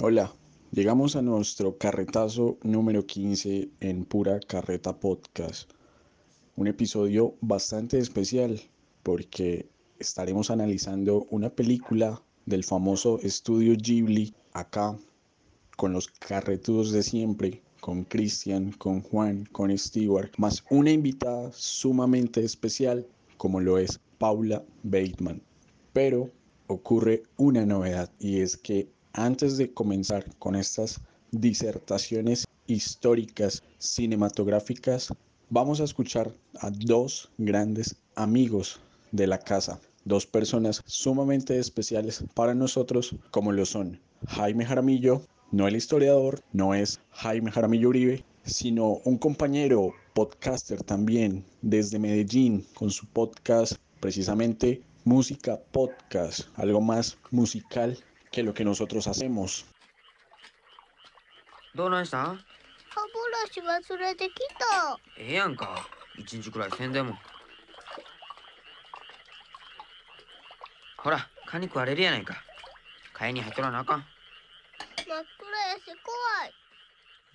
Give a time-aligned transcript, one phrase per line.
[0.00, 0.32] Hola,
[0.70, 5.70] llegamos a nuestro carretazo número 15 en Pura Carreta Podcast.
[6.56, 8.58] Un episodio bastante especial
[9.02, 9.68] porque
[9.98, 14.96] estaremos analizando una película del famoso estudio Ghibli acá
[15.76, 22.42] con los carretudos de siempre, con Cristian, con Juan, con Stewart, más una invitada sumamente
[22.42, 23.06] especial
[23.36, 25.42] como lo es Paula Bateman.
[25.92, 26.30] Pero
[26.66, 31.00] ocurre una novedad y es que antes de comenzar con estas
[31.30, 35.12] disertaciones históricas cinematográficas,
[35.50, 42.54] vamos a escuchar a dos grandes amigos de la casa, dos personas sumamente especiales para
[42.54, 49.00] nosotros como lo son Jaime Jaramillo, no el historiador, no es Jaime Jaramillo Uribe, sino
[49.04, 57.98] un compañero podcaster también desde Medellín con su podcast precisamente Música Podcast, algo más musical
[58.32, 59.66] que lo que nosotros hacemos.
[61.74, 62.38] ¿Dónde está?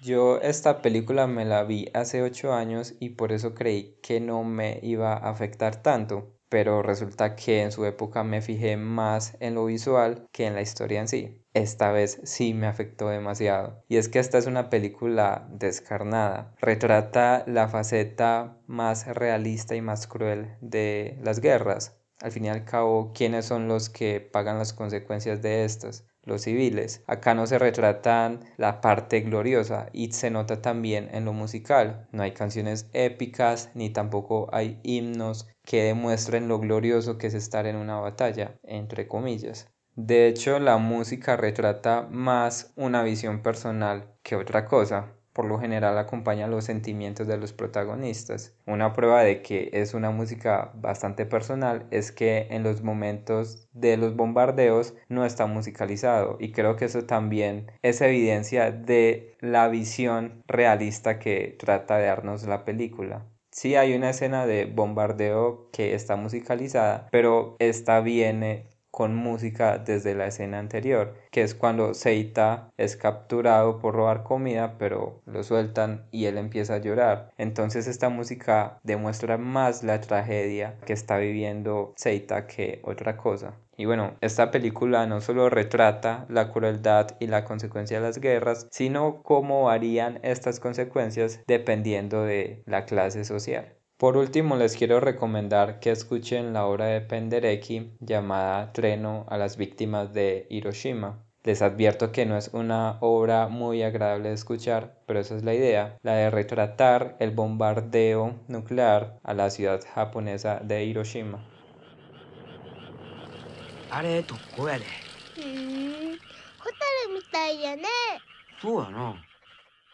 [0.02, 4.44] Yo esta película me la vi hace 8 años y por eso creí que no
[4.44, 9.56] me iba a afectar tanto pero resulta que en su época me fijé más en
[9.56, 11.42] lo visual que en la historia en sí.
[11.53, 13.84] Esta vez sí me afectó demasiado.
[13.88, 16.53] Y es que esta es una película descarnada.
[16.59, 21.98] Retrata la faceta más realista y más cruel de las guerras.
[22.20, 26.06] Al fin y al cabo, ¿quiénes son los que pagan las consecuencias de estas?
[26.28, 27.03] los civiles.
[27.08, 32.08] Acá no se retratan la parte gloriosa y se nota también en lo musical.
[32.12, 37.67] No hay canciones épicas ni tampoco hay himnos que demuestren lo glorioso que es estar
[37.67, 39.67] en una batalla, entre comillas.
[39.95, 45.97] De hecho, la música retrata más una visión personal que otra cosa por lo general
[45.99, 48.55] acompaña los sentimientos de los protagonistas.
[48.65, 53.97] Una prueba de que es una música bastante personal es que en los momentos de
[53.97, 60.44] los bombardeos no está musicalizado y creo que eso también es evidencia de la visión
[60.47, 63.27] realista que trata de darnos la película.
[63.57, 70.16] Sí hay una escena de bombardeo que está musicalizada, pero esta viene con música desde
[70.16, 76.08] la escena anterior, que es cuando Seita es capturado por robar comida, pero lo sueltan
[76.09, 77.30] y él empieza a llorar.
[77.38, 83.53] Entonces esta música demuestra más la tragedia que está viviendo Seita que otra cosa.
[83.75, 88.66] Y bueno, esta película no solo retrata la crueldad y la consecuencia de las guerras,
[88.72, 93.76] sino cómo varían estas consecuencias dependiendo de la clase social.
[93.97, 99.58] Por último, les quiero recomendar que escuchen la obra de Penderecki llamada Treno a las
[99.58, 101.25] víctimas de Hiroshima.
[101.44, 105.56] Les advierto que no es una obra muy agradable de escuchar, pero esa es la
[105.56, 111.44] idea, la de retratar el bombardeo nuclear a la ciudad japonesa de Hiroshima.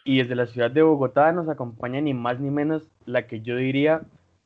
[0.03, 3.57] Y desde la ciudad de Bogotá nos acompaña ni más ni menos la que yo
[3.57, 4.01] diría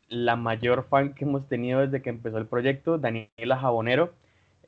[0.10, 4.14] la mayor fan que hemos tenido desde que empezó el proyecto, Daniela Jabonero.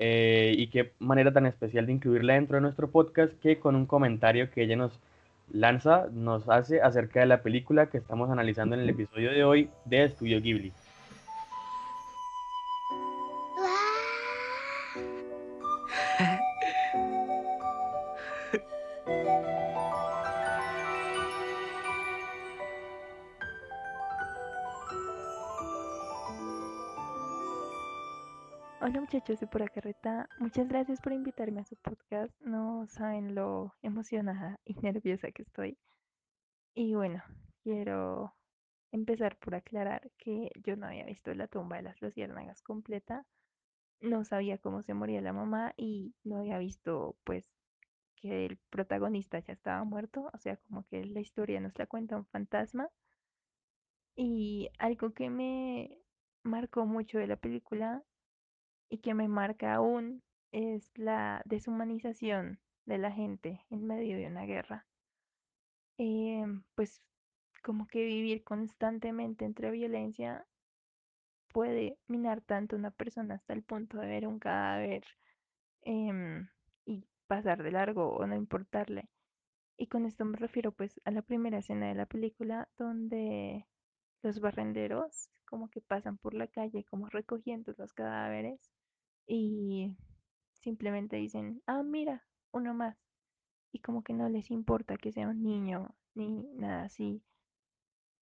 [0.01, 3.85] Eh, y qué manera tan especial de incluirla dentro de nuestro podcast que con un
[3.85, 4.97] comentario que ella nos
[5.51, 9.69] lanza, nos hace acerca de la película que estamos analizando en el episodio de hoy
[9.85, 10.71] de Estudio Ghibli.
[28.81, 32.33] Hola muchachos de Pura Carreta, muchas gracias por invitarme a su podcast.
[32.39, 35.77] No saben lo emocionada y nerviosa que estoy.
[36.73, 37.21] Y bueno,
[37.61, 38.33] quiero
[38.93, 43.25] empezar por aclarar que yo no había visto la tumba de las luciérnagas completa.
[43.99, 47.45] No sabía cómo se moría la mamá y no había visto pues
[48.15, 50.29] que el protagonista ya estaba muerto.
[50.33, 52.89] O sea, como que la historia nos la cuenta un fantasma.
[54.15, 55.97] Y algo que me
[56.43, 58.05] marcó mucho de la película
[58.89, 64.45] y que me marca aún es la deshumanización de la gente en medio de una
[64.45, 64.85] guerra.
[65.97, 67.01] Em, pues
[67.63, 70.45] como que vivir constantemente entre violencia
[71.53, 75.03] puede minar tanto a una persona hasta el punto de ver un cadáver
[75.81, 76.47] em,
[76.85, 79.09] y pasar de largo o no importarle.
[79.77, 83.65] Y con esto me refiero pues a la primera escena de la película donde
[84.23, 88.59] los barrenderos como que pasan por la calle como recogiendo los cadáveres
[89.29, 89.95] y
[90.53, 92.97] simplemente dicen, ah, mira, uno más.
[93.73, 97.23] y como que no les importa que sea un niño ni nada así.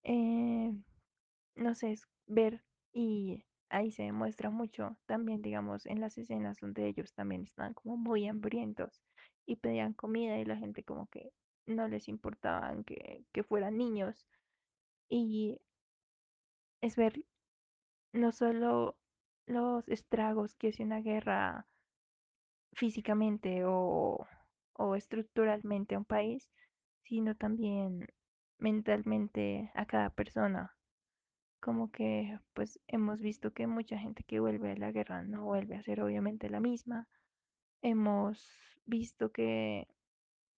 [0.04, 0.72] Eh,
[1.56, 2.62] no sé, es ver
[2.92, 7.96] y ahí se demuestra mucho también, digamos, en las escenas donde ellos también están como
[7.96, 9.02] muy hambrientos
[9.46, 11.32] y pedían comida y la gente como que
[11.66, 14.26] no les importaban que, que fueran niños.
[15.08, 15.58] Y
[16.80, 17.24] es ver
[18.12, 18.96] no solo
[19.48, 21.66] los estragos que hace una guerra
[22.72, 24.26] físicamente o,
[24.74, 26.50] o estructuralmente a un país,
[27.02, 28.06] sino también
[28.58, 30.76] mentalmente a cada persona.
[31.60, 35.76] Como que pues hemos visto que mucha gente que vuelve de la guerra no vuelve
[35.76, 37.08] a ser obviamente la misma.
[37.82, 39.88] Hemos visto que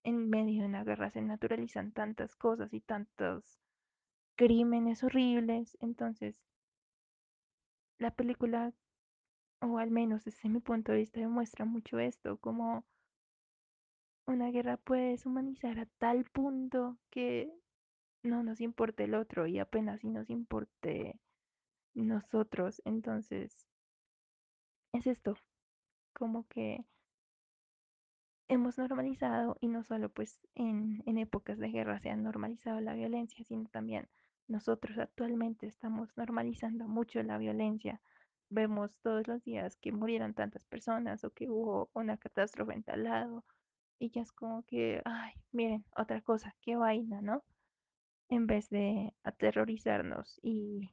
[0.02, 3.60] en medio de una guerra se naturalizan tantas cosas y tantos
[4.36, 5.76] crímenes horribles.
[5.80, 6.36] Entonces,
[8.00, 8.72] la película,
[9.60, 12.84] o al menos desde mi punto de vista, demuestra mucho esto, como
[14.26, 17.52] una guerra puede deshumanizar a tal punto que
[18.22, 21.20] no nos importe el otro y apenas si nos importe
[21.94, 22.80] nosotros.
[22.84, 23.66] Entonces,
[24.92, 25.36] es esto,
[26.14, 26.84] como que
[28.48, 32.94] hemos normalizado, y no solo pues en, en épocas de guerra se ha normalizado la
[32.94, 34.08] violencia, sino también
[34.50, 38.00] nosotros actualmente estamos normalizando mucho la violencia.
[38.50, 43.04] Vemos todos los días que murieron tantas personas o que hubo una catástrofe en tal
[43.04, 43.44] lado
[44.00, 47.44] y ya es como que, ay, miren, otra cosa, qué vaina, ¿no?
[48.28, 50.90] En vez de aterrorizarnos y,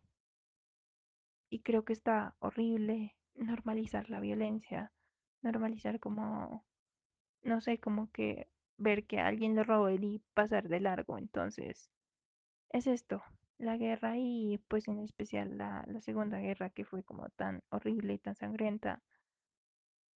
[1.50, 4.92] y creo que está horrible normalizar la violencia,
[5.42, 6.64] normalizar como,
[7.42, 11.18] no sé, como que ver que alguien lo robó y pasar de largo.
[11.18, 11.90] Entonces,
[12.70, 13.24] es esto,
[13.58, 18.18] la guerra y pues en especial la, Segunda Guerra que fue como tan horrible y
[18.20, 19.02] tan sangrienta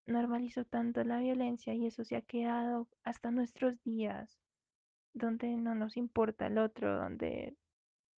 [0.05, 4.39] normalizó tanto la violencia y eso se ha quedado hasta nuestros días,
[5.13, 7.55] donde no nos importa el otro, donde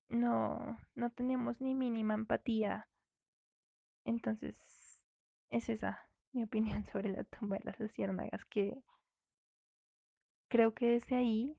[0.10, 2.88] no, no tenemos ni mínima empatía.
[4.06, 4.56] Entonces,
[5.50, 8.82] es esa mi opinión sobre la tumba de las luciérnagas, que
[10.48, 11.58] creo que desde ahí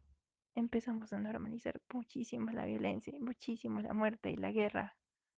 [0.54, 4.96] empezamos a normalizar muchísimo la violencia, muchísimo la muerte y la guerra,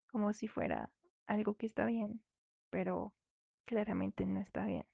[0.08, 0.90] como si fuera
[1.26, 2.22] algo que está bien,
[2.70, 3.14] pero
[3.64, 4.86] claramente no está bien.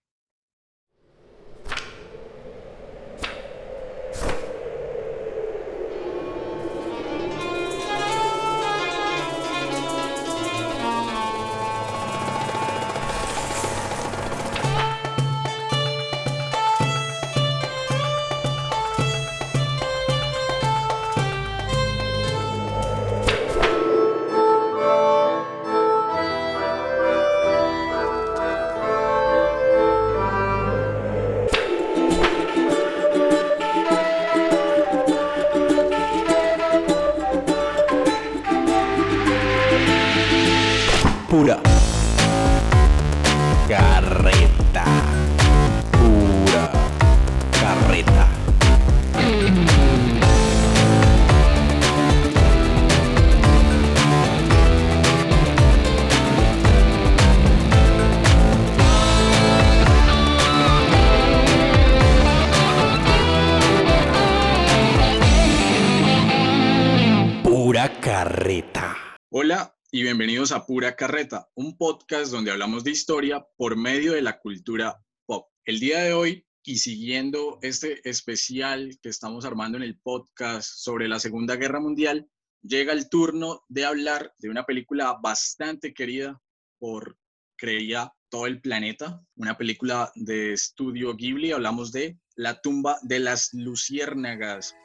[72.13, 75.49] Donde hablamos de historia por medio de la cultura pop.
[75.65, 81.09] El día de hoy, y siguiendo este especial que estamos armando en el podcast sobre
[81.09, 82.29] la Segunda Guerra Mundial,
[82.61, 86.39] llega el turno de hablar de una película bastante querida
[86.79, 87.17] por,
[87.57, 93.55] creía, todo el planeta, una película de estudio Ghibli, hablamos de La tumba de las
[93.55, 94.77] luciérnagas,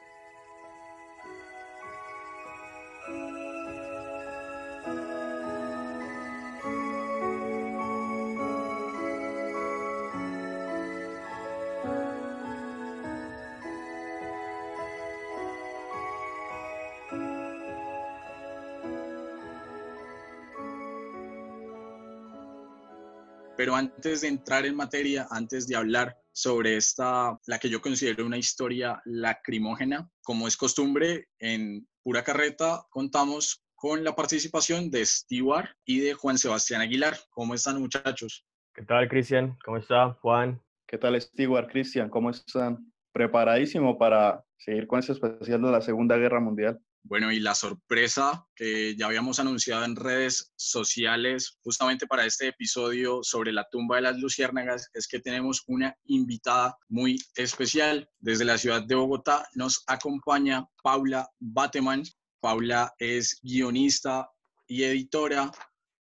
[23.67, 28.25] Pero antes de entrar en materia, antes de hablar sobre esta, la que yo considero
[28.25, 35.67] una historia lacrimógena, como es costumbre, en Pura Carreta contamos con la participación de Stewart
[35.83, 37.17] y de Juan Sebastián Aguilar.
[37.29, 38.45] ¿Cómo están muchachos?
[38.73, 39.57] ¿Qué tal, Cristian?
[39.65, 40.63] ¿Cómo está, Juan?
[40.87, 42.09] ¿Qué tal, Stewart, Cristian?
[42.09, 42.89] ¿Cómo están?
[43.11, 46.79] Preparadísimo para seguir con este especial de la Segunda Guerra Mundial.
[47.09, 53.21] Bueno, y la sorpresa que ya habíamos anunciado en redes sociales justamente para este episodio
[53.23, 58.09] sobre la tumba de las luciérnagas es que tenemos una invitada muy especial.
[58.19, 62.03] Desde la ciudad de Bogotá nos acompaña Paula Bateman.
[62.41, 64.29] Paula es guionista
[64.67, 65.49] y editora,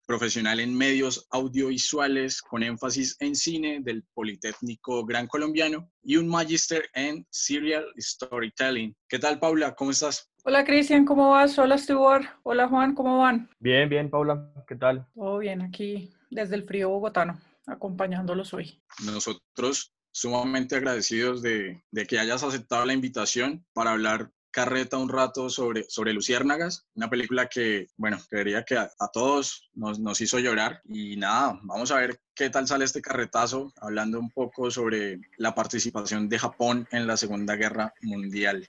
[0.06, 6.90] profesional en medios audiovisuales con énfasis en cine del Politécnico Gran Colombiano y un magíster
[6.94, 8.94] en serial storytelling.
[9.08, 9.74] ¿Qué tal, Paula?
[9.74, 10.31] ¿Cómo estás?
[10.44, 11.60] Hola Cristian, ¿cómo vas?
[11.60, 12.26] Hola Stuart.
[12.42, 13.48] Hola Juan, ¿cómo van?
[13.60, 15.06] Bien, bien, Paula, ¿qué tal?
[15.14, 18.82] Todo bien, aquí desde el frío bogotano, acompañándolos hoy.
[19.06, 25.50] Nosotros sumamente agradecidos de, de que hayas aceptado la invitación para hablar carreta un rato
[25.50, 30.82] sobre, sobre Luciérnagas, una película que, bueno, creería que a, todos nos, nos, hizo llorar.
[30.86, 35.56] Y nada, vamos a ver qué tal sale este carretazo, hablando un poco sobre la
[35.56, 38.68] participación de Japón en la Segunda Guerra Mundial.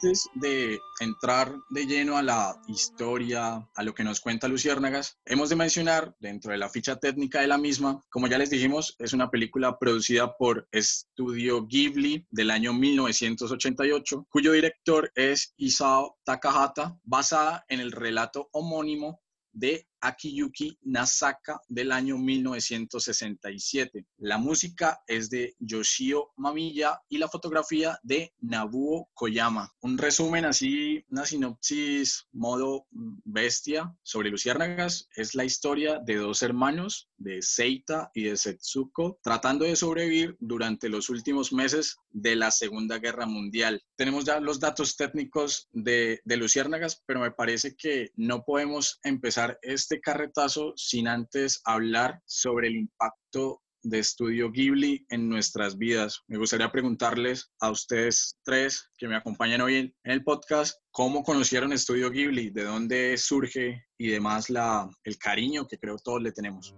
[0.00, 5.48] Antes de entrar de lleno a la historia, a lo que nos cuenta Luciérnagas, hemos
[5.48, 9.12] de mencionar dentro de la ficha técnica de la misma, como ya les dijimos, es
[9.12, 17.64] una película producida por Estudio Ghibli del año 1988, cuyo director es Isao Takahata, basada
[17.68, 24.06] en el relato homónimo de Akiyuki Nasaka del año 1967.
[24.18, 29.72] La música es de Yoshio Mamiya y la fotografía de Nabuo Koyama.
[29.80, 37.08] Un resumen así, una sinopsis modo bestia sobre Luciérnagas es la historia de dos hermanos,
[37.16, 42.98] de Seita y de Setsuko, tratando de sobrevivir durante los últimos meses de la Segunda
[42.98, 43.82] Guerra Mundial.
[43.96, 49.58] Tenemos ya los datos técnicos de, de Luciérnagas, pero me parece que no podemos empezar
[49.62, 56.22] este carretazo sin antes hablar sobre el impacto de Estudio Ghibli en nuestras vidas.
[56.26, 61.72] Me gustaría preguntarles a ustedes tres que me acompañan hoy en el podcast, ¿cómo conocieron
[61.72, 62.50] Estudio Ghibli?
[62.50, 66.74] ¿De dónde surge y demás la, el cariño que creo todos le tenemos?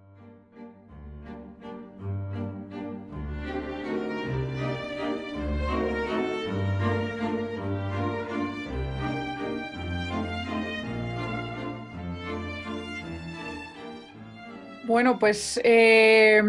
[14.91, 16.43] Bueno, pues eh,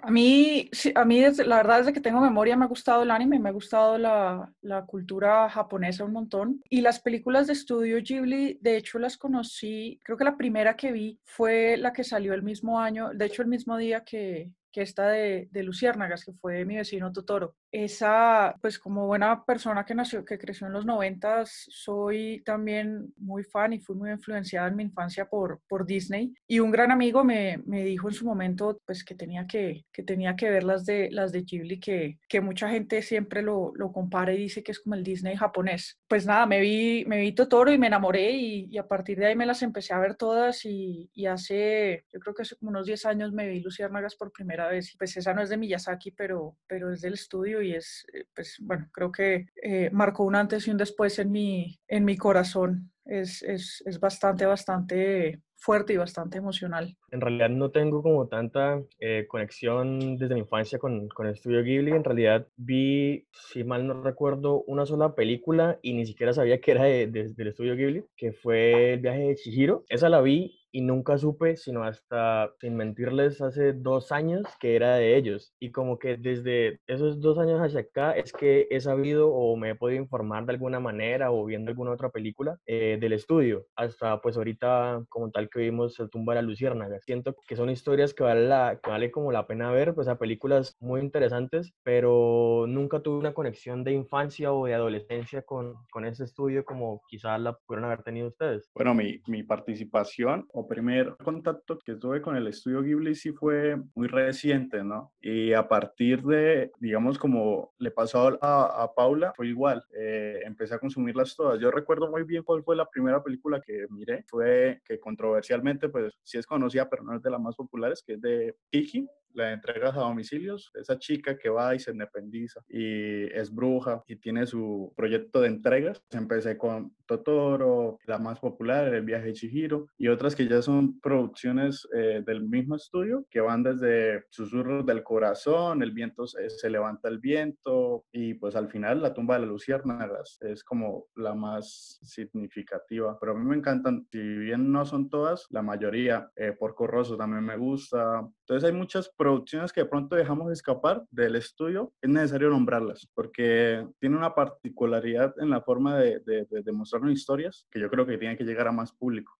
[0.00, 3.38] a mí, a mí la verdad desde que tengo memoria me ha gustado el anime,
[3.38, 4.52] me ha gustado la,
[4.88, 6.60] cultura japonesa un montón.
[6.68, 10.90] Y las películas de estudio Ghibli, de hecho las conocí, creo que la primera que
[10.90, 14.82] vi fue la que salió el mismo año, de hecho el mismo día que, que
[14.82, 17.54] esta de, de, Luciérnagas, que fue mi vecino Totoro.
[17.76, 23.42] Esa, pues como buena persona que nació, que creció en los noventas, soy también muy
[23.42, 26.32] fan y fui muy influenciada en mi infancia por, por Disney.
[26.46, 30.04] Y un gran amigo me, me dijo en su momento, pues que tenía que, que
[30.04, 33.90] tenía que ver las de, las de Ghibli, que, que mucha gente siempre lo, lo
[33.90, 35.98] compara y dice que es como el Disney japonés.
[36.06, 39.26] Pues nada, me vi, me vi Totoro y me enamoré y, y a partir de
[39.26, 42.70] ahí me las empecé a ver todas y, y hace, yo creo que hace como
[42.70, 44.94] unos 10 años me vi Luciérnagas por primera vez.
[44.96, 48.56] Pues esa no es de Miyazaki, pero, pero es del estudio y es, eh, pues
[48.60, 52.92] bueno, creo que eh, marcó un antes y un después en mi, en mi corazón.
[53.04, 56.96] Es, es, es bastante, bastante fuerte y bastante emocional.
[57.14, 61.62] En realidad no tengo como tanta eh, conexión desde mi infancia con, con, el estudio
[61.62, 61.92] Ghibli.
[61.92, 66.72] En realidad vi, si mal no recuerdo, una sola película y ni siquiera sabía que
[66.72, 69.84] era de, de, del estudio Ghibli, que fue El viaje de Chihiro.
[69.88, 74.96] Esa la vi y nunca supe, sino hasta, sin mentirles, hace dos años que era
[74.96, 75.54] de ellos.
[75.60, 79.70] Y como que desde esos dos años hacia acá es que he sabido o me
[79.70, 83.66] he podido informar de alguna manera o viendo alguna otra película eh, del estudio.
[83.76, 86.98] Hasta pues ahorita como tal que vimos El tumba de la luciérnaga.
[87.06, 90.18] Siento que son historias que vale, la, que vale como la pena ver, pues a
[90.18, 96.04] películas muy interesantes, pero nunca tuve una conexión de infancia o de adolescencia con, con
[96.04, 98.70] ese estudio como quizás la pudieron haber tenido ustedes.
[98.74, 103.76] Bueno, mi, mi participación o primer contacto que tuve con el estudio Ghibli sí fue
[103.94, 105.12] muy reciente, ¿no?
[105.20, 109.84] Y a partir de, digamos, como le pasó a, a Paula, fue igual.
[109.96, 111.60] Eh, empecé a consumirlas todas.
[111.60, 114.24] Yo recuerdo muy bien cuál fue la primera película que miré.
[114.28, 118.14] Fue que controversialmente, pues sí es conocida, pero no es de las más populares, que
[118.14, 123.24] es de Kiki, la entregas a domicilios, esa chica que va y se independiza y
[123.32, 126.02] es bruja y tiene su proyecto de entregas.
[126.10, 131.00] Empecé con Totoro, la más popular, El viaje de Chihiro, y otras que ya son
[131.00, 136.70] producciones eh, del mismo estudio, que van desde Susurros del Corazón, El viento se, se
[136.70, 141.34] levanta el viento, y pues al final La tumba de las luciérnagas es como la
[141.34, 143.18] más significativa.
[143.20, 146.30] Pero a mí me encantan, si bien no son todas, la mayoría.
[146.36, 148.26] Eh, Porco Rosso también me gusta.
[148.40, 151.94] Entonces hay muchas producciones que de pronto dejamos escapar del estudio.
[152.02, 157.66] Es necesario nombrarlas porque tiene una particularidad en la forma de, de, de demostrarnos historias
[157.70, 159.32] que yo creo que tiene que llegar a más público.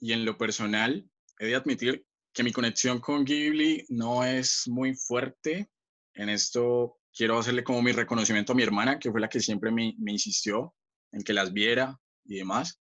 [0.00, 1.04] Y en lo personal,
[1.40, 5.68] he de admitir que mi conexión con Ghibli no es muy fuerte.
[6.14, 9.70] En esto quiero hacerle como mi reconocimiento a mi hermana, que fue la que siempre
[9.70, 10.74] me, insistió
[11.12, 12.80] en que las viera y demás.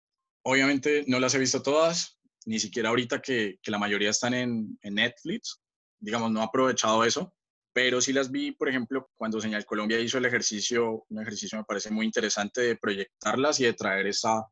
[0.44, 4.78] Obviamente no las he visto todas, ni siquiera ahorita que, que la mayoría están en,
[4.84, 5.62] Netflix.
[6.06, 7.34] Digamos, no he aprovechado eso,
[7.74, 11.64] pero sí las vi, por ejemplo, cuando Señal Colombia hizo el ejercicio, un ejercicio me
[11.64, 14.46] parece muy interesante de proyectarlas y de traer esa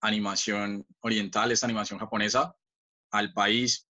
[0.00, 2.54] animación oriental, esta animación japonesa
[3.10, 3.88] al país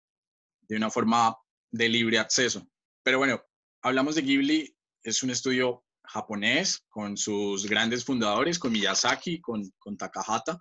[0.62, 1.36] de una forma
[1.72, 2.66] de libre acceso.
[3.04, 3.44] Pero bueno,
[3.82, 9.98] hablamos de Ghibli, es un estudio japonés con sus grandes fundadores, con Miyazaki, con, con
[9.98, 10.58] Takahata,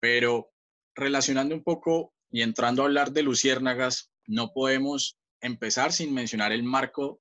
[0.00, 0.50] pero
[0.94, 6.62] relacionando un poco y entrando a hablar de luciérnagas, no podemos empezar sin mencionar el
[6.62, 7.20] marco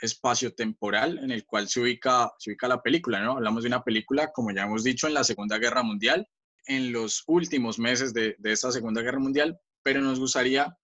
[0.00, 3.32] espacio-temporal en el cual se ubica, se ubica la película, ¿no?
[3.32, 6.26] Hablamos de una película, como ya hemos dicho, en la Segunda Guerra Mundial,
[6.66, 10.76] en los últimos meses de, de esta Segunda Guerra Mundial, pero nos gustaría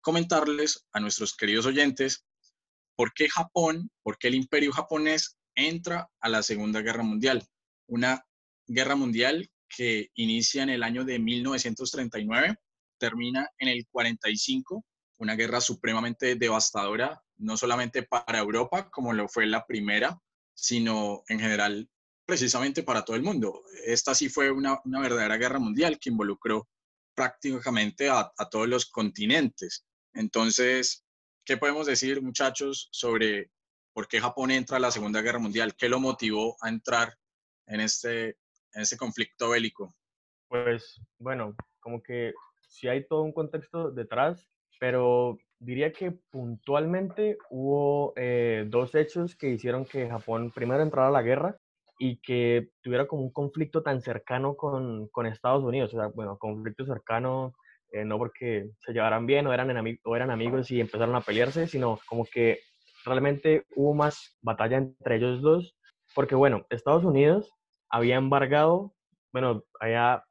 [0.00, 2.24] comentarles a nuestros queridos oyentes
[2.96, 7.44] por qué Japón, por qué el imperio japonés entra a la Segunda Guerra Mundial.
[7.88, 8.24] Una
[8.66, 12.56] guerra mundial que inicia en el año de 1939,
[12.98, 14.84] termina en el 45,
[15.18, 20.20] una guerra supremamente devastadora, no solamente para Europa, como lo fue la primera,
[20.54, 21.88] sino en general
[22.24, 23.62] precisamente para todo el mundo.
[23.86, 26.68] Esta sí fue una, una verdadera guerra mundial que involucró
[27.18, 29.84] prácticamente a, todos los continentes.
[30.14, 31.04] Entonces,
[31.44, 33.50] ¿qué podemos decir, muchachos, sobre
[33.92, 35.74] por qué Japón entra a la Segunda Guerra Mundial?
[35.74, 37.18] ¿Qué lo motivó a entrar
[37.66, 38.38] en este,
[38.72, 39.96] en este conflicto bélico?
[40.46, 42.34] Pues bueno, como que
[42.68, 49.50] sí hay todo un contexto detrás, pero diría que puntualmente hubo eh, dos hechos que
[49.50, 51.56] hicieron que Japón primero entrara a la guerra
[51.98, 55.92] y que tuviera como un conflicto tan cercano con, con Estados Unidos.
[55.94, 57.52] O sea, bueno, conflicto cercano
[57.90, 61.66] eh, no porque se llevaran bien o eran, o eran amigos y empezaron a pelearse,
[61.66, 62.60] sino como que
[63.04, 65.76] realmente hubo más batalla entre ellos dos,
[66.14, 67.52] porque bueno, Estados Unidos
[67.90, 68.92] había embargado,
[69.32, 70.22] bueno, había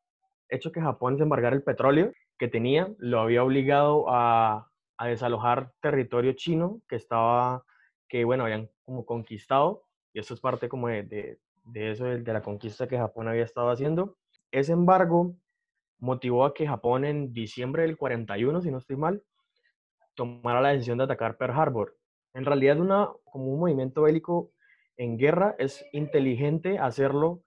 [0.50, 5.72] hecho que Japón se embargara el petróleo que tenía, lo había obligado a, a desalojar
[5.82, 7.64] territorio chino que estaba,
[8.08, 12.22] que bueno, habían como conquistado, y eso es parte como de, de, de eso, de,
[12.22, 14.18] de la conquista que Japón había estado haciendo.
[14.52, 15.36] Ese embargo
[16.00, 19.24] motivó a que Japón en diciembre del 41, si no estoy mal,
[20.16, 21.98] tomara la decisión de atacar Pearl Harbor.
[22.34, 24.52] En realidad, una, como un movimiento bélico
[24.98, 27.44] en guerra, es inteligente hacerlo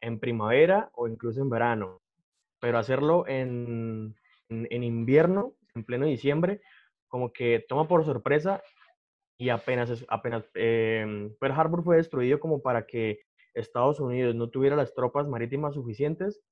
[0.00, 2.02] en primavera o incluso en verano,
[2.60, 4.14] pero hacerlo en,
[4.48, 6.60] en, invierno, en pleno diciembre,
[7.08, 8.62] como que toma por sorpresa
[9.38, 13.20] y apenas, apenas eh, Pearl Harbor fue destruido como para que
[13.54, 16.42] Estados Unidos no tuviera las tropas marítimas suficientes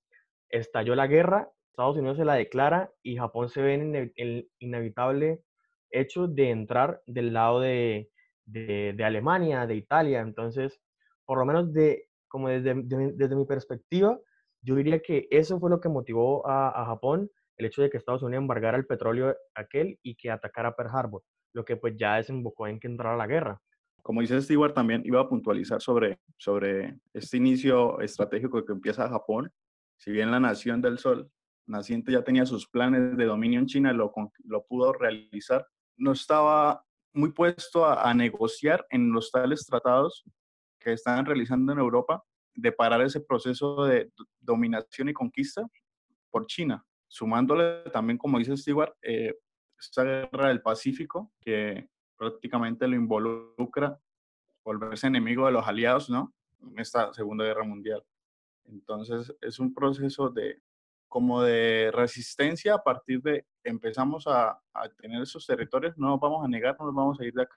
[0.50, 5.42] estalló la guerra, Estados Unidos se la declara y Japón se ve en el inevitable
[5.90, 8.10] hecho de entrar del lado de,
[8.46, 10.20] de, Alemania, de Italia.
[10.20, 10.80] Entonces,
[11.24, 14.18] por lo menos de, como desde, de, desde mi perspectiva,
[14.64, 17.98] yo diría que eso fue lo que motivó a, a, Japón, el hecho de que
[17.98, 21.22] Estados Unidos embargara el petróleo aquel y que atacara Pearl Harbor,
[21.52, 23.60] lo que pues ya desembocó en que entrara la guerra.
[24.02, 29.50] Como dice Stewart, también iba a puntualizar sobre, sobre este inicio estratégico que empieza Japón
[29.96, 31.30] si bien la Nación del Sol
[31.66, 34.12] naciente ya tenía sus planes de dominio en China, lo,
[34.44, 40.24] lo pudo realizar, no estaba muy puesto a, a, negociar en los tales tratados
[40.78, 42.22] que estaban realizando en Europa
[42.54, 45.68] de parar ese proceso de dominación y conquista
[46.30, 49.34] por China, sumándole también, como dice Stewart, eh,
[49.96, 54.00] guerra del Pacífico que prácticamente lo involucra
[54.64, 56.32] volverse enemigo de los aliados, ¿no?
[56.62, 58.02] En esta Segunda Guerra Mundial.
[58.64, 60.62] Entonces es un proceso de
[61.08, 64.60] como de resistencia a partir de empezamos a,
[64.98, 67.56] tener esos territorios, no vamos a negar, no vamos a ir de acá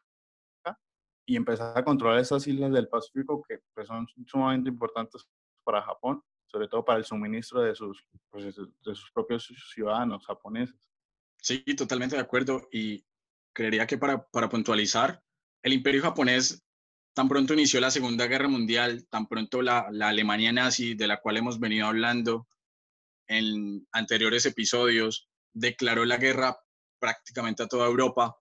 [1.28, 5.28] y empezar a controlar esas islas del Pacífico que pues, son sumamente importantes
[5.64, 10.80] para Japón, sobre todo para el suministro de sus, pues, de sus propios ciudadanos japoneses.
[11.42, 12.70] Sí, totalmente de acuerdo.
[12.72, 13.06] Y
[13.54, 15.22] creería que para, para puntualizar,
[15.62, 16.66] el imperio japonés
[17.14, 21.20] tan pronto inició la Segunda Guerra Mundial, tan pronto la, la Alemania nazi, de la
[21.20, 22.48] cual hemos venido hablando
[23.28, 26.58] en anteriores episodios, declaró la guerra
[27.00, 28.38] prácticamente a toda Europa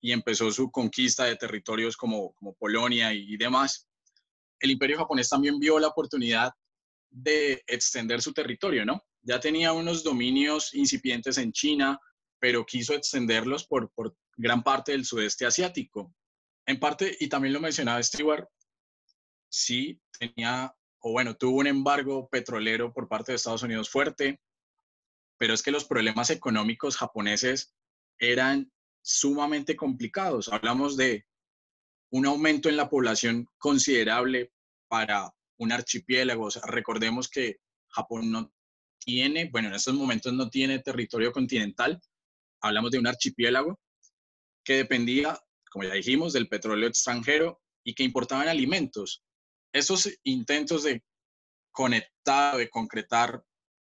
[0.00, 3.88] y empezó su conquista de territorios como, como Polonia y, demás,
[4.58, 6.52] el imperio japonés también vio la oportunidad
[7.10, 9.02] de extender su territorio, ¿no?
[9.22, 11.98] Ya tenía unos dominios incipientes en China,
[12.38, 16.14] pero quiso extenderlos por, por gran parte del sudeste asiático.
[16.66, 18.48] En parte, y también lo mencionaba Stewart,
[19.50, 24.40] sí tenía, o bueno, tuvo un embargo petrolero por parte de Estados Unidos fuerte,
[25.36, 27.74] pero es que los problemas económicos japoneses
[28.18, 28.70] eran
[29.02, 30.48] sumamente complicados.
[30.48, 31.26] Hablamos de
[32.10, 34.52] un aumento en la población considerable
[34.88, 36.48] para un archipiélago.
[36.64, 37.58] recordemos que
[37.88, 38.52] Japón no
[38.98, 42.00] tiene, bueno, en estos momentos no tiene territorio continental.
[42.60, 43.80] Hablamos de un archipiélago
[44.64, 45.38] que dependía,
[45.70, 49.22] como ya dijimos, del petróleo extranjero y que importaban alimentos.
[49.72, 51.02] Esos intentos de
[51.70, 53.42] conectar, de concretar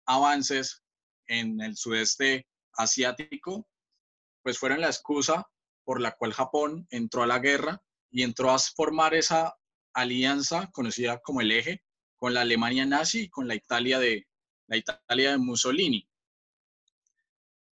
[0.06, 0.82] avances
[1.26, 3.68] en el sudeste asiático,
[4.42, 5.48] pues fueron la excusa
[5.84, 9.56] por la cual Japón entró a la guerra y entró a formar esa
[9.92, 11.82] alianza conocida como el eje
[12.16, 14.26] con la Alemania nazi y con la Italia de,
[14.66, 16.08] la Italia de Mussolini.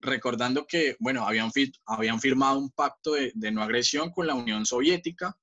[0.00, 1.50] Recordando que, bueno, habían,
[1.86, 5.36] habían firmado un pacto de, no agresión con la Unión Soviética.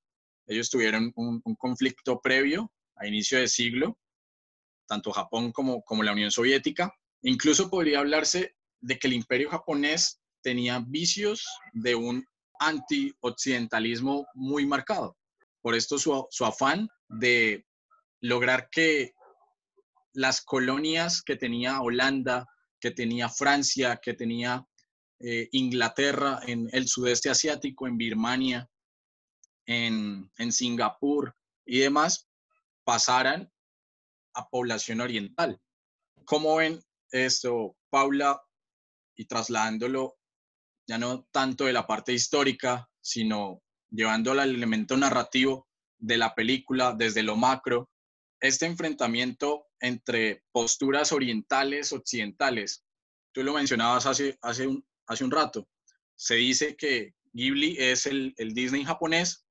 [0.46, 3.98] Ellos tuvieron un, conflicto previo a inicio de siglo,
[4.86, 6.94] tanto Japón como, como la Unión Soviética.
[7.22, 12.24] Incluso podría hablarse de que el imperio japonés tenía vicios de un
[12.60, 15.16] anti-occidentalismo muy marcado.
[15.60, 17.66] Por esto su, afán de
[18.20, 19.12] lograr que
[20.12, 22.46] las colonias que tenía Holanda,
[22.78, 24.64] que tenía Francia, que tenía
[25.18, 28.70] eh, Inglaterra en el sudeste asiático, en Birmania,
[29.66, 32.28] en, en Singapur y demás,
[32.84, 33.50] pasaran
[34.34, 35.60] a población oriental.
[36.24, 36.80] ¿Cómo ven
[37.10, 38.40] esto, Paula?
[39.16, 40.16] Y trasladándolo
[40.86, 45.68] ya no tanto de la parte histórica, sino llevándolo al elemento narrativo
[45.98, 47.88] de la película desde lo macro,
[48.40, 52.84] este enfrentamiento entre posturas orientales, occidentales.
[53.32, 55.68] Tú lo mencionabas hace, hace, un, hace un rato.
[56.14, 59.44] Se dice que Ghibli es el, el Disney japonés,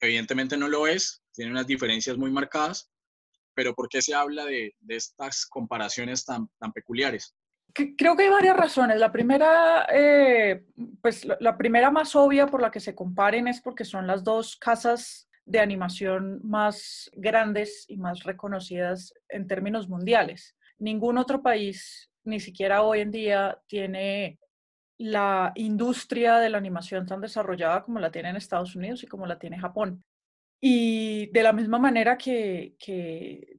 [0.00, 2.90] evidentemente no lo es, tiene unas diferencias muy marcadas,
[3.54, 7.34] pero ¿por qué se habla de, de estas comparaciones tan, tan peculiares?
[7.74, 9.00] Creo que hay varias razones.
[9.00, 10.64] La primera, eh,
[11.02, 14.56] pues la, primera más obvia por la que se comparen es porque son las dos
[14.56, 20.54] casas de animación más grandes y más reconocidas en términos mundiales.
[20.78, 24.38] Ningún otro país, ni siquiera hoy en día, tiene
[24.96, 29.26] la industria de la animación tan desarrollada como la tiene en Estados Unidos y como
[29.26, 30.04] la tiene Japón.
[30.66, 32.74] Y de la misma manera que,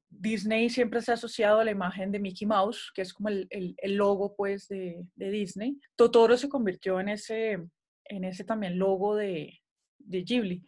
[0.09, 3.75] Disney siempre se ha asociado a la imagen de Mickey Mouse, que es como el,
[3.83, 7.63] logo pues de, Disney, Totoro se convirtió en ese,
[8.05, 9.53] en ese también logo de,
[9.99, 10.65] de Ghibli.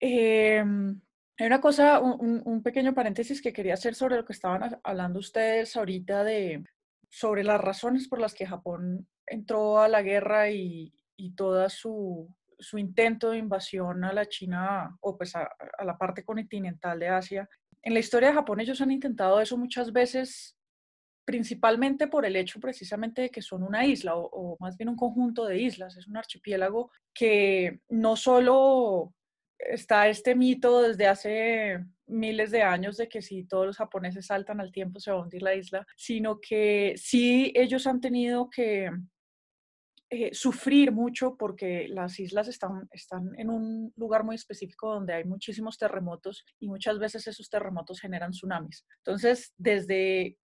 [0.00, 0.98] Em,
[1.36, 5.76] hay una cosa, un, pequeño paréntesis que quería hacer sobre lo que estaban hablando ustedes
[5.76, 6.64] ahorita de
[7.10, 10.94] sobre las razones por las que Japón entró a la guerra y
[11.36, 15.48] toda su, su intento de invasión a la China o pues a,
[15.84, 17.48] la parte continental de Asia.
[17.82, 20.56] En la historia de Japón ellos han intentado eso muchas veces,
[21.24, 24.96] principalmente por el hecho precisamente de que son una isla o, o más bien un
[24.96, 29.14] conjunto de islas, es un archipiélago que no solo
[29.58, 34.60] está este mito desde hace miles de años de que si todos los japoneses saltan
[34.60, 38.90] al tiempo se va a hundir la isla, sino que sí ellos han tenido que
[40.10, 45.24] eh, sufrir mucho porque las islas están, están en un lugar muy específico donde hay
[45.24, 48.86] muchísimos terremotos y muchas veces esos terremotos generan tsunamis.
[48.98, 50.38] Entonces, desde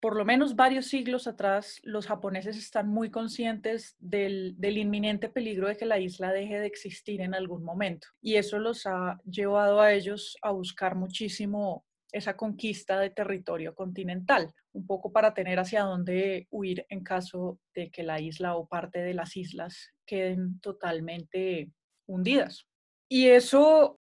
[0.00, 5.68] por lo menos varios siglos atrás, los japoneses están muy conscientes del, del, inminente peligro
[5.68, 8.08] de que la isla deje de existir en algún momento.
[8.22, 14.52] Y eso los ha llevado a ellos a buscar muchísimo esa conquista de territorio continental,
[14.72, 19.00] un poco para tener hacia dónde huir en caso de que la isla o parte
[19.00, 21.70] de las islas queden totalmente
[22.06, 22.66] hundidas.
[23.08, 24.00] Y eso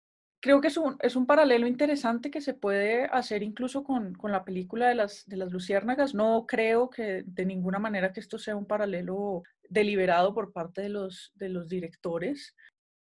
[0.42, 4.32] creo que es un, es un paralelo interesante que se puede hacer incluso con, con,
[4.32, 6.14] la película de las, de las luciérnagas.
[6.16, 10.90] No creo que de ninguna manera que esto sea un paralelo deliberado por parte de
[10.90, 12.56] los, de los directores,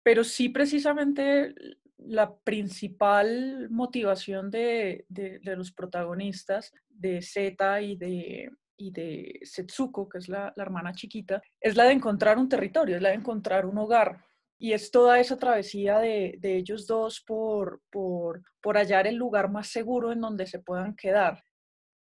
[0.04, 1.54] pero sí precisamente
[1.98, 10.20] la principal motivación de, de, los protagonistas de Z y de, y de Setsuko, que
[10.20, 13.66] es la, la hermana chiquita, es la de encontrar un territorio, es la de encontrar
[13.66, 14.20] un hogar,
[14.60, 19.50] y es toda esa travesía de, de ellos dos por, por, por, hallar el lugar
[19.52, 21.44] más seguro en donde se puedan quedar.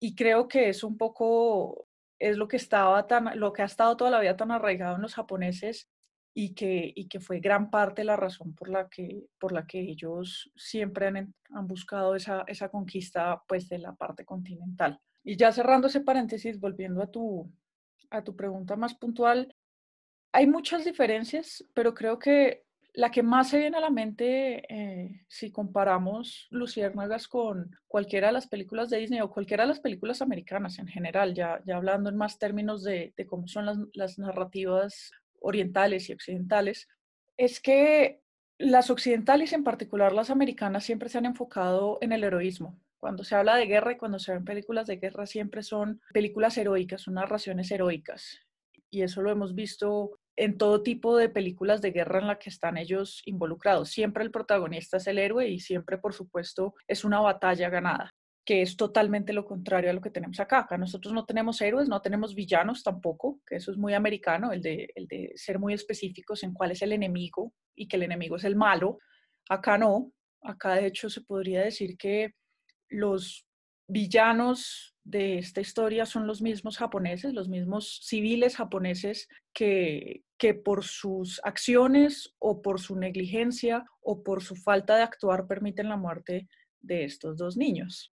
[0.00, 1.88] Y creo que es un poco,
[2.20, 5.02] es lo que, estaba tan, lo que ha estado toda la vida tan arraigado en
[5.02, 5.88] los japoneses
[6.38, 9.80] y que, y que fue gran parte la razón por la que, por la que
[9.80, 15.00] ellos siempre han, han buscado esa, esa conquista pues, de la parte continental.
[15.24, 17.50] Y ya cerrando ese paréntesis, volviendo a tu,
[18.10, 19.56] a tu pregunta más puntual,
[20.30, 25.24] hay muchas diferencias, pero creo que la que más se viene a la mente eh,
[25.28, 30.20] si comparamos Luciérnagas con cualquiera de las películas de Disney o cualquiera de las películas
[30.20, 34.18] americanas en general, ya, ya hablando en más términos de, de cómo son las, las
[34.18, 36.88] narrativas orientales y occidentales,
[37.36, 38.20] es que
[38.58, 42.80] las occidentales, en particular las americanas, siempre se han enfocado en el heroísmo.
[42.98, 46.56] Cuando se habla de guerra y cuando se ven películas de guerra, siempre son películas
[46.56, 48.40] heroicas, son narraciones heroicas.
[48.90, 52.50] Y eso lo hemos visto en todo tipo de películas de guerra en la que
[52.50, 53.90] están ellos involucrados.
[53.90, 58.14] Siempre el protagonista es el héroe y siempre, por supuesto, es una batalla ganada,
[58.46, 60.60] que es totalmente lo contrario a lo que tenemos acá.
[60.60, 64.62] Acá nosotros no tenemos héroes, no tenemos villanos tampoco, que eso es muy americano, el
[64.62, 68.36] de, el de ser muy específicos en cuál es el enemigo y que el enemigo
[68.36, 68.98] es el malo.
[69.48, 72.34] Acá no, acá de hecho se podría decir que
[72.88, 73.44] los
[73.88, 80.84] villanos de esta historia son los mismos japoneses, los mismos civiles japoneses que, que por
[80.84, 86.48] sus acciones o por su negligencia o por su falta de actuar permiten la muerte
[86.80, 88.12] de estos dos niños.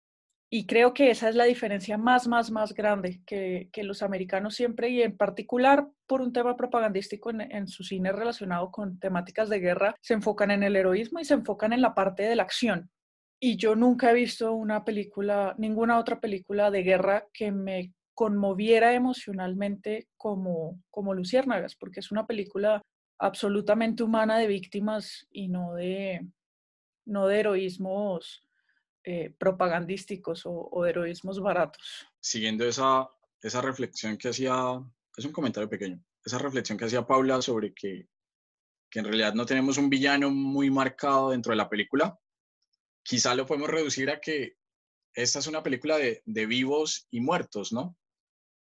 [0.54, 4.54] Y creo que esa es la diferencia más, más, más grande que, que los americanos
[4.54, 9.48] siempre, y en particular por un tema propagandístico en, en, su cine relacionado con temáticas
[9.48, 12.44] de guerra, se enfocan en el heroísmo y se enfocan en la parte de la
[12.44, 12.92] acción.
[13.40, 18.94] Y yo nunca he visto una película, ninguna otra película de guerra que me conmoviera
[18.94, 22.82] emocionalmente como, como Luciérnagas, porque es una película
[23.20, 26.28] absolutamente humana de víctimas y no de,
[27.06, 28.44] no de heroísmos
[29.04, 32.06] eh, propagandísticos o, o, heroísmos baratos.
[32.20, 33.10] Siguiendo esa,
[33.42, 34.56] esa reflexión que hacía,
[35.18, 38.08] es un comentario pequeño, esa reflexión que hacía Paula sobre que,
[38.90, 42.20] que en realidad no tenemos un villano muy marcado dentro de la película,
[43.04, 44.58] quizá lo podemos reducir a que
[45.14, 47.98] esta es una película de, de, vivos y muertos, ¿no?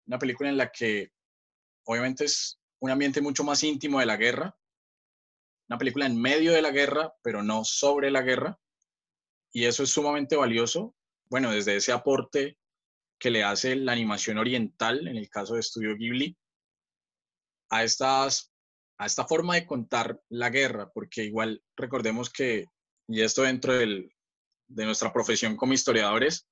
[0.06, 1.12] Una película en la que
[1.84, 4.56] obviamente es un ambiente mucho más íntimo de la guerra,
[5.68, 8.58] una película en medio de la guerra, pero no sobre la guerra,
[9.58, 10.94] y eso es sumamente valioso,
[11.28, 12.56] bueno, desde ese aporte
[13.18, 16.36] que le hace la animación oriental, en el caso de Estudio Ghibli,
[17.68, 18.52] a, estas,
[18.98, 22.66] a esta forma de contar la guerra, porque igual recordemos que,
[23.08, 24.12] y esto dentro del,
[24.68, 26.46] de nuestra profesión como historiadores,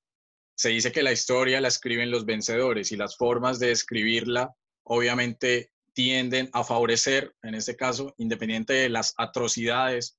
[0.56, 5.70] se dice que la historia la escriben los vencedores y las formas de escribirla obviamente
[5.92, 10.18] tienden a favorecer, en este caso, independiente de las atrocidades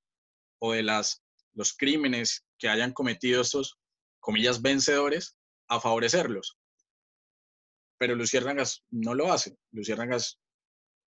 [0.60, 1.22] o de las,
[1.54, 3.80] los crímenes que hayan cometido estos,
[4.20, 6.58] comillas, vencedores, a favorecerlos.
[7.98, 9.58] Pero Luciérnagas no lo hace.
[9.72, 10.40] Luciérnagas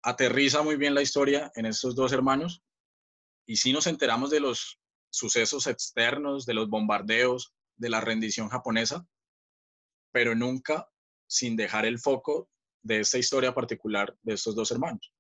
[0.03, 2.63] aterriza muy bien la historia en estos dos hermanos
[3.47, 9.07] y sí nos enteramos de los sucesos externos, de los bombardeos, de la rendición japonesa,
[10.13, 10.89] pero nunca
[11.27, 12.49] sin dejar el foco
[12.83, 15.13] de esta historia particular de estos dos hermanos.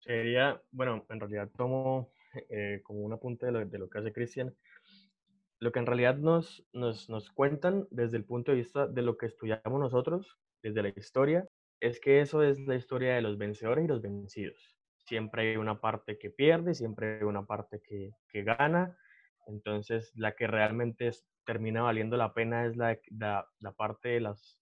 [0.00, 2.12] Sería, bueno, en realidad tomo
[2.50, 4.54] eh, como un apunte de lo, de lo que hace Cristian,
[5.64, 9.16] lo que en realidad nos, nos, nos cuentan desde el punto de vista de lo
[9.16, 11.48] que estudiamos nosotros, desde la historia,
[11.80, 14.76] es que eso es la historia de los vencedores y los vencidos.
[14.98, 18.94] Siempre hay una parte que pierde, siempre hay una parte que, que gana,
[19.46, 24.20] entonces, la que realmente es, termina valiendo la pena es la, la, la, parte de
[24.20, 24.58] las,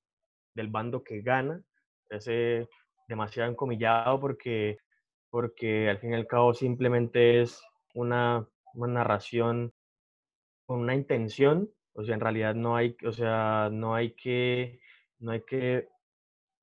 [0.55, 1.65] del bando que gana.
[2.11, 2.69] Ese
[3.09, 4.79] demasiado encomillado porque,
[5.31, 7.61] porque al fin y al cabo simplemente es
[7.93, 9.73] una, una narración
[10.73, 11.71] con una intención.
[11.93, 14.81] O sea, en realidad no hay, o sea, no hay que,
[15.19, 15.87] no hay que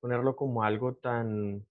[0.00, 1.64] ponerlo como algo tan,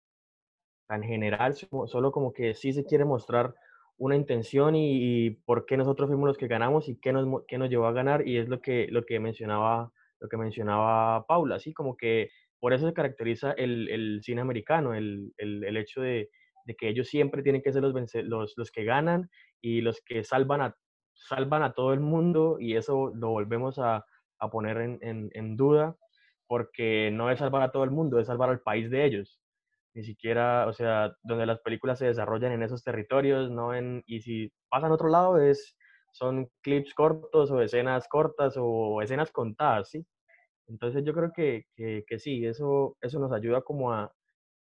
[0.87, 3.53] tan general, solo como que sí se quiere mostrar
[3.97, 7.57] una intención y, y, por qué nosotros fuimos los que ganamos y qué nos, qué
[7.57, 11.55] nos llevó a ganar y es lo que, lo que mencionaba lo que mencionaba Paula,
[11.55, 12.29] así como que
[12.61, 16.29] por eso se caracteriza el, el cine americano, el, el, el hecho de,
[16.65, 19.29] de, que ellos siempre tienen que ser los, los, los que ganan
[19.61, 20.75] y los que salvan a,
[21.27, 24.05] salvan a todo el mundo y eso lo volvemos a,
[24.39, 25.95] a poner en, en, duda
[26.47, 29.39] porque no es salvar a todo el mundo, es salvar al país de ellos
[29.93, 34.21] ni siquiera, o sea, donde las películas se desarrollan en esos territorios, no en, y
[34.21, 35.75] si pasan a otro lado es,
[36.11, 40.05] son clips cortos o escenas cortas o escenas contadas, ¿sí?
[40.67, 44.13] Entonces yo creo que, que, que sí, eso, eso nos ayuda como a,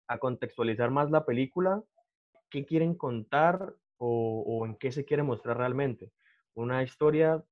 [0.07, 1.81] a contextualizar más la película,
[2.49, 6.11] qué quieren contar o, o, en qué se quiere mostrar realmente.
[6.55, 7.43] Una historia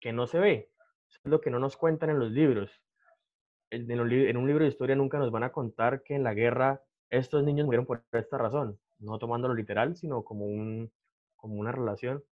[0.00, 0.70] que no se ve,
[1.10, 2.70] es lo que no nos cuentan en los libros.
[3.70, 7.44] En, un libro de historia nunca nos van a contar que en la guerra estos
[7.44, 10.90] niños murieron por esta razón, no tomándolo literal, sino como, un,
[11.36, 12.24] como una relación.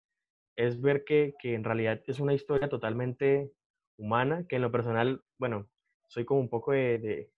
[0.57, 3.53] Es ver que, que en realidad es una historia totalmente
[3.99, 5.69] humana, que en lo personal, bueno,
[6.07, 7.31] soy como un poco de, de,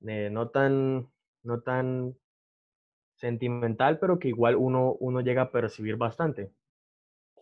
[0.00, 1.08] de no tan
[1.44, 2.16] no tan
[3.16, 6.50] sentimental, pero que igual uno, uno llega a percibir bastante.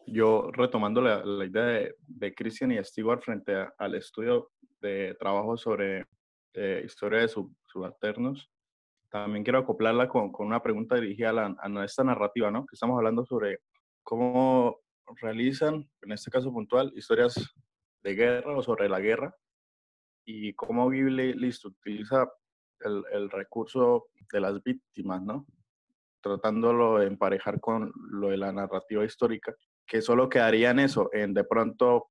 [0.07, 5.17] Yo retomando la, la idea de, de Christian y Stewart frente a, al estudio de
[5.19, 6.07] trabajo sobre
[6.55, 8.51] eh, historia de sub, subalternos,
[9.13, 12.65] también quiero acoplarla con, con una pregunta dirigida a, la, a nuestra narrativa, ¿no?
[12.67, 13.59] Que estamos hablando sobre
[14.03, 14.81] cómo
[15.21, 17.35] realizan, en este caso puntual, historias
[18.03, 19.35] de guerra o sobre la guerra
[20.25, 22.27] y cómo Ghibli listo, utiliza
[22.81, 25.47] el, el, recurso de las víctimas, ¿no?
[26.23, 29.55] Tratándolo de emparejar con lo de la narrativa histórica,
[29.93, 32.09] que solo quedaría en eso, en de pronto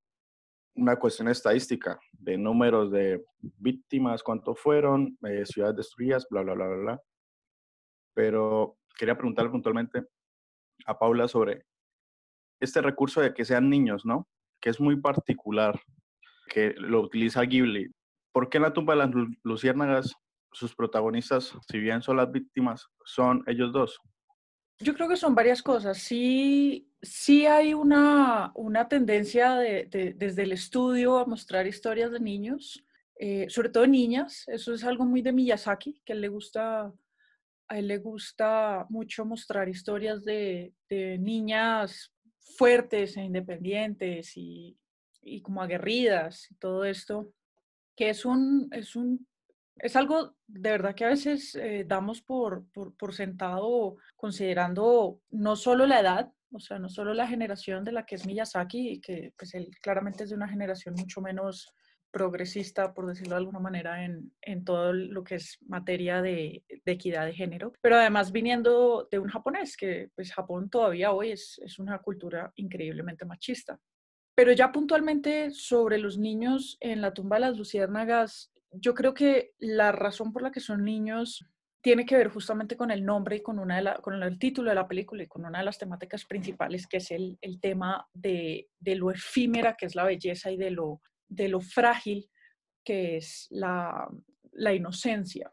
[0.76, 6.68] una cuestión estadística de números de víctimas, cuántos fueron, eh, ciudades destruidas, bla, bla, bla,
[6.68, 7.02] bla, bla.
[8.14, 10.04] Pero quería preguntarle puntualmente
[10.86, 11.66] a Paula sobre
[12.60, 14.28] este recurso de que sean niños, ¿no?
[14.62, 15.82] Que es muy particular,
[16.50, 17.90] que lo utiliza Ghibli.
[18.32, 19.10] ¿Por qué en la tumba de las
[19.42, 20.14] luciérnagas
[20.52, 24.00] sus protagonistas, si bien son las víctimas, son ellos dos?
[24.78, 25.98] Yo creo que son varias cosas.
[25.98, 32.20] Sí, sí hay una, una tendencia de, de, desde el estudio a mostrar historias de
[32.20, 32.86] niños,
[33.16, 34.46] eh, sobre todo niñas.
[34.48, 36.94] Eso es algo muy de Miyazaki, que a él le gusta,
[37.68, 40.74] a él le gusta mucho mostrar historias de,
[41.20, 42.14] niñas
[42.58, 44.78] fuertes e independientes y,
[45.22, 47.32] y como aguerridas y todo esto,
[47.96, 49.28] que es un, es un
[49.82, 55.88] es algo de verdad que a veces eh, damos por, por, sentado considerando no solo
[55.88, 59.54] la edad, o sea, no solo la generación de la que es Miyazaki, que pues
[59.54, 61.74] él claramente es de una generación mucho menos
[62.12, 67.26] progresista, por decirlo de alguna manera, en, en todo lo que es materia de, equidad
[67.26, 71.80] de género, pero además viniendo de un japonés, que pues Japón todavía hoy es, es
[71.80, 73.80] una cultura increíblemente machista.
[74.36, 79.54] Pero ya puntualmente sobre los niños en la tumba de las luciérnagas, yo creo que
[79.60, 81.46] la razón por la que son niños
[81.82, 84.70] tiene que ver justamente con el nombre y con, una de la, con el título
[84.70, 88.08] de la película y con una de las temáticas principales, que es el, el tema
[88.14, 92.30] de, de, lo efímera que es la belleza y de lo, de lo frágil
[92.84, 94.08] que es la,
[94.52, 95.52] la inocencia.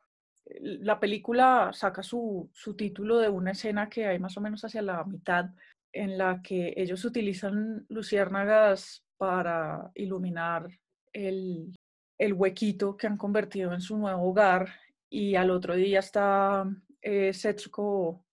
[0.61, 4.83] La película saca su, su título de una escena que hay más o menos hacia
[4.83, 5.47] la mitad,
[5.93, 10.69] en la que ellos utilizan luciérnagas para iluminar
[11.13, 11.75] el,
[12.19, 14.69] el huequito que han convertido en su nuevo hogar
[15.11, 16.65] y al otro día está
[17.03, 18.25] eh, Setsuko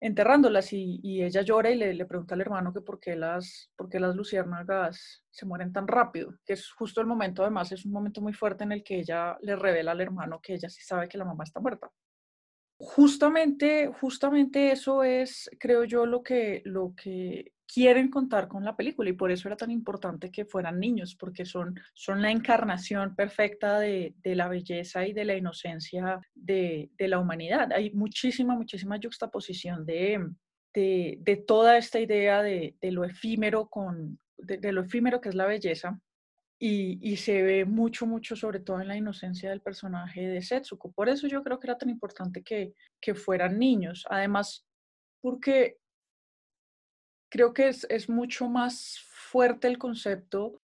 [0.00, 3.88] enterrándolas y, ella llora y le, le, pregunta al hermano que por qué, las, por
[3.88, 7.92] qué las luciérnagas se mueren tan rápido, que es justo el momento, además es un
[7.92, 11.08] momento muy fuerte en el que ella le revela al hermano que ella sí sabe
[11.08, 11.90] que la mamá está muerta.
[12.78, 19.10] Justamente, justamente eso es, creo yo, lo que, lo que quieren contar con la película
[19.10, 23.78] y por eso era tan importante que fueran niños, porque son, son la encarnación perfecta
[23.78, 27.72] de, de la belleza y de la inocencia de, de, la humanidad.
[27.72, 30.30] Hay muchísima, muchísima juxtaposición de,
[30.74, 35.46] de, de toda esta idea de, lo efímero con, de, lo efímero que es la
[35.46, 36.00] belleza.
[36.58, 40.90] Y, y, se ve mucho, mucho, sobre todo en la inocencia del personaje de Setsuko.
[40.90, 44.06] Por eso yo creo que era tan importante que, que fueran niños.
[44.08, 44.66] Además,
[45.20, 45.76] porque
[47.36, 50.62] creo que es, es mucho más fuerte el concepto,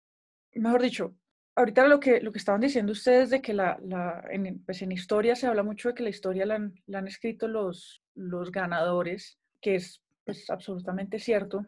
[0.55, 1.15] mejor dicho,
[1.55, 4.91] ahorita lo que, lo que estaban diciendo ustedes de que la, la en, pues en,
[4.91, 8.51] historia se habla mucho de que la historia la han, la han escrito los, los,
[8.51, 11.67] ganadores, que es pues, absolutamente cierto,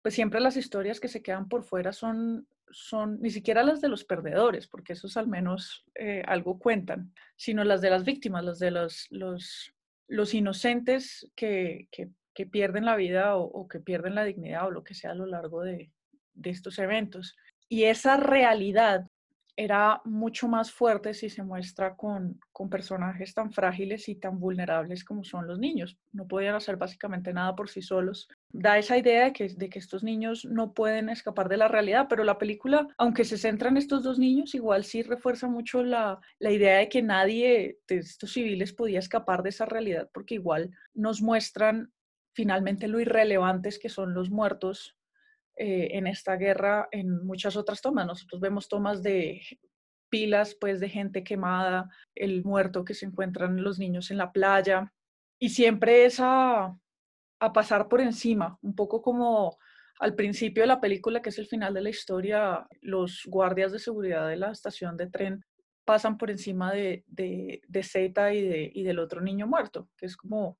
[0.00, 3.88] pues siempre las historias que se quedan por fuera son, son ni siquiera las de
[3.88, 8.60] los perdedores, porque esos al menos eh, algo cuentan, sino las de las víctimas, las
[8.60, 9.74] de los, los,
[10.06, 12.10] los inocentes que, que
[12.40, 15.14] que pierden la vida o, o, que pierden la dignidad o lo que sea a
[15.14, 15.90] lo largo de,
[16.32, 17.36] de estos eventos.
[17.68, 19.06] Y esa realidad
[19.56, 25.04] era mucho más fuerte si se muestra con, con, personajes tan frágiles y tan vulnerables
[25.04, 25.98] como son los niños.
[26.12, 28.26] No podían hacer básicamente nada por sí solos.
[28.48, 32.06] Da esa idea de que, de que estos niños no pueden escapar de la realidad,
[32.08, 36.20] pero la película, aunque se centra en estos dos niños, igual sí refuerza mucho la,
[36.38, 40.70] la idea de que nadie de estos civiles podía escapar de esa realidad, porque igual
[40.94, 41.92] nos muestran
[42.32, 44.96] finalmente lo irrelevantes que son los muertos
[45.56, 48.06] eh, en esta guerra en muchas otras tomas.
[48.06, 49.42] Nosotros vemos tomas de
[50.08, 54.92] pilas pues de gente quemada, el muerto que se encuentran los niños en la playa
[55.38, 56.76] y siempre es a,
[57.40, 59.56] a pasar por encima, un poco como
[60.00, 63.78] al principio de la película, que es el final de la historia, los guardias de
[63.78, 65.44] seguridad de la estación de tren
[65.84, 70.06] pasan por encima de, de, de Zeta y, de, y del otro niño muerto, que
[70.06, 70.58] es como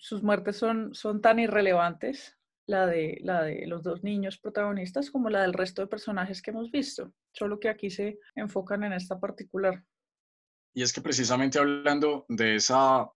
[0.00, 2.36] sus muertes son, son tan irrelevantes,
[2.66, 6.50] la de, la de los dos niños protagonistas, como la del resto de personajes que
[6.50, 9.82] hemos visto, solo que aquí se enfocan en esta particular.
[10.74, 13.08] Y es que precisamente hablando de esa,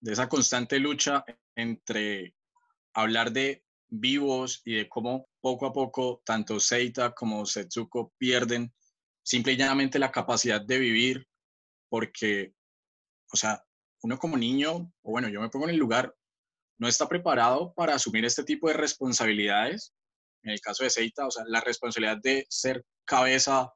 [0.00, 1.24] de esa constante lucha
[1.54, 2.34] entre
[2.94, 8.72] hablar de vivos y de cómo poco a poco tanto Seita como Setsuko pierden
[9.22, 11.28] simple y llanamente la capacidad de vivir
[11.88, 12.54] porque,
[13.30, 13.62] o sea,
[14.02, 16.14] uno como niño, o bueno, yo me pongo en el lugar,
[16.78, 19.92] no está preparado para asumir este tipo de responsabilidades.
[20.42, 23.72] En el caso de Seita, o sea, la responsabilidad de ser cabeza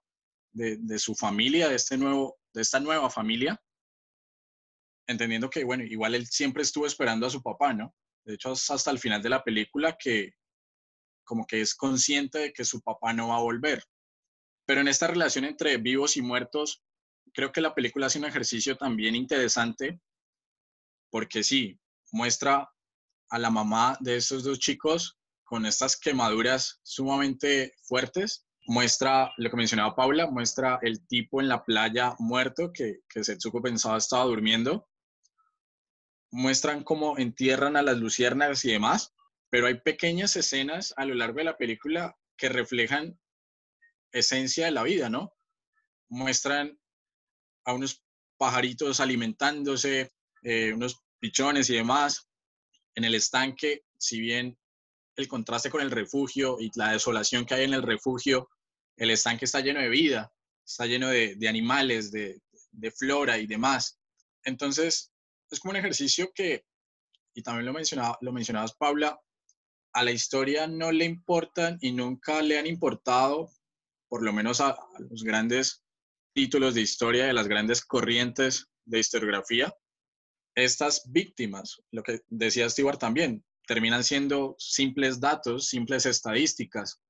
[0.53, 3.61] de, de su familia, de, este nuevo, de esta nueva familia,
[5.07, 7.95] entendiendo que, bueno, igual él siempre estuvo esperando a su papá, ¿no?
[8.25, 10.33] De hecho, hasta el final de la película que
[11.27, 13.83] como que es consciente de que su papá no va a volver.
[14.65, 16.83] Pero en esta relación entre vivos y muertos,
[17.35, 20.01] creo que la película hace un ejercicio también interesante,
[21.17, 21.81] porque sí,
[22.13, 22.71] muestra
[23.31, 28.45] a la mamá de estos dos chicos con estas quemaduras sumamente fuertes.
[28.67, 33.63] Muestra lo que mencionaba Paula, muestra el tipo en la playa muerto que, que Setsuko
[33.63, 34.87] pensaba estaba durmiendo
[36.31, 39.15] muestran cómo entierran a las luciérnagas y demás,
[39.49, 43.19] pero hay pequeñas escenas a lo largo de la película que reflejan
[44.13, 45.33] esencia de la vida, ¿no?
[46.11, 46.79] Muestran
[47.65, 48.05] a unos
[48.37, 50.13] pajaritos alimentándose,
[50.43, 52.29] eh, unos pichones y demás.
[52.95, 54.59] En el estanque, si bien
[55.17, 58.49] el contraste con el refugio y la desolación que hay en el refugio,
[58.97, 60.33] el estanque está lleno de vida,
[60.65, 62.41] está lleno de, animales, de,
[62.97, 63.99] flora y demás.
[64.45, 65.13] Entonces,
[65.51, 66.65] es como un ejercicio que,
[67.35, 69.19] y también lo, mencionaba, lo mencionabas, Paula,
[69.93, 73.51] a la historia no le importan y nunca le han importado,
[74.09, 75.83] por lo menos a, los grandes
[76.35, 79.75] títulos de historia, de las grandes corrientes de historiografía,
[80.57, 87.01] estas víctimas, lo que decía Stewart también, terminan siendo simples datos, simples estadísticas,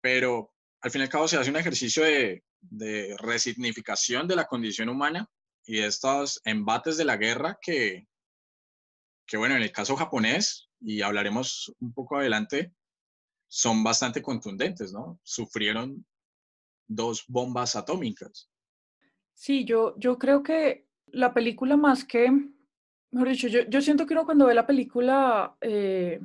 [0.00, 4.46] pero al fin y al cabo se hace un ejercicio de, de resignificación de la
[4.46, 5.28] condición humana
[5.66, 8.06] y estos embates de la guerra que,
[9.26, 12.74] que, bueno, en el caso japonés, y hablaremos un poco adelante,
[13.48, 15.18] son bastante contundentes, ¿no?
[15.22, 16.04] Sufrieron
[16.86, 18.50] dos bombas atómicas.
[19.32, 22.30] Sí, yo, yo creo que la película más que,
[23.14, 26.20] mejor dicho, yo, yo siento que uno cuando ve la película, eh,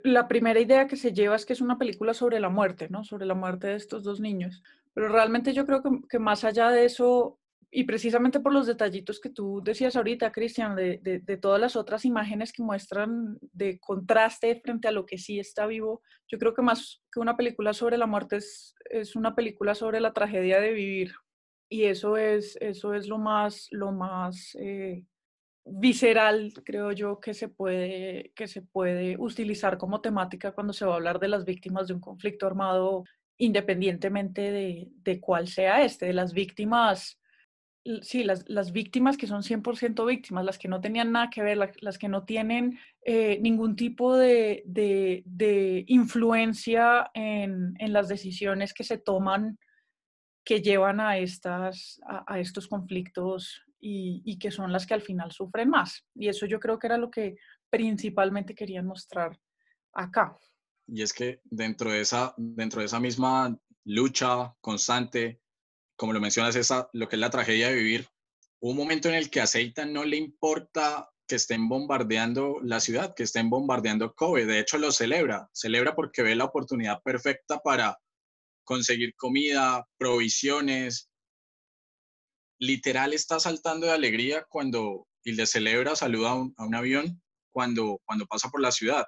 [0.00, 3.02] la primera idea que se lleva es que es una película sobre la muerte, ¿no?
[3.02, 4.62] Sobre la muerte de estos dos niños.
[4.92, 7.38] Pero realmente yo creo que, que más allá de eso,
[7.70, 12.04] y precisamente por los detallitos que tú decías ahorita, Cristian, de, de, todas las otras
[12.04, 16.62] imágenes que muestran de contraste frente a lo que sí está vivo, yo creo que
[16.62, 20.72] más que una película sobre la muerte es, es una película sobre la tragedia de
[20.72, 21.14] vivir.
[21.70, 25.04] Y eso es, eso es lo más, lo más eh,
[25.64, 30.92] visceral, creo yo, que se, puede, que se puede utilizar como temática cuando se va
[30.92, 33.04] a hablar de las víctimas de un conflicto armado,
[33.38, 37.18] independientemente de, de cuál sea este, de las víctimas
[38.02, 41.58] sí, las, las, víctimas que son 100% víctimas, las que no tenían nada que ver,
[41.80, 48.72] las, que no tienen eh, ningún tipo de, de, de influencia en, en, las decisiones
[48.72, 49.58] que se toman
[50.44, 55.68] que llevan a, estas, a estos conflictos y, que son las que al final sufren
[55.68, 56.06] más.
[56.14, 57.36] Y eso yo creo que era lo que
[57.70, 59.38] principalmente querían mostrar
[59.92, 60.38] acá.
[60.86, 65.40] Y es que dentro de esa, dentro de esa misma lucha constante
[65.96, 68.08] como lo mencionas, esa, lo que es la tragedia de vivir,
[68.60, 73.14] un momento en el que a Seita no le importa que estén bombardeando la ciudad,
[73.14, 74.46] que estén bombardeando Kobe.
[74.46, 75.48] De hecho, lo celebra.
[75.52, 77.98] Celebra porque ve la oportunidad perfecta para
[78.64, 81.10] conseguir comida, provisiones.
[82.58, 87.22] Literal está saltando de alegría cuando y le celebra, saluda a un, a un avión
[87.50, 89.06] cuando, cuando pasa por la ciudad.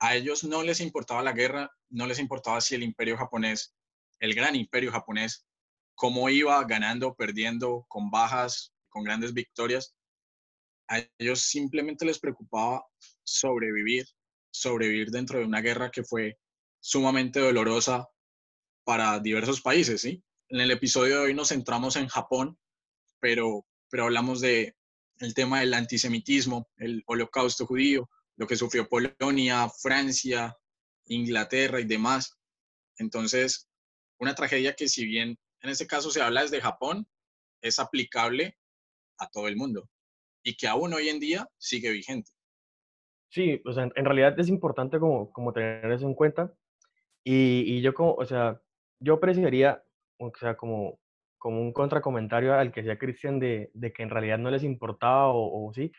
[0.00, 3.74] A ellos no les importaba la guerra, no les importaba si el imperio japonés,
[4.20, 5.46] el gran imperio japonés,
[5.94, 9.94] cómo iba ganando, perdiendo, con bajas, con grandes victorias.
[10.88, 12.84] A ellos simplemente les preocupaba
[13.24, 14.06] sobrevivir,
[14.50, 16.38] sobrevivir dentro de una guerra que fue
[16.80, 18.08] sumamente dolorosa
[18.84, 20.22] para diversos países, ¿sí?
[20.50, 22.58] En el episodio de hoy nos centramos en Japón,
[23.20, 24.74] pero, pero hablamos de
[25.18, 30.56] el tema del antisemitismo, el holocausto judío, lo que sufrió Polonia, Francia,
[31.06, 32.38] Inglaterra y demás.
[32.96, 33.68] Entonces,
[34.18, 37.06] una tragedia que si bien en este caso se habla desde Japón,
[37.60, 38.56] es aplicable
[39.18, 39.88] a todo el mundo
[40.42, 42.30] y que aún hoy en día sigue vigente.
[43.30, 46.54] Sí, o sea, en, realidad es importante como, como tener eso en cuenta.
[47.22, 48.62] Y, y, yo como, o sea,
[49.00, 49.82] yo apreciaría,
[50.18, 50.98] o sea, como,
[51.38, 55.28] como un contracomentario al que sea Cristian de, de, que en realidad no les importaba
[55.28, 55.92] o, o, sí.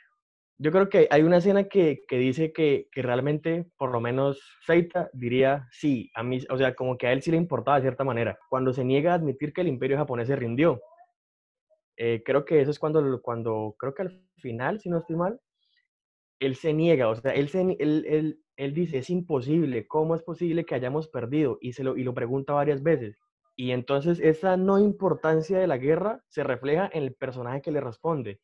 [0.57, 4.41] Yo creo que hay una escena que, que dice que, que, realmente, por lo menos
[4.65, 7.83] Seita diría sí, a mí, o sea, como que a él sí le importaba de
[7.83, 10.81] cierta manera, cuando se niega a admitir que el imperio japonés se rindió.
[11.95, 15.39] Eh, creo que eso es cuando, cuando, creo que al final, si no estoy mal,
[16.39, 20.23] él se niega, o sea, él, se, él, él, él, dice, es imposible, ¿cómo es
[20.23, 21.57] posible que hayamos perdido?
[21.61, 23.17] Y, se lo, y lo pregunta varias veces.
[23.59, 27.81] Y entonces esa no importancia de la guerra se refleja en el personaje que le
[27.81, 28.39] responde.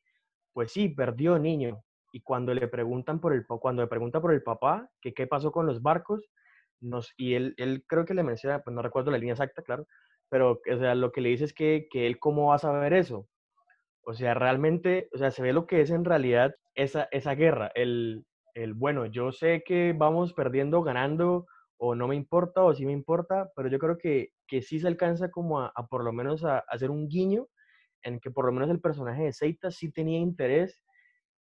[0.52, 1.86] Pues sí, perdió niño.
[2.12, 5.54] Y cuando le preguntan por el, cuando le pregunta por el papá, que qué pasó
[5.54, 6.30] con los barcos,
[6.82, 9.88] nos, y él, él creo que le menciona, pues no recuerdo la línea exacta, claro,
[10.28, 12.92] pero o sea, lo que le dice es que, que él cómo va a saber
[12.92, 13.26] eso.
[14.04, 17.72] O sea, realmente, o sea, se ve lo que es en realidad esa, esa guerra,
[17.74, 21.48] el, el, bueno, yo sé que vamos perdiendo, ganando,
[21.78, 24.88] o no me importa, o sí me importa, pero yo creo que, que sí se
[24.88, 27.48] alcanza como a, por lo menos a, hacer un guiño
[28.04, 30.84] en que por lo menos el personaje de Seita sí tenía interés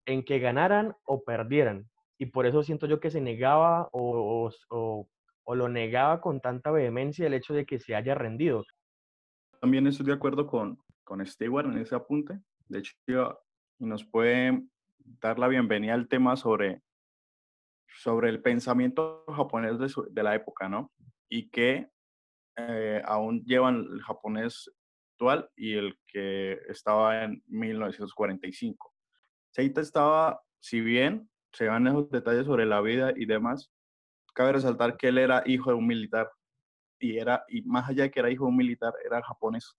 [0.06, 1.88] en que ganaran o perdieran.
[2.18, 5.08] Y por eso siento yo que se negaba o, o,
[5.44, 8.64] o lo negaba con tanta vehemencia el hecho de que se haya rendido.
[9.60, 12.40] También estoy de acuerdo con, con Stewart en ese apunte.
[12.68, 12.94] De hecho,
[13.78, 14.62] nos puede
[15.20, 16.82] dar la bienvenida al tema sobre,
[17.98, 20.92] sobre el pensamiento japonés de, la época, ¿no?
[21.28, 21.88] Y que
[22.56, 24.70] eh, aún llevan el japonés
[25.12, 28.92] actual y el que estaba en 1945.
[29.50, 33.70] Seita estaba, si bien se van esos detalles sobre la vida y demás,
[34.34, 36.30] cabe resaltar que él era hijo de un militar
[36.98, 39.74] y era y más allá de que era hijo de un militar era japonés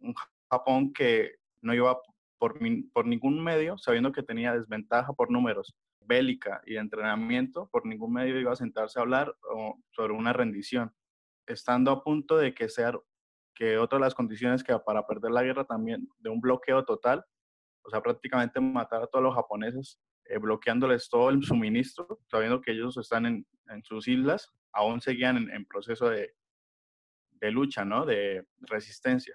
[0.00, 0.14] un
[0.50, 1.98] Japón que no iba
[2.38, 2.60] por
[3.06, 8.38] ningún medio, sabiendo que tenía desventaja por números, bélica y de entrenamiento, por ningún medio
[8.38, 9.34] iba a sentarse a hablar
[9.90, 10.92] sobre una rendición,
[11.46, 12.92] estando a punto de que sea
[13.54, 17.24] que otra de las condiciones que para perder la guerra también de un bloqueo total,
[17.82, 22.72] o sea, prácticamente matar a todos los japoneses, eh, bloqueándoles todo el suministro, sabiendo que
[22.72, 26.34] ellos están en, en sus islas, aún seguían en, en proceso de,
[27.32, 28.06] de lucha, ¿no?
[28.06, 29.34] De resistencia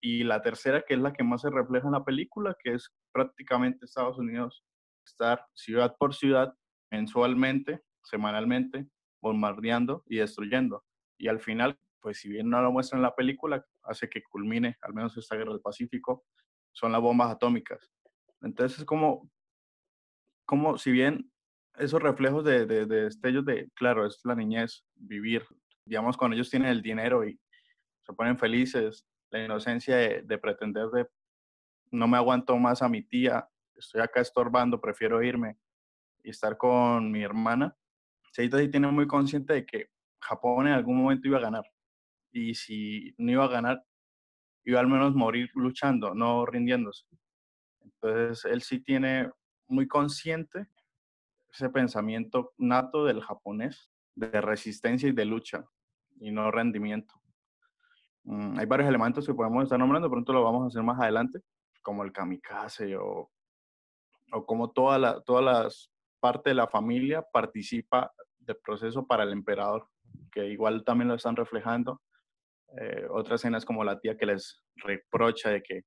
[0.00, 2.90] y la tercera, que es la que más se refleja en la película, que es
[3.12, 4.64] prácticamente Estados Unidos
[5.04, 6.54] estar ciudad por ciudad,
[6.90, 8.86] mensualmente, semanalmente,
[9.22, 10.84] bombardeando y destruyendo.
[11.18, 14.76] Y al final, pues si bien no lo muestra en la película, hace que culmine,
[14.82, 16.24] al menos esta guerra del Pacífico,
[16.72, 17.90] son las bombas atómicas.
[18.40, 19.30] Entonces es como,
[20.46, 21.30] como si bien
[21.78, 25.44] esos reflejos de, de, de destellos de, claro, es la niñez, vivir,
[25.84, 27.38] digamos, cuando ellos tienen el dinero y
[28.02, 31.06] se ponen felices, la inocencia de, de, pretender de
[31.92, 33.48] no me aguanto más a mi tía,
[33.80, 35.58] estoy acá estorbando, prefiero irme
[36.22, 37.76] y estar con mi hermana.
[38.32, 41.64] Seita sí tiene muy consciente de que Japón en algún momento iba a ganar
[42.32, 43.84] y si no iba a ganar,
[44.64, 47.06] iba al menos morir luchando, no rindiéndose.
[47.80, 49.30] Entonces él sí tiene
[49.66, 50.68] muy consciente
[51.52, 55.64] ese pensamiento nato del japonés de resistencia y de lucha
[56.20, 57.14] y no rendimiento.
[58.24, 61.40] Mm, hay varios elementos que podemos estar nombrando, pronto lo vamos a hacer más adelante,
[61.82, 63.30] como el kamikaze o,
[64.32, 69.32] o como toda la, todas las parte de la familia participa del proceso para el
[69.32, 69.88] emperador,
[70.30, 72.00] que igual también lo están reflejando.
[72.80, 75.82] Eh, otras escenas como la tía que les reprocha de que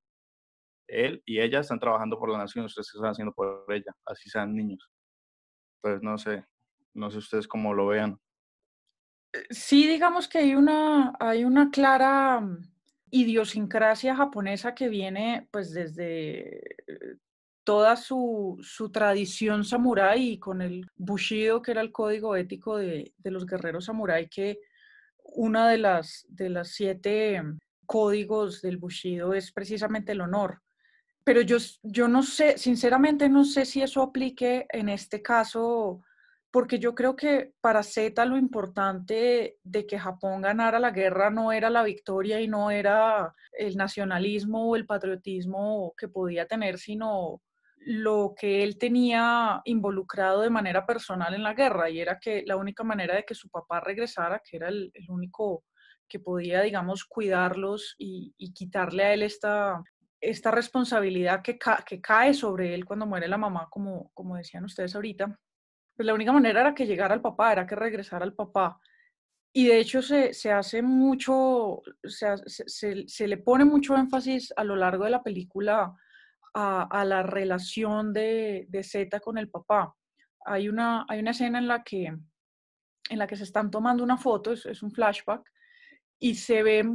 [0.87, 4.53] él y ella están trabajando por la nación, ustedes están haciendo por ella, así sean
[4.53, 4.89] niños.
[5.77, 6.45] Entonces, no sé,
[6.93, 8.19] no sé ustedes cómo lo vean.
[9.49, 12.69] Sí, digamos que hay una, hay una clara mm,
[13.11, 17.17] idiosincrasia japonesa que viene pues desde eh,
[17.63, 23.13] toda su, su tradición samurái y con el bushido, que era el código ético de,
[23.17, 24.59] de los guerreros samurái, que
[25.23, 30.61] una de las, de las siete mm, códigos del bushido es precisamente el honor.
[31.23, 36.01] Pero yo, yo no sé, sinceramente no sé si eso aplique en este caso
[36.51, 41.51] porque yo creo que para Z lo importante de que Japón ganara la guerra no
[41.51, 47.41] era la victoria y no era el nacionalismo o el patriotismo que podía tener, sino
[47.85, 52.55] lo que él tenía involucrado de manera personal en la guerra y era que la
[52.55, 55.63] única manera de que su papá regresara, que era el, único
[56.07, 59.83] que podía, digamos, cuidarlos y, quitarle a él esta,
[60.21, 64.65] esta responsabilidad que, ca que cae sobre él cuando muere la mamá, como, como decían
[64.65, 65.39] ustedes ahorita,
[65.95, 68.79] pues la única manera era que llegara el papá, era que regresara el papá.
[69.53, 74.63] y de hecho se, se hace mucho, se, se, se, le pone mucho énfasis a
[74.63, 75.95] lo largo de la película
[76.53, 79.95] a, a la relación de, de Zeta con el papá.
[80.45, 82.13] Hay una, hay una escena en la que
[83.09, 85.43] en la que se están tomando una foto, es, es un flashback,
[86.19, 86.85] y se ve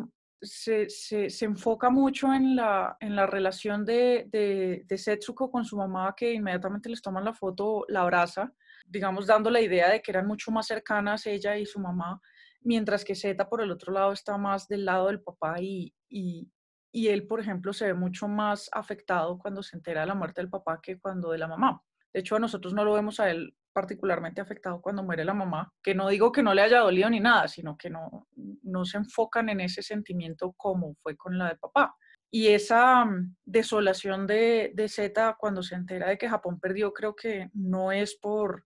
[0.41, 5.77] se, se, enfoca mucho en la, en la relación de, de, de, Setsuko con su
[5.77, 8.53] mamá, que inmediatamente les toman la foto, la abraza,
[8.87, 12.21] digamos, dando la idea de que eran mucho más cercanas ella y su mamá,
[12.61, 16.49] mientras que Zeta por el otro lado está más del lado del papá y, y,
[16.93, 20.41] y él, por ejemplo, se ve mucho más afectado cuando se entera de la muerte
[20.41, 21.83] del papá que cuando de la mamá.
[22.13, 25.73] De hecho, a nosotros no lo vemos a él particularmente afectado cuando muere la mamá,
[25.83, 28.27] que no digo que no le haya dolido ni nada, sino que no,
[28.63, 31.95] no se enfocan en ese sentimiento como fue con la del papá.
[32.31, 37.15] Y esa mm, desolación de, de Z cuando se entera de que Japón perdió, creo
[37.15, 38.65] que no es por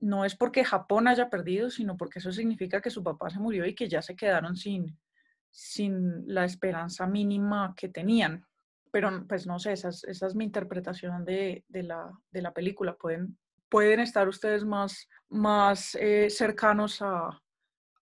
[0.00, 3.66] no es porque Japón haya perdido, sino porque eso significa que su papá se murió
[3.66, 4.98] y que ya se quedaron sin,
[5.50, 8.44] sin la esperanza mínima que tenían.
[8.92, 12.96] Pero pues no sé, esa es, mi interpretación de, de, la, de la película.
[12.96, 13.38] Pueden
[13.70, 17.40] pueden estar ustedes más, más eh, cercanos a,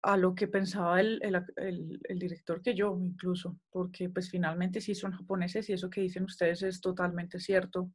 [0.01, 4.95] a, lo que pensaba el, el, el, director que yo incluso, porque pues finalmente sí
[4.95, 7.91] son japoneses y eso que dicen ustedes es totalmente cierto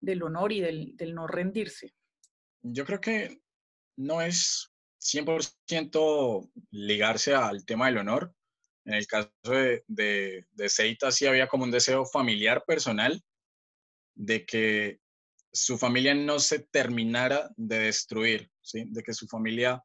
[0.00, 1.92] del honor y del, del no rendirse.
[2.62, 3.40] Yo creo que
[3.96, 8.32] no es 100% ligarse al tema del honor.
[8.86, 13.22] En el caso de, de, de Seita sí había como un deseo familiar personal
[14.14, 15.00] de que
[15.52, 18.84] su familia no se terminara de destruir, ¿sí?
[18.86, 19.82] de que su familia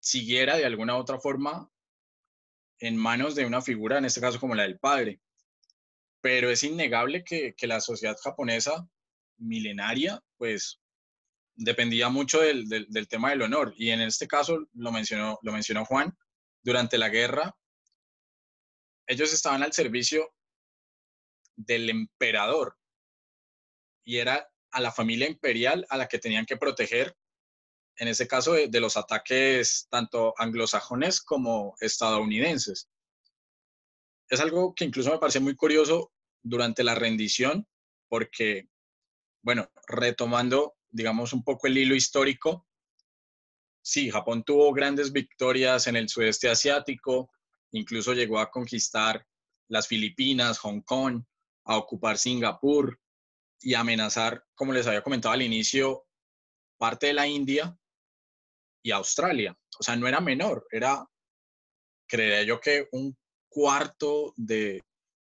[0.00, 1.70] siguiera de alguna u otra forma
[2.80, 5.20] en manos de una figura, en este caso como la del padre.
[6.20, 8.88] Pero es innegable que, que la sociedad japonesa
[9.36, 10.80] milenaria, pues
[11.54, 13.74] dependía mucho del, del, del, tema del honor.
[13.76, 16.16] Y en este caso, lo mencionó, lo mencionó Juan,
[16.62, 17.56] durante la guerra,
[19.06, 20.32] ellos estaban al servicio
[21.56, 22.78] del emperador,
[24.04, 27.16] y era a la familia imperial a la que tenían que proteger,
[27.96, 32.88] en ese caso de, los ataques tanto anglosajones como estadounidenses.
[34.28, 36.10] Es algo que incluso me parece muy curioso
[36.42, 37.68] durante la rendición,
[38.08, 38.68] porque,
[39.42, 42.66] bueno, retomando, digamos, un poco el hilo histórico,
[43.82, 47.30] sí, Japón tuvo grandes victorias en el sudeste asiático,
[47.72, 49.26] incluso llegó a conquistar
[49.68, 51.22] las Filipinas, Hong Kong,
[51.64, 52.98] a ocupar Singapur,
[53.62, 56.04] y amenazar, como les había comentado al inicio,
[56.78, 57.76] parte de la India
[58.82, 59.56] y Australia.
[59.78, 61.06] O sea, no era menor, era,
[62.06, 63.16] creería yo que un
[63.48, 64.82] cuarto de,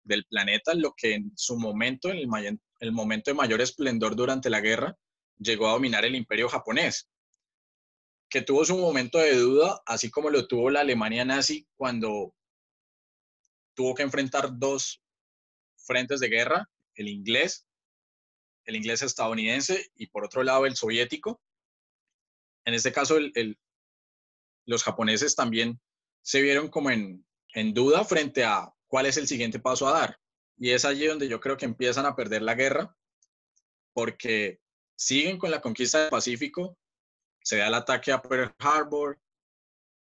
[0.03, 4.49] del planeta, lo que en su momento, en el, el momento de mayor esplendor durante
[4.49, 4.95] la guerra,
[5.37, 7.09] llegó a dominar el imperio japonés,
[8.29, 12.33] que tuvo su momento de duda, así como lo tuvo la Alemania nazi cuando
[13.73, 15.01] tuvo que enfrentar dos
[15.77, 17.65] frentes de guerra, el inglés
[18.69, 21.41] el inglés estadounidense y por otro lado el soviético.
[22.65, 23.17] En este caso,
[24.65, 25.79] los japoneses también
[26.21, 30.19] se vieron como en duda frente a cuál es el siguiente paso a dar.
[30.57, 32.95] Y es allí donde yo creo que empiezan a perder la guerra,
[33.93, 34.59] porque
[34.95, 36.77] siguen con la conquista del Pacífico,
[37.49, 39.19] se da el ataque a Pearl Harbor,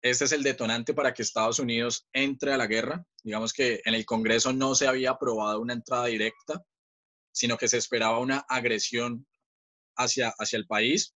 [0.02, 3.06] este es el detonante para que Estados Unidos entre a la guerra.
[3.24, 6.62] Digamos que en el Congreso no se había aprobado una entrada directa,
[7.32, 9.26] sino que se esperaba una agresión
[9.96, 11.16] hacia, hacia el país.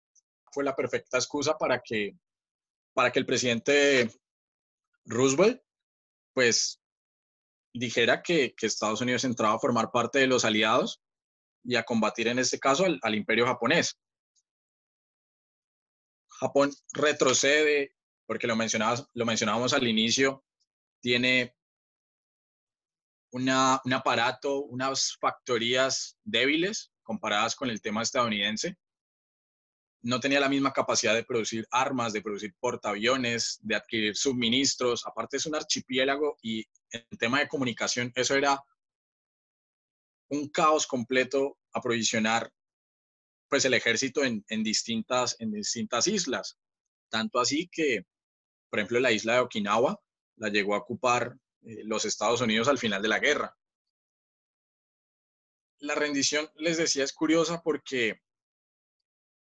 [0.52, 2.16] Fue la perfecta excusa para que,
[2.94, 4.12] para que el presidente
[5.06, 5.60] Roosevelt,
[6.36, 6.80] pues,
[7.74, 11.02] dijera que, Estados Unidos entraba a formar parte de los aliados
[11.64, 13.98] y a combatir en este caso al imperio japonés.
[16.42, 20.44] Japón retrocede, porque lo, lo mencionábamos al inicio,
[21.00, 21.56] tiene
[23.32, 28.76] un aparato, unas factorías débiles comparadas con el tema estadounidense.
[30.02, 35.06] No tenía la misma capacidad de producir armas, de producir portaaviones, de adquirir suministros.
[35.06, 38.60] Aparte es un archipiélago y en tema de comunicación eso era
[40.30, 42.52] un caos completo aprovisionar
[43.52, 46.58] pues el ejército en, distintas, en distintas islas.
[47.10, 48.08] Tanto así que,
[48.70, 50.02] por ejemplo, la isla de Okinawa
[50.38, 53.58] la llegó a ocupar eh, los Estados Unidos al final de la guerra.
[55.80, 58.22] La rendición, les decía, es curiosa porque,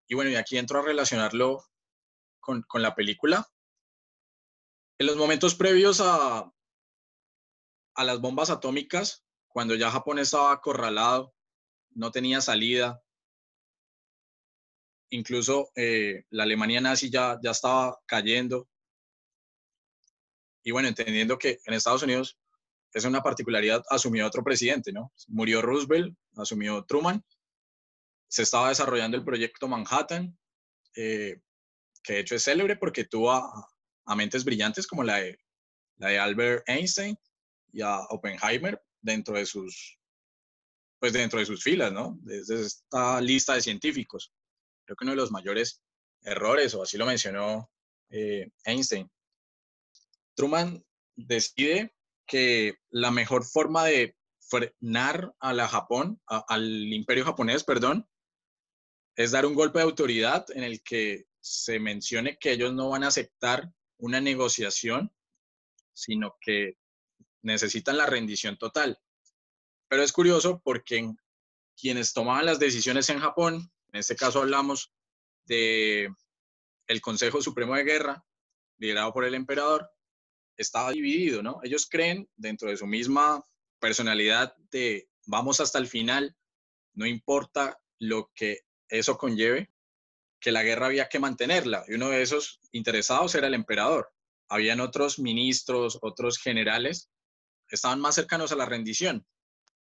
[0.06, 1.62] y bueno, y aquí entro a relacionarlo
[2.40, 3.46] con, con la película.
[4.98, 6.50] En los momentos previos a,
[7.94, 11.34] a las bombas atómicas, cuando ya Japón estaba acorralado,
[11.90, 13.02] no tenía salida,
[15.11, 18.68] incluso eh, la Alemania nazi ya, ya estaba cayendo.
[20.62, 22.38] Y bueno, entendiendo que en Estados Unidos
[22.92, 25.12] es una particularidad, asumió otro presidente, ¿no?
[25.28, 27.24] Murió Roosevelt, asumió Truman,
[28.28, 30.36] se estaba desarrollando el proyecto Manhattan,
[30.96, 31.40] eh,
[32.02, 33.68] que de hecho es célebre porque tuvo a,
[34.16, 35.38] mentes brillantes como la de,
[35.96, 37.16] la de Albert Einstein
[37.72, 39.98] y a Oppenheimer dentro de sus,
[40.98, 42.18] pues dentro de sus filas, ¿no?
[42.22, 44.32] Desde esta lista de científicos.
[44.89, 45.82] Creo que uno de los mayores
[46.22, 47.70] errores, o así lo mencionó
[48.09, 49.07] eh, Einstein.
[50.34, 50.82] Truman
[51.14, 51.95] decide
[52.26, 58.09] que la mejor forma de frenar a Japón, al imperio japonés, perdón,
[59.14, 63.05] es dar un golpe de autoridad en el que se mencione que ellos no van
[63.05, 65.12] a aceptar una negociación,
[65.93, 66.78] sino que
[67.43, 68.99] necesitan la rendición total.
[69.86, 71.12] Pero es curioso porque
[71.76, 74.93] quienes tomaban las decisiones en Japón, en este caso hablamos
[75.47, 76.11] de
[76.86, 78.24] el Consejo Supremo de Guerra,
[78.78, 79.91] liderado por el emperador,
[80.57, 81.61] estaba dividido, ¿no?
[81.62, 83.45] Ellos creen dentro de su misma
[83.78, 86.36] personalidad de vamos hasta el final,
[86.95, 89.70] no importa lo que eso conlleve,
[90.41, 91.84] que la guerra había que mantenerla.
[91.89, 94.12] Y uno de esos interesados era el emperador.
[94.49, 97.11] Habían otros ministros, otros generales,
[97.68, 99.26] estaban más cercanos a la rendición.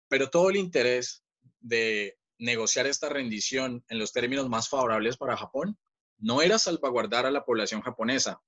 [0.07, 1.23] Pero todo el interés
[1.59, 5.77] de negociar esta rendición en los términos más favorables para Japón
[6.17, 8.41] no era salvaguardar a la población japonesa,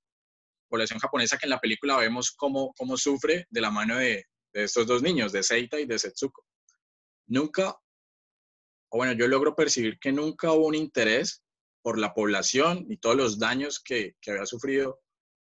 [0.68, 4.86] población japonesa que en la película vemos cómo, cómo sufre de la mano de, estos
[4.86, 6.44] dos niños, de Seita y de Setsuko.
[7.26, 7.76] Nunca,
[8.90, 11.42] o bueno, yo logro percibir que nunca hubo un interés
[11.82, 15.00] por la población y todos los daños que, que había sufrido.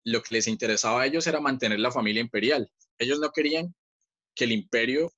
[0.03, 2.71] Lo que les interesaba a ellos era mantener la familia imperial.
[2.97, 3.73] Ellos no querían
[4.35, 5.11] que el imperio,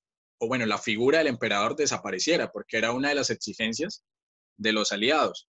[0.46, 4.04] bueno, la figura del emperador desapareciera, porque era una de las exigencias
[4.56, 5.48] de los aliados.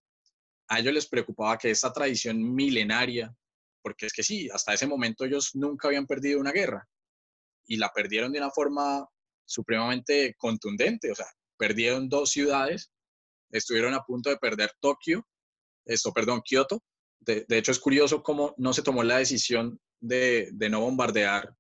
[0.68, 3.36] A ellos les preocupaba que esta tradición milenaria
[3.86, 6.90] porque es que sí, hasta ese momento ellos nunca habían perdido una guerra
[7.68, 9.08] y la perdieron de una forma
[9.46, 12.92] supremamente contundente, o sea, perdieron dos ciudades,
[13.52, 15.28] estuvieron a punto de perder Tokio,
[15.86, 16.84] esto, perdón, Kioto.
[17.20, 21.56] De, hecho, es curioso cómo no se tomó la decisión de, de no bombardear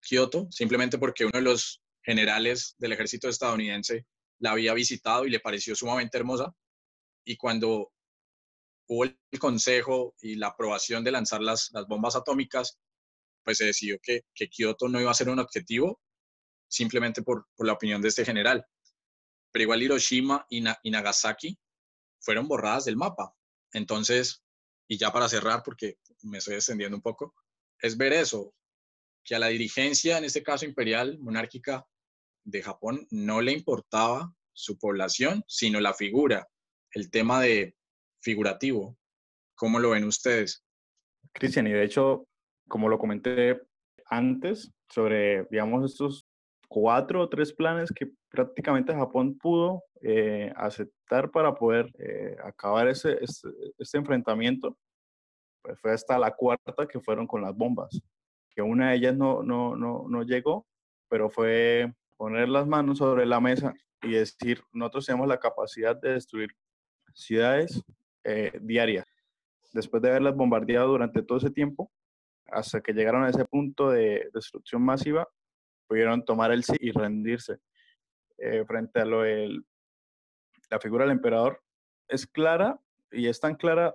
[0.00, 4.06] Kioto, simplemente porque uno de los generales del ejército estadounidense
[4.38, 6.54] la había visitado y le pareció sumamente hermosa.
[7.22, 7.92] Y cuando
[8.88, 12.78] hubo el consejo y la aprobación de lanzar las, las bombas atómicas,
[13.44, 16.00] pues se decidió que, que, Kioto no iba a ser un objetivo
[16.66, 18.64] simplemente por, por la opinión de este general.
[19.52, 21.58] Pero igual Hiroshima y, y Nagasaki
[22.20, 23.34] fueron borradas del mapa.
[23.74, 24.42] Entonces,
[24.88, 27.34] y ya para cerrar, porque me estoy extendiendo un poco,
[27.82, 28.54] es ver eso,
[29.22, 31.86] que a la dirigencia, en este caso imperial, monárquica
[32.48, 36.48] de Japón, no le importaba su población, sino la figura,
[36.92, 37.76] el tema de
[38.20, 38.96] figurativo.
[39.54, 40.64] ¿Cómo lo ven ustedes?
[41.32, 42.26] Cristian, y de hecho,
[42.68, 43.60] como lo comenté
[44.06, 46.26] antes, sobre, digamos, estos
[46.68, 53.18] cuatro o tres planes que prácticamente Japón pudo eh, aceptar para poder eh, acabar ese,
[53.22, 54.76] este, este, enfrentamiento,
[55.62, 58.00] pues fue hasta la cuarta que fueron con las bombas,
[58.50, 60.66] que una de ellas no, no, no, no llegó,
[61.08, 66.14] pero fue poner las manos sobre la mesa y decir, nosotros tenemos la capacidad de
[66.14, 66.50] destruir
[67.14, 67.82] ciudades
[68.24, 69.06] eh, diaria.
[69.72, 71.90] Después de haberlas bombardeado durante todo ese tiempo,
[72.50, 75.28] hasta que llegaron a ese punto de destrucción masiva,
[75.86, 77.58] pudieron tomar el sí y rendirse.
[78.38, 79.64] Eh, frente a lo del,
[80.70, 81.62] la figura del emperador,
[82.08, 82.80] es clara
[83.12, 83.94] y es tan clara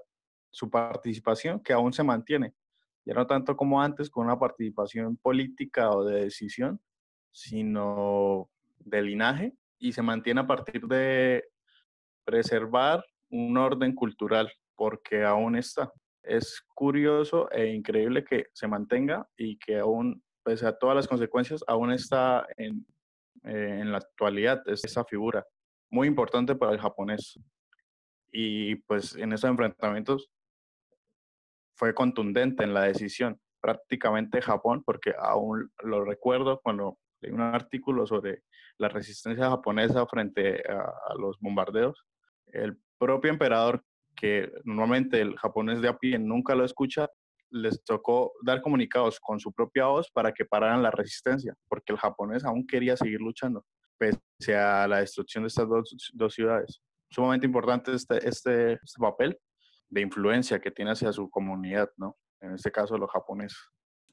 [0.49, 2.53] su participación que aún se mantiene.
[3.05, 6.79] Ya no tanto como antes con una participación política o de decisión,
[7.33, 11.43] sino de linaje y se mantiene a partir de
[12.23, 15.91] preservar un orden cultural, porque aún está.
[16.21, 21.63] Es curioso e increíble que se mantenga y que aún, pese a todas las consecuencias,
[21.67, 22.85] aún está en,
[23.43, 25.45] eh, en la actualidad es esa figura
[25.89, 27.39] muy importante para el japonés.
[28.31, 30.29] Y pues en esos enfrentamientos
[31.75, 33.39] fue contundente en la decisión.
[33.61, 38.43] Prácticamente Japón, porque aún lo recuerdo cuando leí un artículo sobre
[38.77, 42.05] la resistencia japonesa frente a, los bombardeos,
[42.47, 43.83] el propio emperador,
[44.15, 47.09] que normalmente el japonés de a pie nunca lo escucha,
[47.49, 51.99] les tocó dar comunicados con su propia voz para que pararan la resistencia, porque el
[51.99, 53.65] japonés aún quería seguir luchando,
[53.97, 56.81] pese a la destrucción de estas dos, ciudades.
[57.09, 59.37] Sumamente importante este, este, este, papel
[59.89, 62.17] de influencia que tiene hacia su comunidad, ¿no?
[62.41, 63.59] En este caso, los japoneses.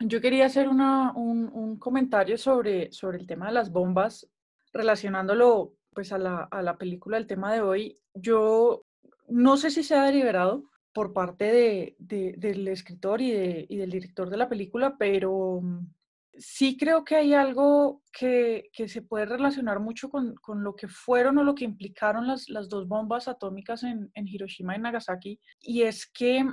[0.01, 4.29] Yo quería hacer una, un, comentario sobre, sobre el tema de las bombas,
[4.73, 8.87] relacionándolo pues a la, a la película, el tema de hoy, yo
[9.29, 13.77] no sé si se ha deliberado por parte de, de, del escritor y, de, y,
[13.77, 15.87] del director de la película, pero mm,
[16.33, 20.89] sí creo que hay algo que, que se puede relacionar mucho con, con, lo que
[20.89, 25.41] fueron o lo que implicaron las, las dos bombas atómicas en, en, Hiroshima y Nagasaki,
[25.61, 26.45] y es que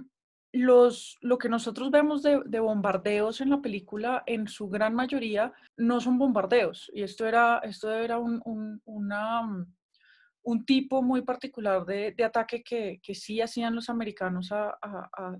[0.58, 5.54] los, lo que nosotros vemos de, de, bombardeos en la película, en su gran mayoría,
[5.76, 8.82] no son bombardeos, y esto era, esto era un, un,
[10.46, 14.50] mm, tipo muy particular de, ataque que, que, sí hacían los americanos,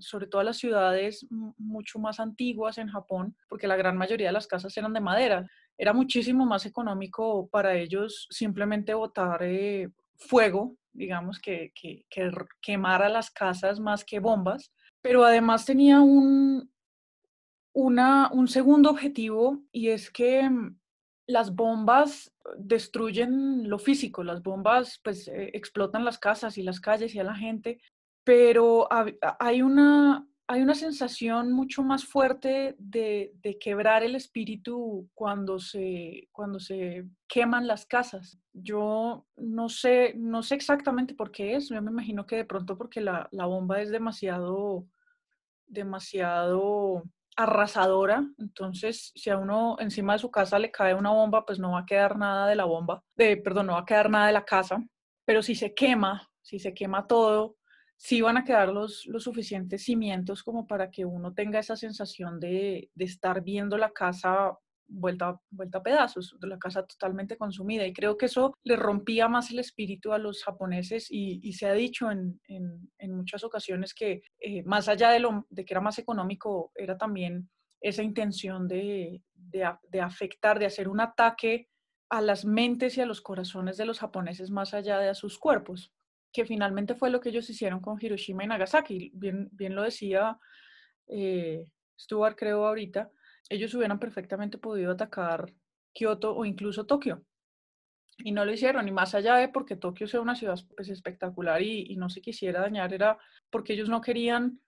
[0.00, 4.34] sobre todo a las ciudades mucho más antiguas en Japón, porque la gran mayoría de
[4.34, 5.48] las casas eran de madera.
[5.78, 13.08] Era muchísimo más económico para ellos simplemente botar eh, fuego, digamos, que, que, que quemara
[13.08, 14.72] las casas más que bombas,
[15.02, 16.70] pero además tenía un,
[17.72, 20.48] una, un segundo objetivo y es que
[21.26, 27.14] las bombas destruyen lo físico, las bombas pues eh, explotan las casas y las calles
[27.14, 27.80] y a la gente,
[28.24, 28.88] pero
[29.38, 36.28] hay una, hay una sensación mucho más fuerte de, de, quebrar el espíritu cuando se,
[36.32, 38.40] cuando se queman las casas.
[38.54, 42.78] Yo no sé, no sé exactamente por qué es, yo me imagino que de pronto
[42.78, 44.86] porque la, la bomba es demasiado,
[45.66, 47.04] demasiado
[47.36, 51.72] arrasadora, entonces si a uno encima de su casa le cae una bomba, pues no
[51.72, 54.32] va a quedar nada de la bomba, de, perdón, no va a quedar nada de
[54.32, 54.82] la casa,
[55.26, 57.57] pero si se quema, si se quema todo,
[57.98, 62.38] sí van a quedar los, los suficientes cimientos como para que uno tenga esa sensación
[62.38, 67.84] de, de estar viendo la casa vuelta, vuelta a pedazos, la casa totalmente consumida.
[67.86, 71.66] Y creo que eso le rompía más el espíritu a los japoneses y, y se
[71.66, 75.74] ha dicho en, en, en muchas ocasiones que eh, más allá de, lo, de que
[75.74, 81.68] era más económico, era también esa intención de, de, de afectar, de hacer un ataque
[82.10, 85.38] a las mentes y a los corazones de los japoneses más allá de a sus
[85.38, 85.92] cuerpos,
[86.32, 89.10] que finalmente fue lo que ellos hicieron con Hiroshima y Nagasaki.
[89.14, 90.38] Bien, bien lo decía
[91.06, 91.66] eh,
[91.98, 93.10] Stuart, creo, ahorita,
[93.48, 95.52] ellos hubieran perfectamente podido atacar
[95.92, 97.24] Kioto o incluso Tokio.
[98.18, 101.62] Y no lo hicieron, y más allá de porque Tokio sea una ciudad pues, espectacular
[101.62, 103.16] y, y no se quisiera dañar, era
[103.48, 104.60] porque ellos no querían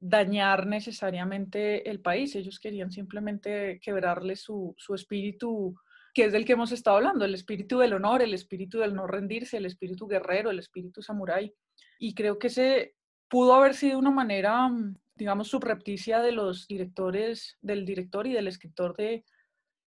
[0.00, 5.74] dañar necesariamente el país, ellos querían simplemente quebrarle su, su espíritu,
[6.18, 9.06] que es del que hemos estado hablando, el espíritu del honor, el espíritu del no
[9.06, 11.54] rendirse, el espíritu guerrero, el espíritu samurái.
[12.00, 12.96] Y creo que ese
[13.28, 14.68] pudo haber sido una manera
[15.14, 19.24] digamos, subrepticia de los directores, del director y del escritor de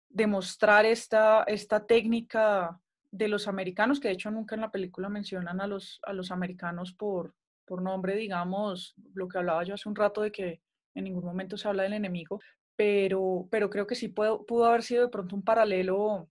[0.09, 2.81] demostrar esta, esta técnica
[3.13, 6.33] de los americanos, que de hecho nunca en la película mencionan a los, a los
[6.33, 10.61] americanos por, por nombre, digamos, lo que hablaba yo hace un rato de que
[10.97, 12.41] en ningún momento se habla del enemigo,
[12.77, 16.29] pero, pero creo que sí pudo, pudo haber sido de pronto un paralelo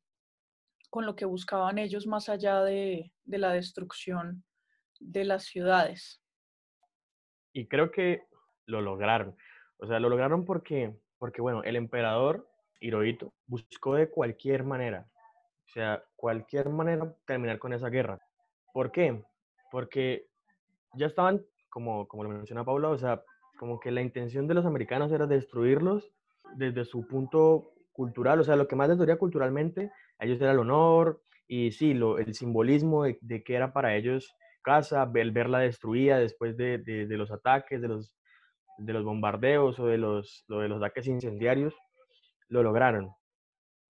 [0.90, 4.44] con lo que buscaban ellos más allá de, de la destrucción
[5.00, 6.22] de las ciudades.
[7.52, 8.24] Y creo que
[8.66, 9.36] lo lograron.
[9.78, 12.48] O sea, lo lograron porque, porque bueno, el emperador
[12.80, 15.08] Hirohito buscó de cualquier manera,
[15.66, 18.20] o sea, cualquier manera terminar con esa guerra.
[18.74, 19.24] ¿Por qué?
[19.72, 20.28] Porque
[20.94, 23.24] ya estaban, como, como lo menciona Paula, o sea,
[23.58, 26.12] como que la intención de los americanos era destruirlos
[26.58, 30.52] desde su punto cultural, o sea, lo que más les dolía culturalmente a ellos era
[30.52, 35.32] el honor y sí, lo, el simbolismo de, de que era para ellos casa, el
[35.32, 38.16] verla destruida después de, de, de los ataques, de los
[38.78, 41.74] de los bombardeos o de los, de los ataques incendiarios,
[42.50, 43.12] lo lograron.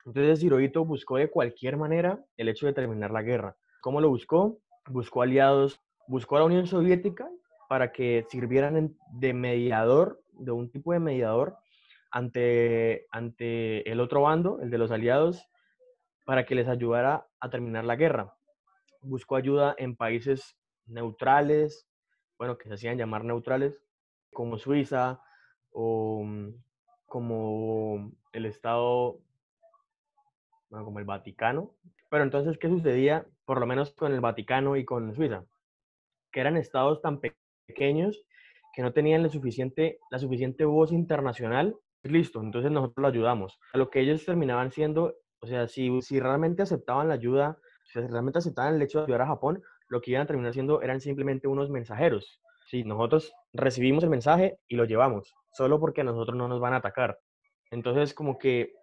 [0.06, 3.56] Entonces Hirohito buscó de cualquier manera el hecho de terminar la guerra.
[3.82, 4.60] ¿Cómo lo buscó?
[4.88, 7.28] Buscó aliados, buscó a la Unión Soviética
[7.68, 11.58] para que sirvieran de mediador, de un tipo de mediador
[12.16, 15.50] ante, ante el otro bando, el de los aliados,
[16.24, 18.34] para que les ayudara a terminar la guerra.
[19.02, 21.90] Buscó ayuda en países neutrales,
[22.38, 23.82] bueno, que se hacían llamar neutrales,
[24.32, 25.20] como Suiza
[25.72, 26.52] o mm,
[27.06, 29.20] como el Estado,
[30.70, 31.74] bueno, como el Vaticano.
[32.10, 33.28] Pero entonces, ¿qué sucedía?
[33.44, 35.44] Por lo menos con el Vaticano y con Suiza,
[36.32, 38.24] que eran estados tan pequeños
[38.74, 41.76] que no tenían la suficiente, la suficiente voz internacional.
[42.06, 43.60] Listo, entonces nosotros lo ayudamos.
[43.74, 48.00] A lo que ellos terminaban siendo, o sea, si, si realmente aceptaban la ayuda, si
[48.00, 51.02] realmente aceptaban el hecho de ayudar a Japón, lo que iban a terminar siendo eran
[51.02, 52.42] simplemente unos mensajeros.
[52.68, 56.74] Sí, nosotros recibimos el mensaje y lo llevamos, solo porque a nosotros no nos van
[56.74, 57.18] a atacar.
[57.72, 58.74] Entonces, como que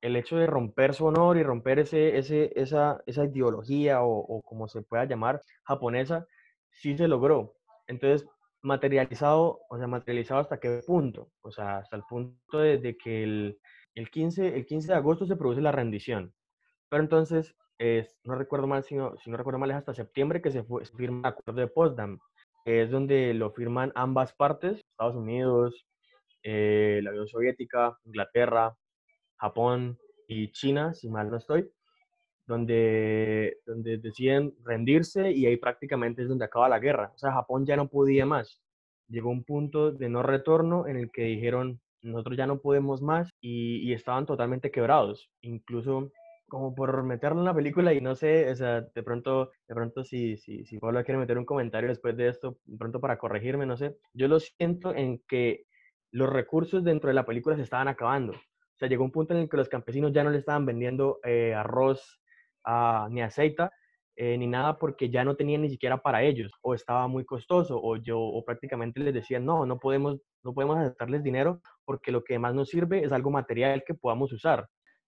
[0.00, 4.42] el hecho de romper su honor y romper ese, ese, esa, esa ideología o, o
[4.42, 6.26] como se pueda llamar japonesa,
[6.70, 7.54] sí se logró.
[7.86, 8.28] Entonces,
[8.66, 11.30] materializado, o sea, materializado hasta qué punto?
[11.42, 13.58] O sea, hasta el punto de, que el,
[13.94, 16.34] el, 15, el 15 de agosto se produce la rendición.
[16.88, 17.54] Pero entonces,
[18.24, 20.64] no recuerdo mal, si no, si no recuerdo mal, es hasta septiembre que se
[20.96, 22.18] firma el acuerdo de Potsdam,
[22.64, 25.86] que es donde lo firman ambas partes, Estados Unidos,
[26.42, 28.76] eh, la Unión Soviética, Inglaterra,
[29.36, 31.70] Japón y China, si mal no estoy,
[32.46, 37.12] donde, donde deciden rendirse y ahí prácticamente es donde acaba la guerra.
[37.14, 38.60] O sea, Japón ya no podía más.
[39.08, 43.30] Llegó un punto de no retorno en el que dijeron, nosotros ya no podemos más
[43.40, 45.30] y, y estaban totalmente quebrados.
[45.42, 46.10] Incluso
[46.48, 50.04] como por meterlo en la película y no sé, o sea, de pronto, de pronto
[50.04, 53.66] si, si, si Pablo quiere meter un comentario después de esto, de pronto para corregirme,
[53.66, 55.64] no sé, yo lo siento en que
[56.12, 58.32] los recursos dentro de la película se estaban acabando.
[58.32, 61.18] O sea, llegó un punto en el que los campesinos ya no le estaban vendiendo
[61.24, 62.20] eh, arroz
[63.10, 63.68] ni aceite,
[64.16, 67.78] eh, ni nada porque ya no tenían ni siquiera para ellos o estaba muy costoso
[67.80, 72.24] o yo o prácticamente les decían no no podemos no podemos aceptarles dinero porque lo
[72.24, 74.66] que más nos sirve es algo material que podamos usar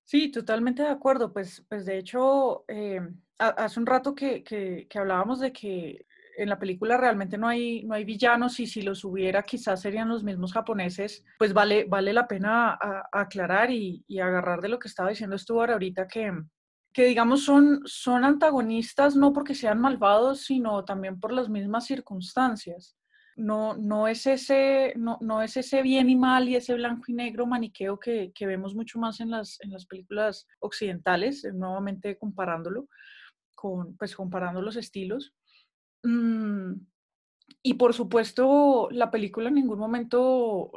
[0.09, 1.35] Sí, totalmente de acuerdo.
[1.35, 2.99] Pues, pues de hecho, eh,
[3.39, 6.07] hace un rato que, que, hablábamos de que
[6.39, 10.09] en la película realmente no hay, no hay villanos y si los hubiera quizás serían
[10.09, 12.79] los mismos japoneses, pues vale, vale la pena
[13.13, 16.33] aclarar y, y, agarrar de lo que estaba diciendo Stuart ahorita que,
[16.93, 22.99] que digamos son, son antagonistas no porque sean malvados, sino también por las mismas circunstancias
[23.39, 27.13] no, no, es ese, no, no, es ese bien y mal y ese blanco y
[27.13, 32.19] negro maniqueo que, que vemos mucho más en las, en las películas occidentales, eh, nuevamente
[32.19, 32.89] comparándolo,
[33.55, 35.35] con, pues comparando los estilos.
[36.03, 36.73] Mm,
[37.63, 40.73] y por supuesto, la película en ningún momento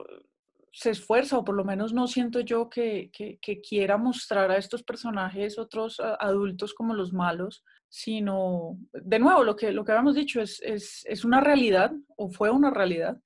[0.72, 4.84] se esfuerza, o por lo menos no siento yo que, que, quiera mostrar a estos
[4.84, 10.42] personajes, otros adultos como los malos, sino, de nuevo, lo que, lo que habíamos dicho
[10.42, 13.18] es, es, es una realidad o fue una realidad.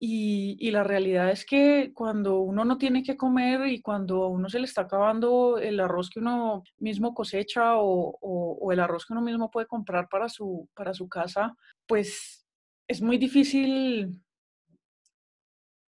[0.00, 4.28] Y, y, la realidad es que cuando uno no tiene que comer y cuando a
[4.28, 8.78] uno se le está acabando el arroz que uno mismo cosecha o, o, o, el
[8.78, 11.56] arroz que uno mismo puede comprar para su, para su casa,
[11.86, 12.46] pues
[12.86, 14.20] es muy difícil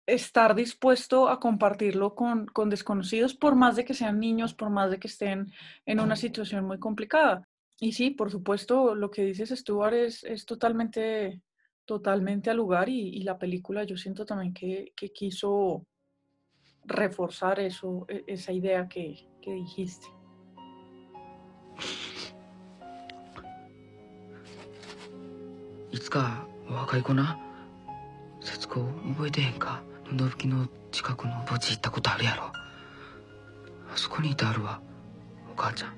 [0.07, 4.91] estar dispuesto a compartirlo con, con desconocidos, por más de que sean niños, por más
[4.91, 5.53] de que estén
[5.85, 7.49] en una situación muy complicada.
[7.81, 11.43] Y sí, por supuesto, lo que dices, Stuart, es, es totalmente,
[11.85, 15.85] totalmente al lugar y, y, la película yo siento también que, que quiso
[16.85, 20.07] reforzar eso, e, esa idea que, que dijiste
[30.12, 34.82] ¿Itsuka 若い子な節子覚えてへんか野吹の近くの墓地行ったことあるやろあそこにいてあるわ
[35.52, 35.96] お母ちゃん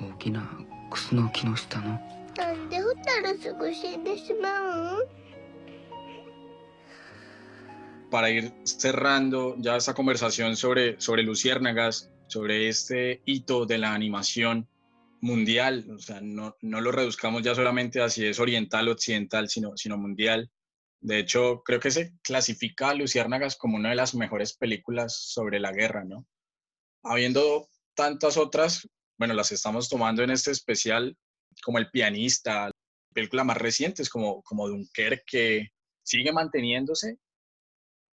[0.00, 0.48] 大きな
[0.90, 2.00] クスの木の下の
[2.36, 5.08] なんでホタルすぐ死んでしまう
[8.10, 14.66] Para ir cerrando ya esta conversación sobre, sobre Luciérnagas, sobre este hito de la animación
[15.20, 19.50] mundial, o sea, no, no lo reduzcamos ya solamente a si es oriental o occidental,
[19.50, 20.48] sino, sino mundial.
[21.03, 25.59] de hecho, creo que se clasifica a Luciérnagas como una de las mejores películas sobre
[25.59, 26.25] la guerra, ¿no?
[27.03, 28.87] Habiendo tantas otras,
[29.19, 31.17] bueno, las estamos tomando en este especial,
[31.61, 32.71] como El pianista,
[33.13, 35.67] películas más recientes como, como Dunkerque, que
[36.03, 37.19] sigue manteniéndose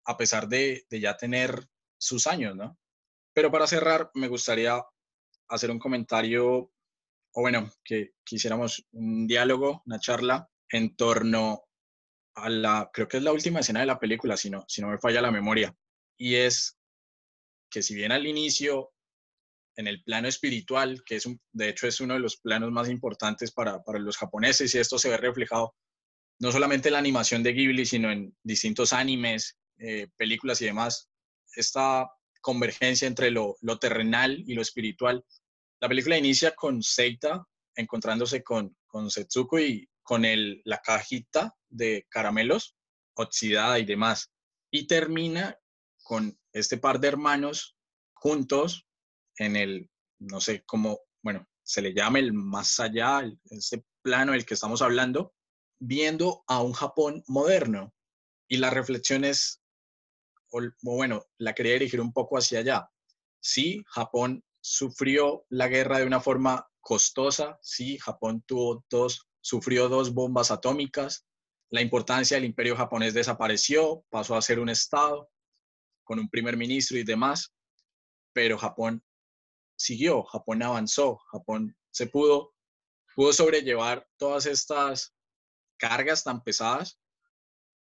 [0.05, 1.67] a pesar de, de ya tener
[1.99, 2.79] sus años, ¿no?
[3.33, 4.81] Pero para cerrar, me gustaría
[5.49, 6.71] hacer un comentario,
[7.33, 11.66] o bueno, que quisiéramos un diálogo, una charla en torno
[12.45, 14.99] la, creo que es la última escena de la película, si no, si no me
[14.99, 15.75] falla la memoria,
[16.17, 16.77] y es
[17.69, 18.91] que si bien al inicio
[19.75, 23.51] en el plano espiritual, que es de hecho es uno de los planos más importantes
[23.51, 25.75] para, para, los japoneses, y esto se ve reflejado
[26.39, 31.09] no solamente en la animación de Ghibli, sino en distintos animes, eh, películas y demás,
[31.55, 32.09] esta
[32.41, 35.25] convergencia entre lo, lo, terrenal y lo espiritual.
[35.79, 42.07] La película inicia con Seita encontrándose con, con Setsuko y con el, la cajita de
[42.09, 42.77] caramelos
[43.13, 44.31] oxidada y demás,
[44.71, 45.59] y termina
[46.01, 47.75] con este par de hermanos
[48.13, 48.87] juntos
[49.37, 49.89] en el,
[50.19, 54.53] no sé cómo, bueno, se le llama el más allá, el, ese plano del que
[54.53, 55.33] estamos hablando,
[55.79, 57.93] viendo a un Japón moderno.
[58.47, 59.61] Y la reflexión es,
[60.51, 62.89] o, bueno, la quería dirigir un poco hacia allá.
[63.41, 70.13] Sí, Japón sufrió la guerra de una forma costosa, sí, Japón tuvo dos, sufrió dos
[70.13, 71.25] bombas atómicas,
[71.69, 75.29] la importancia del imperio japonés desapareció, pasó a ser un estado
[76.03, 77.53] con un primer ministro y demás,
[78.33, 79.01] pero Japón
[79.77, 82.53] siguió, Japón avanzó, Japón se pudo,
[83.15, 85.15] pudo sobrellevar todas estas
[85.77, 86.99] cargas tan pesadas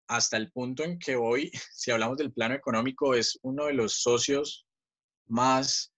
[0.10, 4.02] hasta el punto en que hoy, si hablamos del plano económico, es uno de los
[4.02, 4.68] socios
[5.28, 5.94] más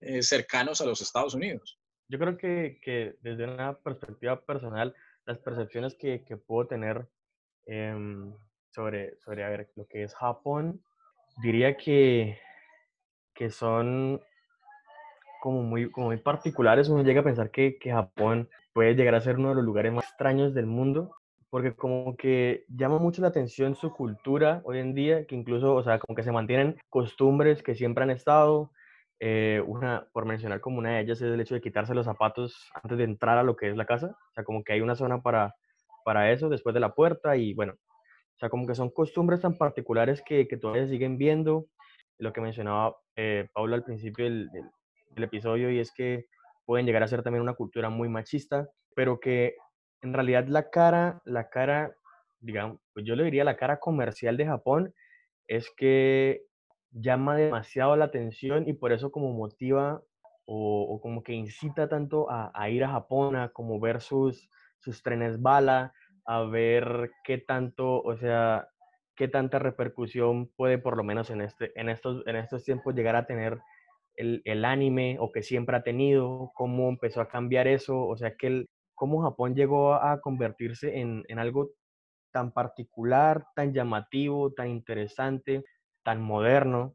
[0.00, 1.79] eh, cercanos a los Estados Unidos.
[2.10, 4.94] Yo creo que, que, desde una perspectiva personal,
[5.26, 7.06] las percepciones que, que puedo tener
[7.66, 8.34] em,
[8.70, 10.82] sobre, sobre lo que es Japón,
[11.40, 12.36] diría que,
[13.32, 14.20] que son
[15.40, 16.88] como muy, como muy particulares.
[16.88, 19.92] Uno llega a pensar que, que Japón puede llegar a ser uno de los lugares
[19.92, 21.14] más extraños del mundo,
[21.48, 25.82] porque como que llama mucho la atención su cultura hoy en día, que incluso, o
[25.84, 28.72] sea, como que se mantienen costumbres que siempre han estado.
[29.22, 32.70] Eh, una, por mencionar como una de ellas, es el hecho de quitarse los zapatos
[32.82, 34.16] antes de entrar a lo que es la casa.
[34.30, 35.54] O sea, como que hay una zona para,
[36.04, 39.58] para eso después de la puerta y bueno, o sea, como que son costumbres tan
[39.58, 41.66] particulares que, que todavía siguen viendo.
[42.18, 46.26] Lo que mencionaba eh, al principio del, del episodio y es que
[46.64, 49.56] pueden llegar a ser también una cultura muy machista, pero que
[50.02, 51.94] en realidad la cara, la cara,
[52.38, 54.94] digamos, pues yo le diría la cara comercial de Japón
[55.46, 56.42] es que
[56.92, 60.02] llama demasiado la atención y por eso como motiva
[60.52, 65.40] o, como que incita tanto a, ir a Japón, a como ver sus, sus trenes
[65.40, 65.92] bala,
[66.26, 68.68] a ver qué tanto, o sea,
[69.14, 73.14] qué tanta repercusión puede por lo menos en, este, en, estos, en estos tiempos llegar
[73.14, 73.60] a tener
[74.16, 78.34] el, el, anime o que siempre ha tenido, cómo empezó a cambiar eso, o sea,
[78.34, 81.70] que el, cómo Japón llegó a convertirse en, en algo
[82.32, 85.64] tan particular, tan llamativo, tan interesante,
[86.02, 86.94] tan moderno,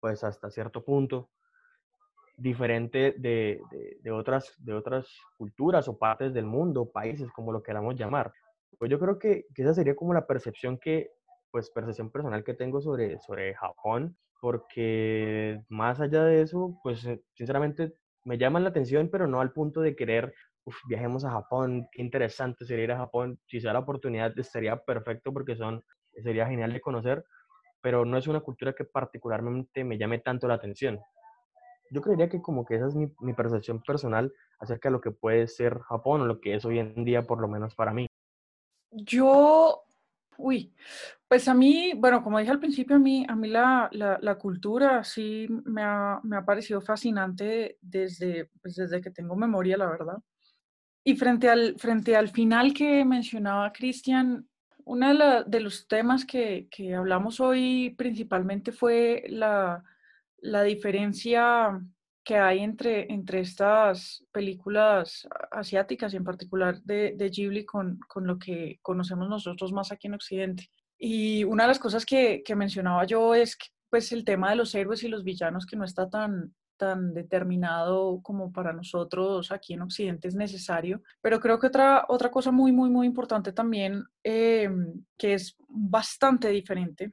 [0.00, 1.30] pues hasta cierto punto,
[2.36, 3.60] diferente de,
[4.02, 8.32] de, otras, de otras culturas o partes del mundo, países, como lo queramos llamar.
[8.78, 11.12] Pues yo creo que, que esa sería como la percepción que,
[11.50, 17.22] pues percepción personal que tengo sobre, sobre Japón porque más allá de eso, pues eh,
[17.32, 17.94] sinceramente
[18.24, 20.34] me llaman la atención, pero no al punto de querer,
[20.64, 24.34] uf, viajemos a Japón, qué interesante sería ir a Japón, si se da la oportunidad
[24.42, 25.82] sería perfecto porque son,
[26.22, 27.24] sería genial de conocer,
[27.84, 30.98] pero no es una cultura que particularmente me llame tanto la atención.
[31.90, 35.46] Yo creería que como que esa es mi, percepción personal acerca de lo que puede
[35.48, 38.06] ser Japón o lo que es hoy en día, por lo menos para mí.
[38.90, 39.82] Yo
[40.38, 40.74] Uy,
[41.28, 45.04] pues a mí, bueno, como dije al principio, a mí, a mí la, la, cultura
[45.04, 50.16] sí me ha, me ha, parecido fascinante desde, pues desde que tengo memoria, la verdad.
[51.04, 54.48] Y frente al, frente al final que mencionaba Cristian,
[54.84, 59.82] uno de, de, los temas que, que, hablamos hoy principalmente fue la,
[60.38, 61.80] la diferencia
[62.24, 68.26] que hay entre, entre estas películas asiáticas y en particular de, de Ghibli con, con,
[68.26, 70.70] lo que conocemos nosotros más aquí en Occidente.
[70.98, 74.56] Y una de las cosas que, que mencionaba yo es que, pues el tema de
[74.56, 79.74] los héroes y los villanos que no está tan, tan determinado como para nosotros aquí
[79.74, 81.02] en Occidente es necesario.
[81.20, 84.68] Pero creo que otra, otra cosa muy, muy, muy importante también, eh,
[85.16, 87.12] que es bastante diferente,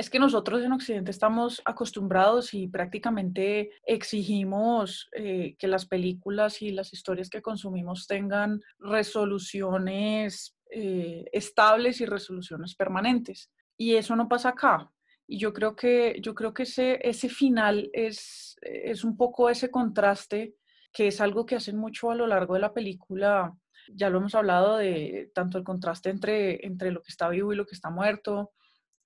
[0.00, 6.70] es que nosotros en Occidente estamos acostumbrados y prácticamente exigimos eh, que las películas y
[6.70, 13.50] las historias que consumimos tengan resoluciones eh, estables y resoluciones permanentes.
[13.76, 14.90] Y eso no pasa acá.
[15.30, 19.70] Y yo creo que, yo creo que ese, ese final es, es un poco ese
[19.70, 20.56] contraste
[20.92, 23.54] que es algo que hacen mucho a lo largo de la película.
[23.94, 27.56] Ya lo hemos hablado de tanto el contraste entre, entre lo que está vivo y
[27.56, 28.52] lo que está muerto,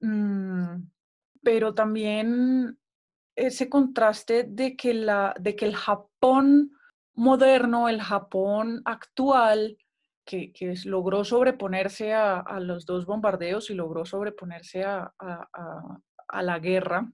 [0.04, 0.90] Mm,
[1.42, 2.78] pero también
[3.36, 6.72] ese contraste de que, la, de que el Japón
[7.14, 9.78] moderno, el Japón actual,
[10.26, 15.98] que, que logró sobreponerse a, a, los dos bombardeos y logró sobreponerse a, a,
[16.28, 17.10] a, la guerra,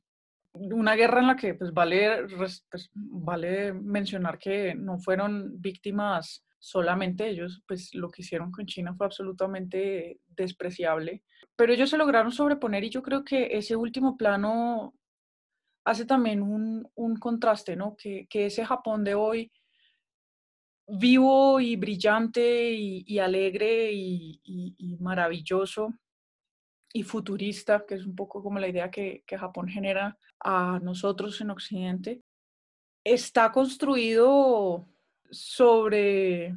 [0.53, 7.27] una guerra en la que pues, vale, pues, vale mencionar que no fueron víctimas solamente
[7.29, 11.23] ellos, pues lo que hicieron con China fue absolutamente despreciable,
[11.57, 14.95] pero ellos se lograron sobreponer y yo creo que ese último plano
[15.85, 17.97] hace también un, un contraste, ¿no?
[17.97, 19.51] Que, que, ese Japón de hoy,
[20.91, 25.95] vivo y brillante y, alegre y, maravilloso
[26.93, 31.41] y futurista, que es un poco como la idea que, que Japón genera a nosotros
[31.41, 32.23] en Occidente,
[33.05, 34.87] está construido
[35.31, 36.55] sobre,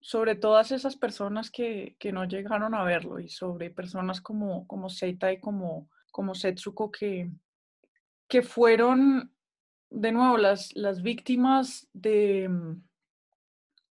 [0.00, 4.90] sobre todas esas personas que, que, no llegaron a verlo y sobre personas como, como
[4.90, 7.30] Seita y como, como Setsuko que,
[8.28, 9.32] que fueron,
[9.90, 12.50] de nuevo, las, las víctimas de,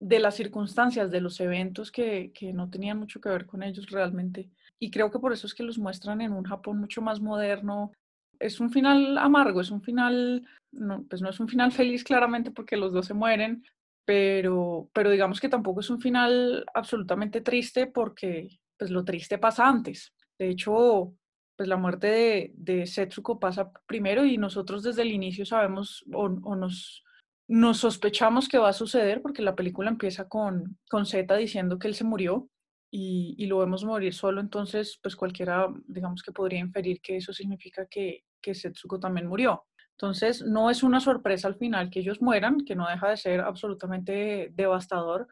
[0.01, 3.89] de las circunstancias, de los eventos que, que no tenían mucho que ver con ellos
[3.91, 4.51] realmente.
[4.83, 7.93] Y creo que por eso es que los muestran en un Japón mucho más moderno,
[8.41, 12.51] es un final amargo, es un final, no, pues no es un final feliz claramente
[12.51, 13.63] porque los dos se mueren,
[14.05, 19.69] pero, pero digamos que tampoco es un final absolutamente triste porque pues lo triste pasa
[19.69, 20.13] antes.
[20.37, 21.15] De hecho,
[21.57, 26.25] pues la muerte de, de Setsuko pasa primero y nosotros desde el inicio sabemos o,
[26.25, 27.05] o nos,
[27.47, 31.87] nos sospechamos que va a suceder porque la película empieza con, con Zeta diciendo que
[31.87, 32.49] él se murió
[32.95, 37.33] y, y, lo vemos morir solo, entonces pues cualquiera digamos que podría inferir que eso
[37.33, 39.65] significa que, que Setsuko también murió.
[39.93, 43.41] Entonces no es una sorpresa al final que ellos mueran, que no deja de ser
[43.41, 45.27] absolutamente devastador,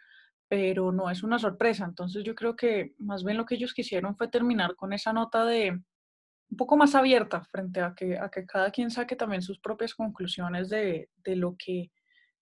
[0.49, 1.85] pero no es una sorpresa.
[1.85, 5.45] Entonces yo creo que más bien lo que ellos quisieron fue terminar con esa nota
[5.45, 9.61] de un poco más abierta frente a que, a que cada quien saque también sus
[9.61, 11.91] propias conclusiones de, de lo que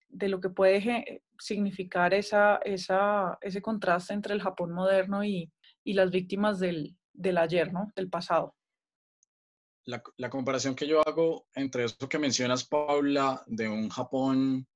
[0.09, 5.52] de lo que puede significar esa, esa, ese contraste entre el Japón moderno y,
[5.85, 7.93] y las víctimas del, del, ayer, ¿no?
[7.94, 8.55] del pasado.
[9.85, 14.66] La, la, comparación que yo hago entre eso que mencionas, Paula, de un Japón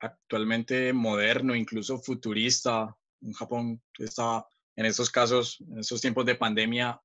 [0.00, 4.46] actualmente moderno, incluso futurista, un Japón que está
[4.76, 7.00] en estos casos, en estos tiempos de pandemia,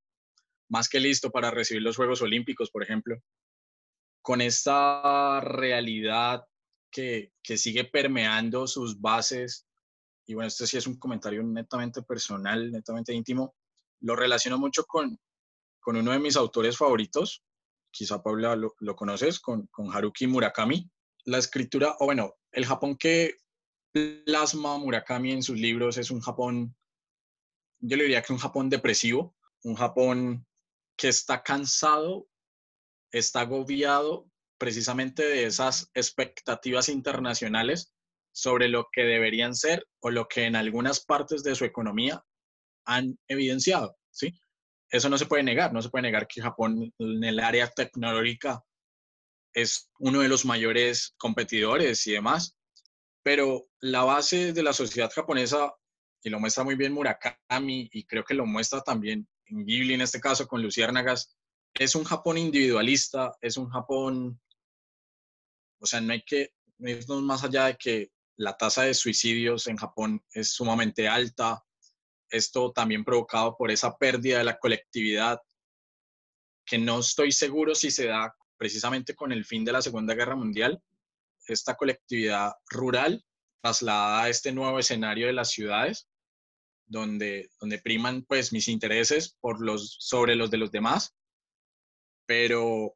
[0.69, 3.17] más que listo para recibir los Juegos Olímpicos, por ejemplo,
[4.21, 6.45] con esta realidad
[6.95, 9.67] que, sigue permeando sus bases,
[10.25, 13.53] y bueno, esto sí es un comentario netamente personal, netamente íntimo,
[14.01, 15.19] lo relaciono mucho con,
[15.81, 17.43] con uno de mis autores favoritos,
[17.91, 20.89] quizá Paula lo, lo conoces, con, con Haruki Murakami.
[21.25, 23.35] La escritura, o bueno, el Japón que
[24.25, 26.75] plasma Murakami en sus libros es un Japón,
[27.79, 30.47] yo le diría que un Japón depresivo, un Japón
[30.95, 32.27] que está cansado,
[33.11, 34.29] está agobiado
[34.65, 37.93] precisamente de esas expectativas internacionales
[38.31, 42.25] sobre lo que deberían ser o lo que en algunas partes de su economía
[42.83, 44.33] han evidenciado, ¿sí?
[44.89, 48.63] Eso no se puede negar, no se puede negar que Japón en el área tecnológica
[49.53, 52.57] es uno de los mayores competidores y demás,
[53.21, 55.75] pero la base de la sociedad japonesa,
[56.23, 60.01] y lo muestra muy bien Murakami, y creo que lo muestra también en Ghibli en
[60.01, 61.37] este caso con Luciérnagas,
[61.75, 64.41] es un Japón individualista, es un Japón,
[65.85, 69.77] o sea, no hay que irnos más allá de que la tasa de suicidios en
[69.77, 71.63] Japón es sumamente alta,
[72.27, 75.39] esto también provocado por esa pérdida de la colectividad,
[76.65, 80.35] que no estoy seguro si se da precisamente con el fin de la Segunda Guerra
[80.35, 80.81] Mundial,
[81.47, 83.23] esta colectividad rural
[83.61, 86.07] trasladada a este nuevo escenario de las ciudades,
[86.87, 91.15] donde, donde priman pues mis intereses por los, sobre los de los demás,
[92.25, 92.95] pero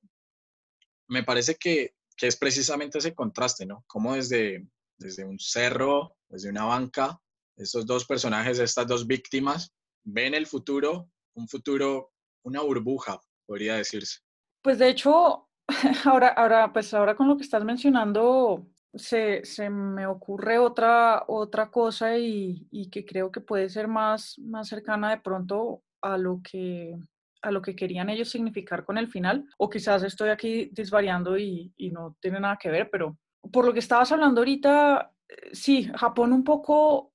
[1.07, 3.83] me parece que, que es precisamente ese contraste, ¿no?
[3.87, 4.67] Como desde,
[4.97, 7.19] desde un cerro, desde una banca,
[7.55, 9.73] estos dos personajes, estas dos víctimas,
[10.03, 12.11] ven el futuro, un futuro,
[12.43, 14.19] una burbuja, podría decirse.
[14.61, 15.49] Pues de hecho,
[16.05, 21.69] Ahora, ahora, pues ahora con lo que estás mencionando, se, se me ocurre otra, otra
[21.69, 26.41] cosa y, y, que creo que puede ser más, más cercana de pronto a lo
[26.43, 26.97] que
[27.41, 31.73] a lo que querían ellos significar con el final, o quizás estoy aquí desvariando y,
[31.77, 33.17] y no tiene nada que ver, pero
[33.51, 37.13] por lo que estabas hablando ahorita, eh, sí, Japón un poco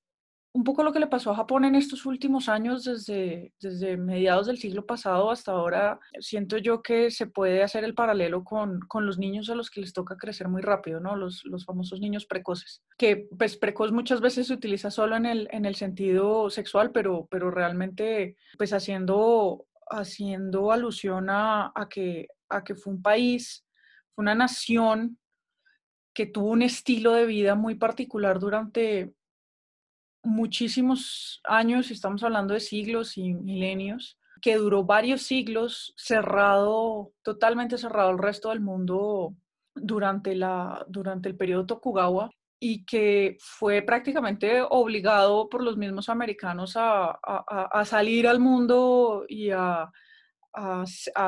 [0.54, 4.46] un poco lo que le pasó a Japón en estos últimos años, desde, desde mediados
[4.46, 9.04] del siglo pasado hasta ahora, siento yo que se puede hacer el paralelo con, con
[9.04, 11.16] los niños a los que les toca crecer muy rápido, ¿no?
[11.16, 15.48] Los, los famosos niños precoces, que pues precoz muchas veces se utiliza solo en el,
[15.50, 22.62] en el sentido sexual, pero, pero realmente pues haciendo, haciendo alusión a, a, que, a
[22.64, 23.66] que fue un país,
[24.14, 25.18] fue una nación
[26.14, 29.14] que tuvo un estilo de vida muy particular durante
[30.22, 38.10] muchísimos años, estamos hablando de siglos y milenios, que duró varios siglos cerrado, totalmente cerrado
[38.10, 39.34] al resto del mundo
[39.74, 42.30] durante, la, durante el periodo Tokugawa
[42.66, 49.26] y que fue prácticamente obligado por los mismos americanos a, a, a salir al mundo
[49.28, 49.90] y a,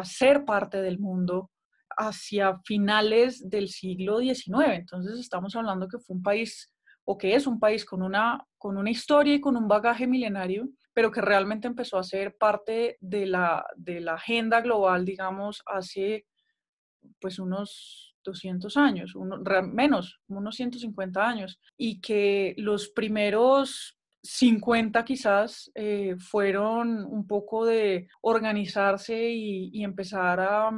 [0.03, 1.51] ser parte del mundo
[1.99, 4.77] hacia finales del siglo XIX.
[4.77, 6.73] Entonces estamos hablando que fue un país
[7.05, 10.71] o que es un país con una, con una historia y con un bagaje milenario,
[10.95, 16.25] pero que realmente empezó a ser parte de la, de la agenda global, digamos, hace
[17.21, 19.15] pues unos 200 años,
[19.73, 23.97] menos, unos 150 años, y que los primeros
[24.27, 30.71] 50 quizás eh, fueron un poco de organizarse y, empezar a,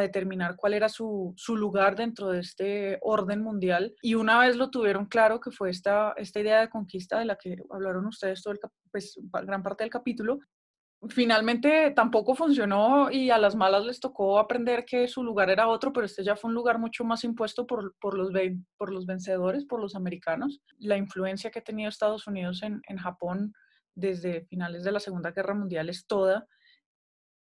[0.00, 3.94] determinar cuál era su, lugar dentro de este orden mundial.
[4.02, 7.36] Y una vez lo tuvieron claro, que fue esta, esta idea de conquista de la
[7.36, 8.54] que hablaron ustedes todo
[8.90, 10.40] pues, gran parte del capítulo,
[11.08, 15.92] finalmente tampoco funcionó y a las malas les tocó aprender que su lugar era otro,
[15.92, 18.30] pero este ya fue un lugar mucho más impuesto por, por, los,
[18.76, 20.60] por los vencedores, por los americanos.
[20.78, 23.52] La influencia que ha tenido Estados Unidos en, en Japón
[23.94, 26.46] desde finales de la Segunda Guerra Mundial es toda.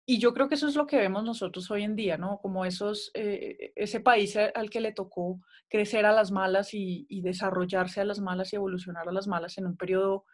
[0.07, 2.39] Y yo creo que eso es lo que vemos nosotros hoy en día, ¿no?
[2.39, 7.21] Como esos, eh, ese país al que le tocó crecer a las malas y, y
[7.23, 10.25] desarrollarse a las malas y evolucionar a las malas en un periodo,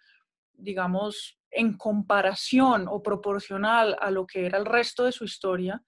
[0.54, 5.82] digamos, en comparación o proporcional a lo que era el resto de su historia,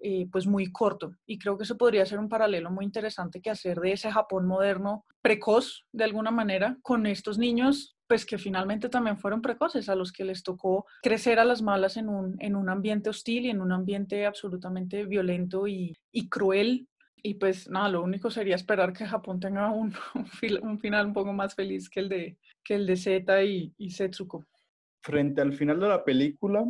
[0.00, 1.14] eh, pues muy corto.
[1.26, 4.46] Y creo que eso podría ser un paralelo muy interesante que hacer de ese Japón
[4.46, 9.94] moderno precoz, de alguna manera, con estos niños, pues que finalmente también fueron precoces, a
[9.94, 13.50] los que les tocó crecer a las malas en un, en un ambiente hostil y
[13.50, 16.88] en un ambiente absolutamente violento y, y cruel
[17.22, 19.94] y pues nada, lo único sería esperar que Japón tenga un,
[20.62, 23.90] un, final un poco más feliz que el de, que el de Zeta y, y,
[23.90, 24.44] Setsuko.
[25.02, 26.64] Frente al final de la película,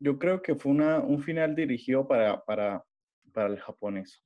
[0.00, 2.84] yo creo que fue una, un final dirigido para, para,
[3.32, 4.24] para el japonés.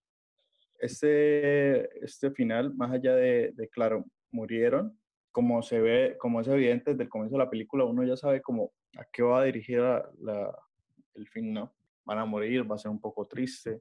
[0.79, 4.99] Este, este final, más allá de, claro, murieron,
[5.31, 8.43] como se ve, como es evidente desde el comienzo de la película, uno ya sabe
[8.43, 10.59] como a qué va a dirigir la,
[11.15, 11.73] el fin, ¿no?
[12.05, 13.81] Van a morir, va a ser un poco triste,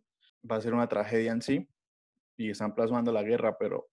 [0.50, 1.68] va a ser una tragedia en sí
[2.38, 3.88] y están plasmando la guerra, pero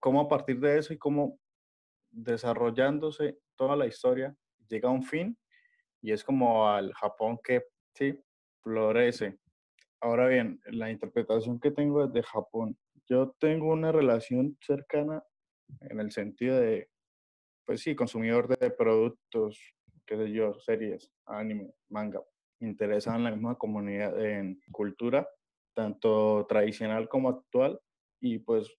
[0.00, 1.38] cómo a partir de eso y cómo
[2.10, 4.34] desarrollándose toda la historia
[4.68, 5.36] llega a un fin
[6.00, 7.64] y es como al Japón que
[8.62, 9.38] florece.
[10.00, 12.78] Ahora bien, la interpretación que tengo es de Japón.
[13.06, 15.24] Yo tengo una relación cercana
[15.80, 16.88] en el sentido de,
[17.64, 19.58] pues sí, consumidor de productos,
[20.06, 22.22] qué sé yo, series, anime, manga,
[22.60, 25.28] interesada en la misma comunidad en cultura,
[25.74, 27.80] tanto tradicional como actual,
[28.20, 28.72] y pues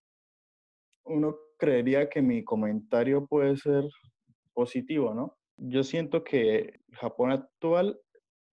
[1.04, 3.84] uno creería que mi comentario puede ser
[4.52, 5.36] positivo, ¿no?
[5.58, 8.00] Yo siento que Japón actual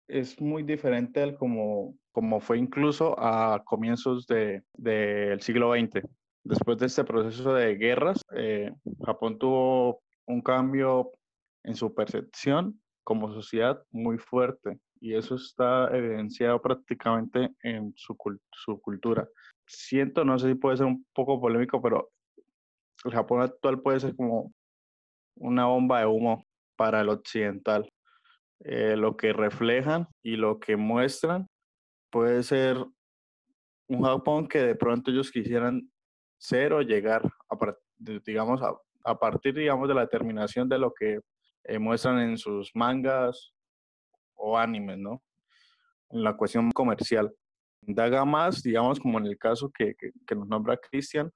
[0.09, 6.03] es muy diferente al como, como fue incluso a comienzos del de, siglo XX.
[6.45, 8.73] Después de este proceso de guerras, eh,
[9.05, 11.13] Japón tuvo un cambio
[11.65, 18.17] en su percepción como sociedad muy fuerte y eso está evidenciado prácticamente en su,
[18.53, 19.29] su cultura.
[19.67, 22.11] Siento, no sé si puede ser un poco polémico, pero
[23.05, 24.53] el Japón actual puede ser como
[25.37, 26.45] una bomba de humo
[26.77, 27.91] para el occidental.
[28.65, 31.49] Eh, lo que reflejan y lo que muestran
[32.11, 32.77] puede ser
[33.89, 35.91] un Japón que de pronto ellos quisieran
[36.39, 37.77] ser o llegar, a,
[38.25, 38.75] digamos, a,
[39.05, 41.21] a partir, digamos, de la determinación de lo que
[41.65, 43.53] eh, muestran en sus mangas
[44.35, 45.23] o animes, ¿no?
[46.11, 47.33] En la cuestión comercial.
[47.81, 51.31] Daga más, digamos, como en el caso que, que, nos nombra Cristian,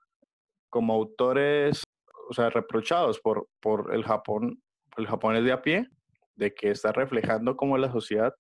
[0.77, 1.82] como autores,
[2.28, 4.62] o sea, reprochados por, por el Japón,
[4.98, 5.89] el japonés de a pie,
[6.35, 8.35] de que está reflejando como la sociedad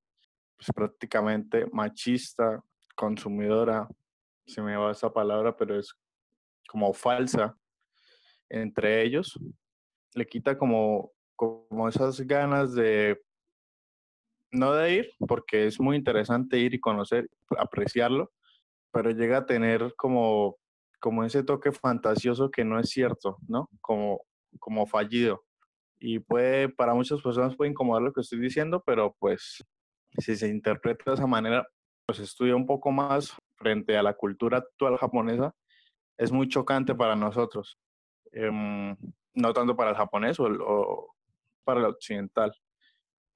[0.58, 2.62] pues, prácticamente machista,
[2.94, 3.88] consumidora,
[4.46, 5.94] se me va esa palabra, pero es
[6.68, 7.56] como falsa
[8.50, 9.40] entre ellos,
[10.12, 13.18] le quita como, como esas ganas de
[14.50, 18.30] no de ir, porque es muy interesante ir y conocer, apreciarlo,
[18.92, 20.58] pero llega a tener como,
[21.00, 23.68] como ese toque fantasioso que no es cierto, ¿no?
[23.80, 24.20] Como,
[24.58, 25.44] como fallido.
[25.98, 29.64] Y puede, para muchas personas puede incomodar lo que estoy diciendo, pero pues
[30.18, 31.66] si se interpreta de esa manera,
[32.06, 35.54] pues estudia un poco más frente a la cultura actual japonesa,
[36.18, 37.78] es muy chocante para nosotros.
[38.32, 38.96] Em,
[39.34, 41.14] no tanto para el japonés o, o
[41.64, 42.52] para el occidental.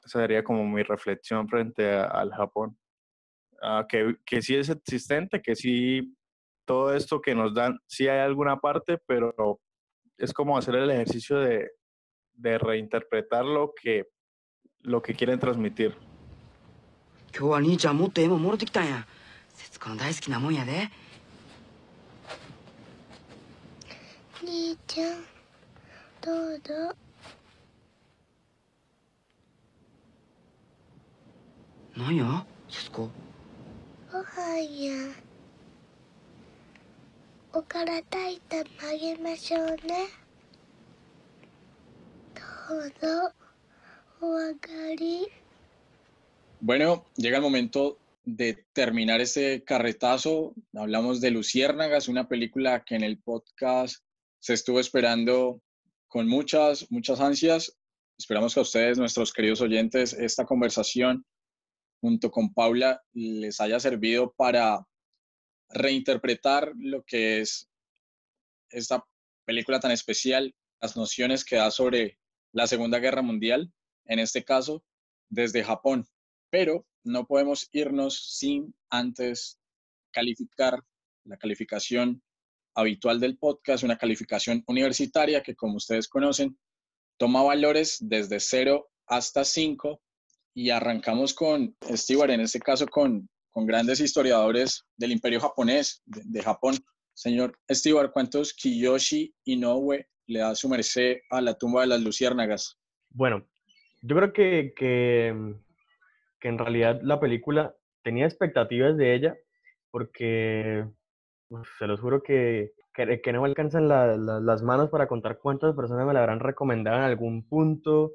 [0.04, 2.78] Esa sería como mi reflexión frente al Japón.
[3.62, 6.16] Ah, que, que sí es existente, que sí
[6.69, 9.59] todo esto que nos dan, sí hay alguna parte, pero
[10.17, 11.71] es como hacer el ejercicio de,
[12.33, 14.07] de reinterpretar lo que,
[14.81, 15.95] lo que quieren transmitir.
[17.37, 19.05] 今日は兄ちゃんもっとええもんもろてきたんや
[19.55, 20.89] 節子の大好きなもんやで
[24.41, 25.17] 兄ちゃん
[26.21, 26.95] どうぞ
[31.97, 33.09] なんや節子
[34.09, 34.93] ご飯や
[37.53, 40.07] おから炊いてあげましょうね
[42.33, 43.31] どうぞ
[44.21, 45.31] お上がり
[46.61, 50.53] Bueno, llega el momento de terminar este carretazo.
[50.73, 54.03] Hablamos de Luciérnagas, una película que en el podcast
[54.39, 55.61] se estuvo esperando
[56.07, 57.77] con muchas, muchas ansias.
[58.17, 61.25] Esperamos que a ustedes, nuestros queridos oyentes, esta conversación
[62.01, 64.85] junto con Paula les haya servido para
[65.70, 67.68] reinterpretar lo que es
[68.70, 69.04] esta
[69.44, 72.18] película tan especial, las nociones que da sobre
[72.52, 73.72] la Segunda Guerra Mundial,
[74.06, 74.84] en este caso
[75.28, 76.06] desde Japón.
[76.50, 79.58] Pero no podemos irnos sin antes
[80.12, 80.82] calificar
[81.24, 82.22] la calificación
[82.74, 86.58] habitual del podcast, una calificación universitaria que como ustedes conocen,
[87.18, 90.00] toma valores desde 0 hasta 5
[90.54, 96.42] y arrancamos con Stewart, en este caso con, con grandes historiadores del imperio japonés, de,
[96.42, 96.74] Japón.
[97.14, 102.78] Señor Stewart, ¿cuántos Kiyoshi Inoue le da su merced a la tumba de las luciérnagas?
[103.10, 103.46] Bueno,
[104.02, 105.54] Yo creo que, que,
[106.40, 109.36] que en realidad la película tenía expectativas de ella
[109.90, 110.86] porque
[111.78, 115.74] se los juro que, que, no me alcanzan la- la- las manos para contar cuántas
[115.74, 118.12] personas me la habrán recomendado en algún punto,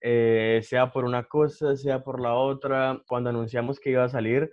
[0.00, 3.02] eh, sea por una cosa, sea por la otra.
[3.06, 4.50] Cuando anunciamos que iba a salir,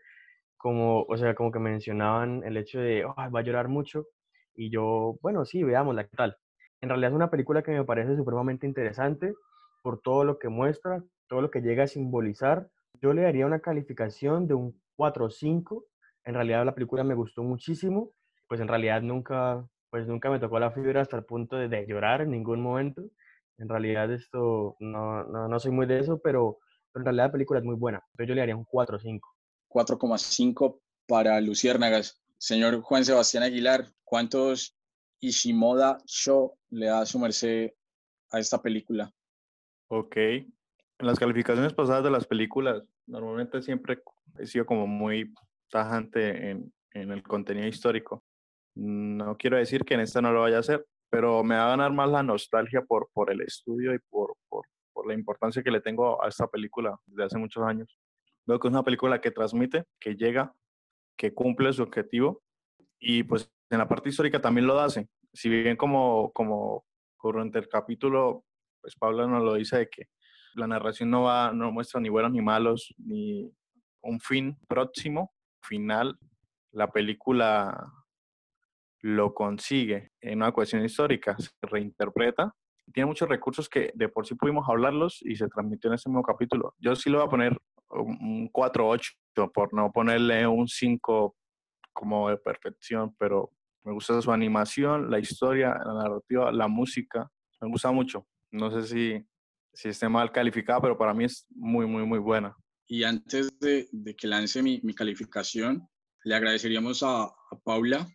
[0.65, 4.07] como, o sea, como que mencionaban el hecho de, "Ay, va a llorar mucho,
[4.55, 6.37] y yo, bueno, sí, veámosla, ¿qué tal?
[6.81, 9.33] En realidad es una película que me parece supremamente interesante
[9.83, 12.69] por todo lo que muestra, todo lo que llega a simbolizar.
[13.01, 15.85] Yo le daría una calificación de un 4 o 5.
[16.23, 18.11] En realidad la película me gustó muchísimo,
[18.47, 21.85] pues en realidad nunca, pues nunca me tocó la fibra hasta el punto de, de
[21.87, 23.03] llorar en ningún momento.
[23.57, 26.59] En realidad esto, no, no, no soy muy de eso, pero,
[26.91, 28.01] pero en realidad la película es muy buena.
[28.13, 29.34] Entonces yo le daría un 4 o 5.
[29.75, 32.23] 4,5 para Luciérnagas.
[32.37, 34.77] Señor Juan Sebastián Aguilar, ¿cuántos
[35.19, 37.71] Ishimoda Show le da a su merced
[38.31, 39.11] a esta película?
[39.89, 40.15] Ok.
[40.15, 40.47] En
[40.99, 44.01] las calificaciones pasadas de las películas, normalmente siempre
[44.39, 45.33] he sido como muy
[45.69, 48.23] tajante en, en el contenido histórico.
[48.75, 51.69] No quiero decir que en esta no lo vaya a hacer, pero me va a
[51.71, 55.71] ganar más la nostalgia por, por el estudio y por, por, por la importancia que
[55.71, 57.99] le tengo a esta película desde hace muchos años.
[58.45, 60.53] Veo que es una película que transmite, que llega,
[61.17, 62.43] que cumple su objetivo
[62.99, 65.09] y pues en la parte histórica también lo hace.
[65.33, 66.85] Si bien como, como
[67.21, 68.43] durante el capítulo,
[68.81, 70.07] pues Pablo nos lo dice de que
[70.53, 73.51] la narración no va, no muestra ni buenos ni malos, ni
[74.01, 76.17] un fin próximo, final,
[76.71, 77.91] la película
[79.01, 82.53] lo consigue en una cuestión histórica, se reinterpreta.
[82.93, 86.21] Tiene muchos recursos que de por sí pudimos hablarlos y se transmitió en ese mismo
[86.21, 86.75] capítulo.
[86.77, 87.57] Yo sí le voy a poner
[87.89, 89.13] un 4-8
[89.53, 91.35] por no ponerle un 5
[91.93, 93.51] como de perfección, pero
[93.83, 97.29] me gusta su animación, la historia, la narrativa, la música.
[97.61, 98.27] Me gusta mucho.
[98.51, 99.25] No sé si,
[99.73, 102.55] si esté mal calificada, pero para mí es muy, muy, muy buena.
[102.87, 105.87] Y antes de, de que lance mi, mi, calificación,
[106.23, 108.07] le agradeceríamos a, a, Paula,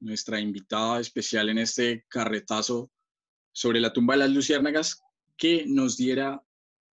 [0.00, 2.90] nuestra invitada especial en este carretazo
[3.52, 5.02] sobre la tumba de las luciérnagas,
[5.36, 6.42] que nos diera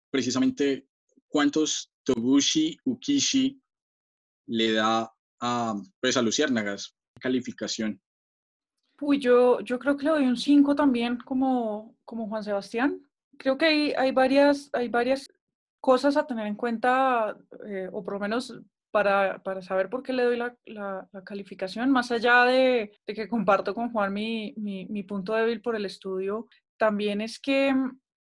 [0.09, 0.86] precisamente
[1.27, 3.61] cuántos Tobushi Ukishi
[4.47, 8.01] le da a, pues a luciérnagas, calificación.
[8.99, 13.01] Uy, yo, yo creo que le doy un 5 también, como, como Juan Sebastián.
[13.37, 15.27] Creo que hay, hay, varias, hay varias
[15.79, 17.37] cosas a tener en cuenta,
[17.67, 18.59] eh, o por lo menos
[18.89, 23.13] para, para, saber por qué le doy la, la, la calificación, más allá de, de,
[23.13, 26.47] que comparto con Juan mi, mi, mi punto débil por el estudio,
[26.77, 27.75] también es que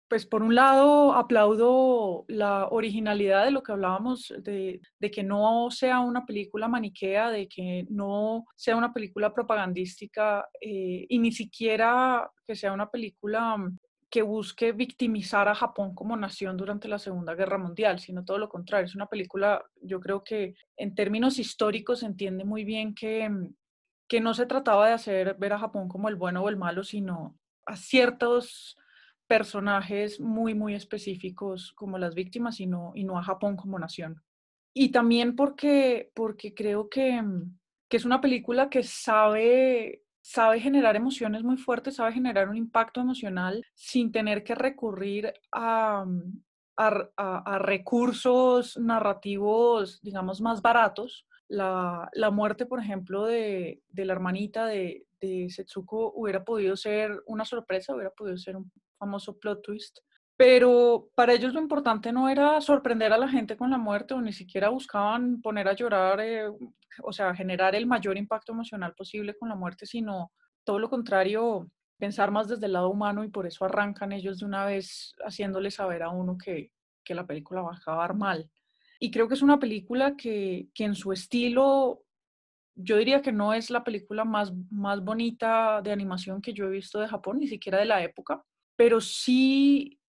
[0.09, 6.01] pues por un lado aplaudo la originalidad de lo que hablábamos, de, que no sea
[6.01, 12.55] una película maniquea, de que no sea una película propagandística eh, y ni siquiera que
[12.55, 13.57] sea una película
[14.09, 18.49] que busque victimizar a Japón como nación durante la Segunda Guerra Mundial, sino todo lo
[18.49, 18.87] contrario.
[18.87, 23.29] Es una película, yo creo que en términos históricos se entiende muy bien que,
[24.09, 26.85] que no se trataba de hacer ver a Japón como el bueno o el malo,
[26.85, 28.77] sino a ciertos
[29.27, 34.23] personajes muy, muy específicos como las víctimas y no, y no a Japón como nación.
[34.75, 37.23] Y también porque, porque creo que,
[37.89, 43.01] que es una película que sabe, sabe generar emociones muy fuertes, sabe generar un impacto
[43.01, 46.05] emocional sin tener que recurrir a,
[46.77, 51.27] a, a, a recursos narrativos, digamos, más baratos.
[51.49, 57.23] La, la muerte, por ejemplo, de, de la hermanita de, de Setsuko hubiera podido ser
[57.27, 59.99] una sorpresa, hubiera podido ser un famoso plot twist.
[60.37, 64.21] Pero para ellos lo importante no era sorprender a la gente con la muerte o
[64.21, 66.49] ni siquiera buscaban poner a llorar, eh,
[67.03, 70.33] o sea, generar el mayor impacto emocional posible con la muerte, sino
[70.65, 74.45] todo lo contrario, pensar más desde el lado humano y por eso arrancan ellos de
[74.45, 76.71] una vez haciéndole saber a uno que,
[77.03, 78.51] que la película va a acabar mal.
[79.01, 82.03] Y creo que es una película que, que en su estilo
[82.77, 86.71] yo diría que no es la película más, más bonita de animación que yo he
[86.71, 88.45] visto de Japón, ni siquiera de la época,
[88.77, 90.01] pero sí,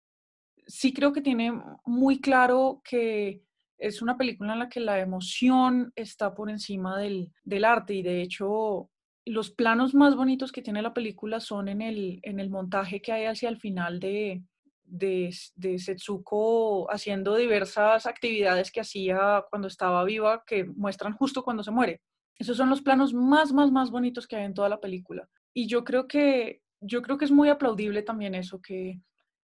[0.67, 1.53] sí creo que tiene
[1.85, 3.43] muy claro que
[3.79, 8.03] es una película en la que la emoción está por encima del, del arte y
[8.03, 8.91] de hecho
[9.27, 13.13] los planos más bonitos que tiene la película son en el, en el montaje que
[13.13, 14.43] hay hacia el final de,
[14.85, 21.65] de, de, Setsuko haciendo diversas actividades que hacía cuando estaba viva, que muestran justo cuando
[21.65, 22.01] se muere.
[22.39, 25.29] Esos son los planos más, más, más bonitos que hay en toda la película.
[25.53, 29.01] Y yo creo que, yo creo que es muy aplaudible también eso, que,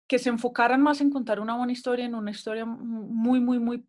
[0.07, 3.85] que se enfocaran más en contar una buena historia, en una historia muy, muy, muy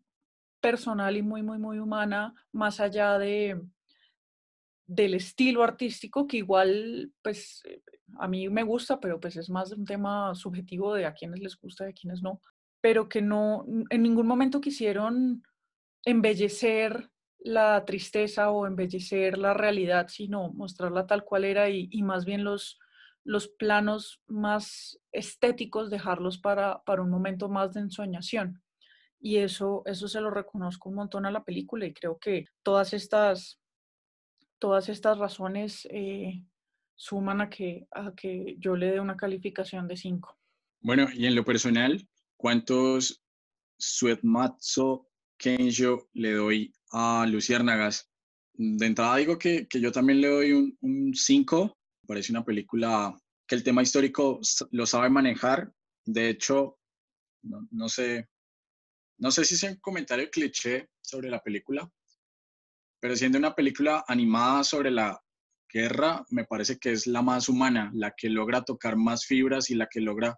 [0.61, 3.61] personal y muy, muy, muy humana, más allá de
[4.89, 7.61] del estilo artístico, que igual, pues,
[8.17, 11.55] a mí me gusta, pero pues es más un tema subjetivo de a quienes les
[11.57, 12.41] gusta y a quienes no.
[12.81, 15.43] pero que no, en ningún momento quisieron
[16.05, 22.43] embellecer la tristeza o embellecer la realidad, sino mostrarla tal cual era y, más bien
[22.43, 22.79] los,
[23.23, 28.61] los planos más estéticos dejarlos para, para un momento más de ensoñación.
[29.19, 32.93] Y eso, eso se lo reconozco un montón a la película y creo que todas
[32.93, 33.59] estas,
[34.57, 36.43] todas estas razones eh,
[36.95, 40.37] suman a que, a que yo le dé una calificación de 5.
[40.81, 43.21] Bueno, y en lo personal, ¿cuántos
[43.77, 45.05] Suetmatsu
[45.37, 48.09] Kenjo le doy a Luciérnagas?
[48.53, 51.78] De entrada digo que, que yo también le doy un 5.
[52.09, 53.15] Parece una película
[53.45, 54.39] que el tema histórico
[54.71, 55.71] lo sabe manejar.
[56.03, 56.79] De hecho,
[57.43, 58.27] no, no sé,
[59.19, 61.87] no sé si es un comentario cliché sobre la película,
[62.99, 65.21] pero siendo una película animada sobre la
[65.71, 69.75] guerra me parece que es la más humana, la que logra tocar más fibras y
[69.75, 70.35] la que logra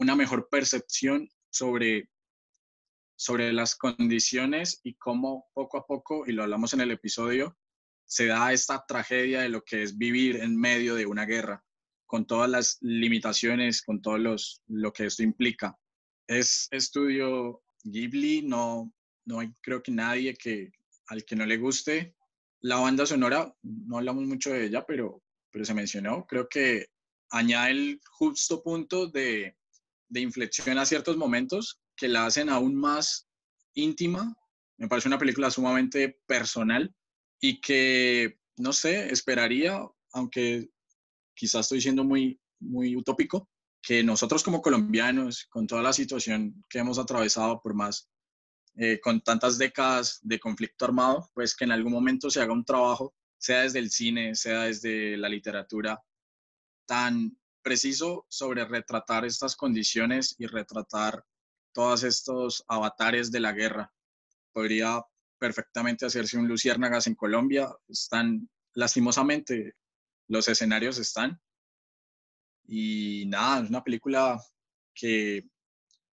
[0.00, 2.08] una mejor percepción sobre,
[3.14, 7.56] sobre las condiciones y cómo poco a poco, y lo hablamos en el episodio,
[8.12, 11.64] se da esta tragedia de lo que es vivir en medio de una guerra,
[12.04, 15.78] con todas las limitaciones, con todo los, lo que esto implica.
[16.26, 18.92] Es estudio Ghibli, no,
[19.24, 20.72] no hay creo que nadie que,
[21.06, 22.14] al que no le guste
[22.60, 26.88] la banda sonora, no hablamos mucho de ella, pero, pero se mencionó, creo que
[27.30, 29.56] añade el justo punto de,
[30.10, 33.26] de inflexión a ciertos momentos que la hacen aún más
[33.72, 34.36] íntima.
[34.76, 36.94] Me parece una película sumamente personal
[37.42, 40.70] y que, no sé, esperaría, aunque
[41.34, 43.50] quizás estoy siendo muy, muy utópico,
[43.82, 48.08] que nosotros como colombianos, con toda la situación que hemos atravesado por más
[48.76, 52.64] eh, con tantas décadas de conflicto armado, pues que en algún momento se haga un
[52.64, 56.00] trabajo, sea desde el cine, sea desde la literatura,
[56.86, 61.24] tan preciso sobre retratar estas condiciones y retratar
[61.72, 63.92] todos estos avatares de la guerra.
[64.52, 65.02] Podría
[65.42, 67.68] perfectamente hacerse un Luciérnagas en Colombia.
[67.88, 69.74] Están, lastimosamente,
[70.28, 71.36] los escenarios están.
[72.64, 74.40] Y nada, es una película
[74.94, 75.42] que,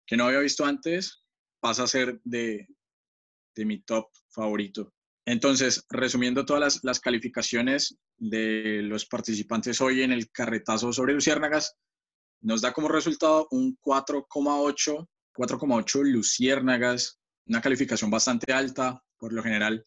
[0.05, 1.25] que no había visto antes,
[1.59, 2.69] pasa a ser de,
[3.53, 4.93] de mi top favorito.
[5.25, 11.75] Entonces, resumiendo todas las, calificaciones de los participantes hoy en el carretazo sobre Luciérnagas,
[12.39, 15.05] nos da como resultado un 4,8,
[15.35, 19.03] 4,8 Luciérnagas, una calificación bastante alta.
[19.17, 19.83] Por lo general,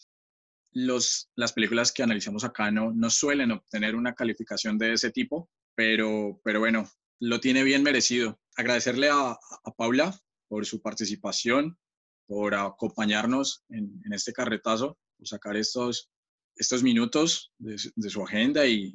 [0.73, 5.51] los, las películas que analizamos acá no, no suelen obtener una calificación de ese tipo,
[5.75, 6.89] pero, pero bueno,
[7.21, 8.41] lo tiene bien merecido.
[8.57, 11.79] Agradecerle a, a Paula por su participación,
[12.27, 16.11] por acompañarnos en, este carretazo, por sacar estos,
[16.57, 18.93] estos minutos de, su agenda y,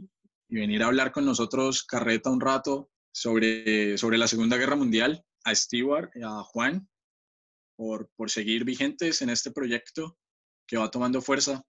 [0.47, 5.55] venir a hablar con nosotros, carreta, un rato sobre, sobre la Segunda Guerra Mundial, a
[5.55, 6.87] Stewart y a Juan,
[7.75, 10.17] por, por seguir vigentes en este proyecto
[10.67, 11.63] que va tomando fuerza.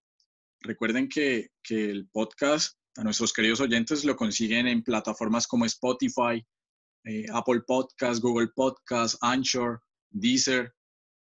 [0.60, 6.44] Recuerden que, que el podcast a nuestros queridos oyentes lo consiguen en plataformas como Spotify,
[7.04, 10.72] eh, Apple Podcast, Google Podcast, Anchor, Deezer,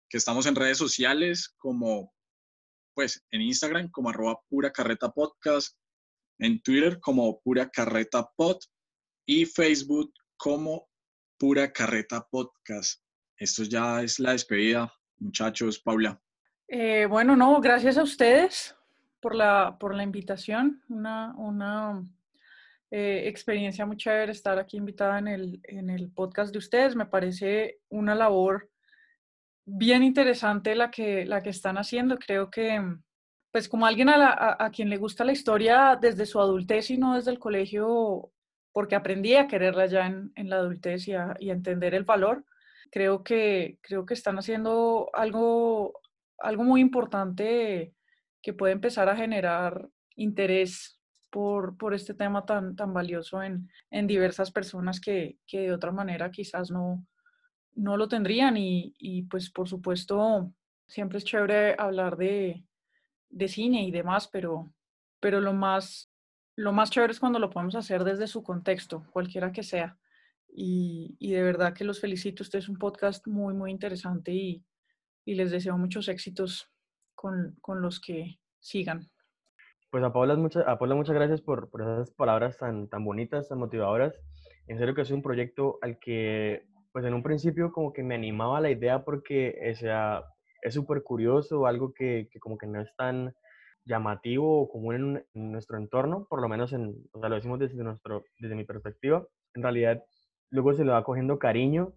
[0.09, 2.11] que estamos en redes sociales como,
[2.95, 5.77] pues, en Instagram como arroba pura carreta podcast,
[6.39, 8.57] en Twitter como pura carreta pod
[9.27, 10.89] y Facebook como
[11.37, 13.01] pura carreta podcast.
[13.37, 16.21] Esto ya es la despedida, muchachos, Paula.
[16.71, 18.75] Eh, bueno, no, gracias a ustedes
[19.19, 20.83] por la, por la invitación.
[20.87, 22.05] Una, una
[22.91, 26.95] eh, experiencia muy chévere estar aquí invitada en el, en el podcast de ustedes.
[26.95, 28.69] Me parece una labor
[29.65, 32.19] bien interesante la que, la que están haciendo.
[32.19, 32.79] Creo que,
[33.51, 37.15] pues como alguien a, a, quien le gusta la historia desde su adultez y no
[37.15, 38.31] desde el colegio,
[38.71, 42.45] porque aprendí a quererla ya en, en la adultez y a, y entender el valor,
[42.91, 45.99] creo que, creo que están haciendo algo,
[46.41, 47.93] algo muy importante
[48.41, 50.99] que puede empezar a generar interés
[51.29, 55.91] por, por este tema tan, tan valioso en, en diversas personas que, que, de otra
[55.91, 57.05] manera quizás no,
[57.75, 58.57] no lo tendrían.
[58.57, 60.51] Y, y, pues por supuesto,
[60.87, 62.63] siempre es chévere hablar de,
[63.29, 64.73] de cine y demás, pero,
[65.19, 66.11] pero lo, más,
[66.55, 69.97] lo más chévere es cuando lo podemos hacer desde su contexto, cualquiera que sea.
[70.51, 72.41] Y, y de verdad que los felicito.
[72.41, 74.65] Este es un podcast muy, muy interesante y,
[75.25, 76.69] y les deseo muchos éxitos
[77.15, 79.09] con, con los que sigan.
[79.91, 83.57] Pues a Paula, muchas, a muchas gracias por, por, esas palabras tan, tan bonitas, tan
[83.57, 84.21] motivadoras.
[84.67, 88.13] En serio que es un proyecto al que, pues en un principio como que me
[88.13, 90.23] animaba la idea porque sea,
[90.61, 93.33] es súper curioso, algo que, que, como que no es tan
[93.83, 97.57] llamativo o común en, en, nuestro entorno, por lo menos en, o sea, lo decimos
[97.57, 99.25] desde, nuestro, desde mi perspectiva.
[99.55, 100.03] En realidad,
[100.51, 101.93] luego se le va cogiendo cariño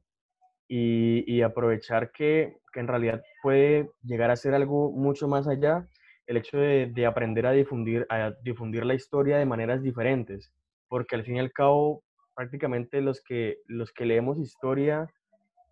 [0.66, 5.86] y, y aprovechar que, que, en realidad puede llegar a ser algo mucho más allá
[6.26, 10.52] el hecho de, de, aprender a difundir, a difundir la historia de maneras diferentes,
[10.88, 12.04] porque al fin y al cabo
[12.34, 15.08] prácticamente los que, los que leemos historia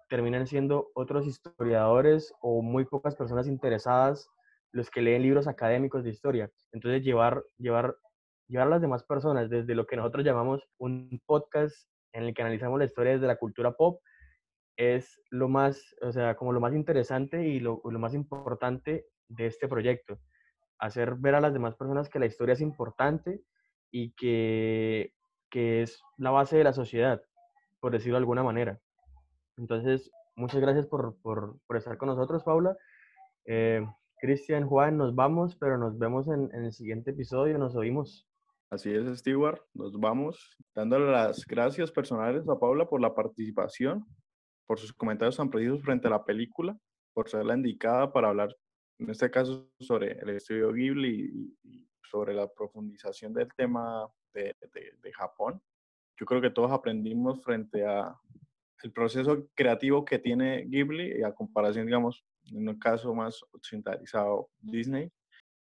[0.08, 4.28] terminan siendo otros historiadores o muy pocas personas interesadas
[4.72, 6.50] los que leen libros académicos de historia.
[6.72, 7.96] Entonces llevar, llevar,
[8.48, 11.74] llevar a las demás personas desde lo que nosotros llamamos un podcast
[12.12, 14.00] en el que analizamos la historia desde la cultura pop
[14.80, 19.46] es lo más, o sea, como lo más interesante y lo, lo más importante de
[19.46, 20.18] este proyecto.
[20.78, 23.42] Hacer ver a las demás personas que la historia es importante
[23.90, 25.12] y que,
[25.50, 27.20] que es la base de la sociedad,
[27.78, 28.80] por decirlo de alguna manera.
[29.58, 32.74] Entonces, muchas gracias por, por, por estar con nosotros, Paula.
[33.44, 33.86] Eh,
[34.18, 38.26] Cristian, Juan, nos vamos, pero nos vemos en, el siguiente episodio, nos oímos.
[38.70, 44.06] Así es, Stewart, nos vamos dándole las gracias personales a Paula por la participación,
[44.70, 46.78] por sus comentarios tan precisos frente a la película,
[47.12, 48.56] por ser la indicada para hablar,
[49.00, 54.92] en este caso, sobre el estudio Ghibli y, sobre la profundización del tema de, de,
[55.02, 55.60] de Japón.
[56.16, 58.16] Yo creo que todos aprendimos frente a
[58.84, 65.10] el proceso creativo que tiene Ghibli a comparación, digamos, en un caso más occidentalizado Disney.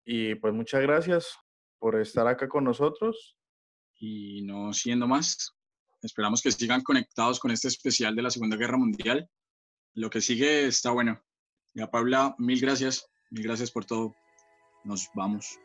[0.04, 1.38] Y pues muchas gracias
[1.78, 3.38] por estar acá con nosotros.
[3.98, 5.56] Y no siendo más,
[6.02, 9.28] esperamos que sigan conectados con este especial de la Segunda Guerra Mundial.
[9.94, 11.22] Lo que sigue está bueno.
[11.74, 14.14] Ya Paula, mil gracias, mil gracias por todo.
[14.84, 15.58] Nos vamos.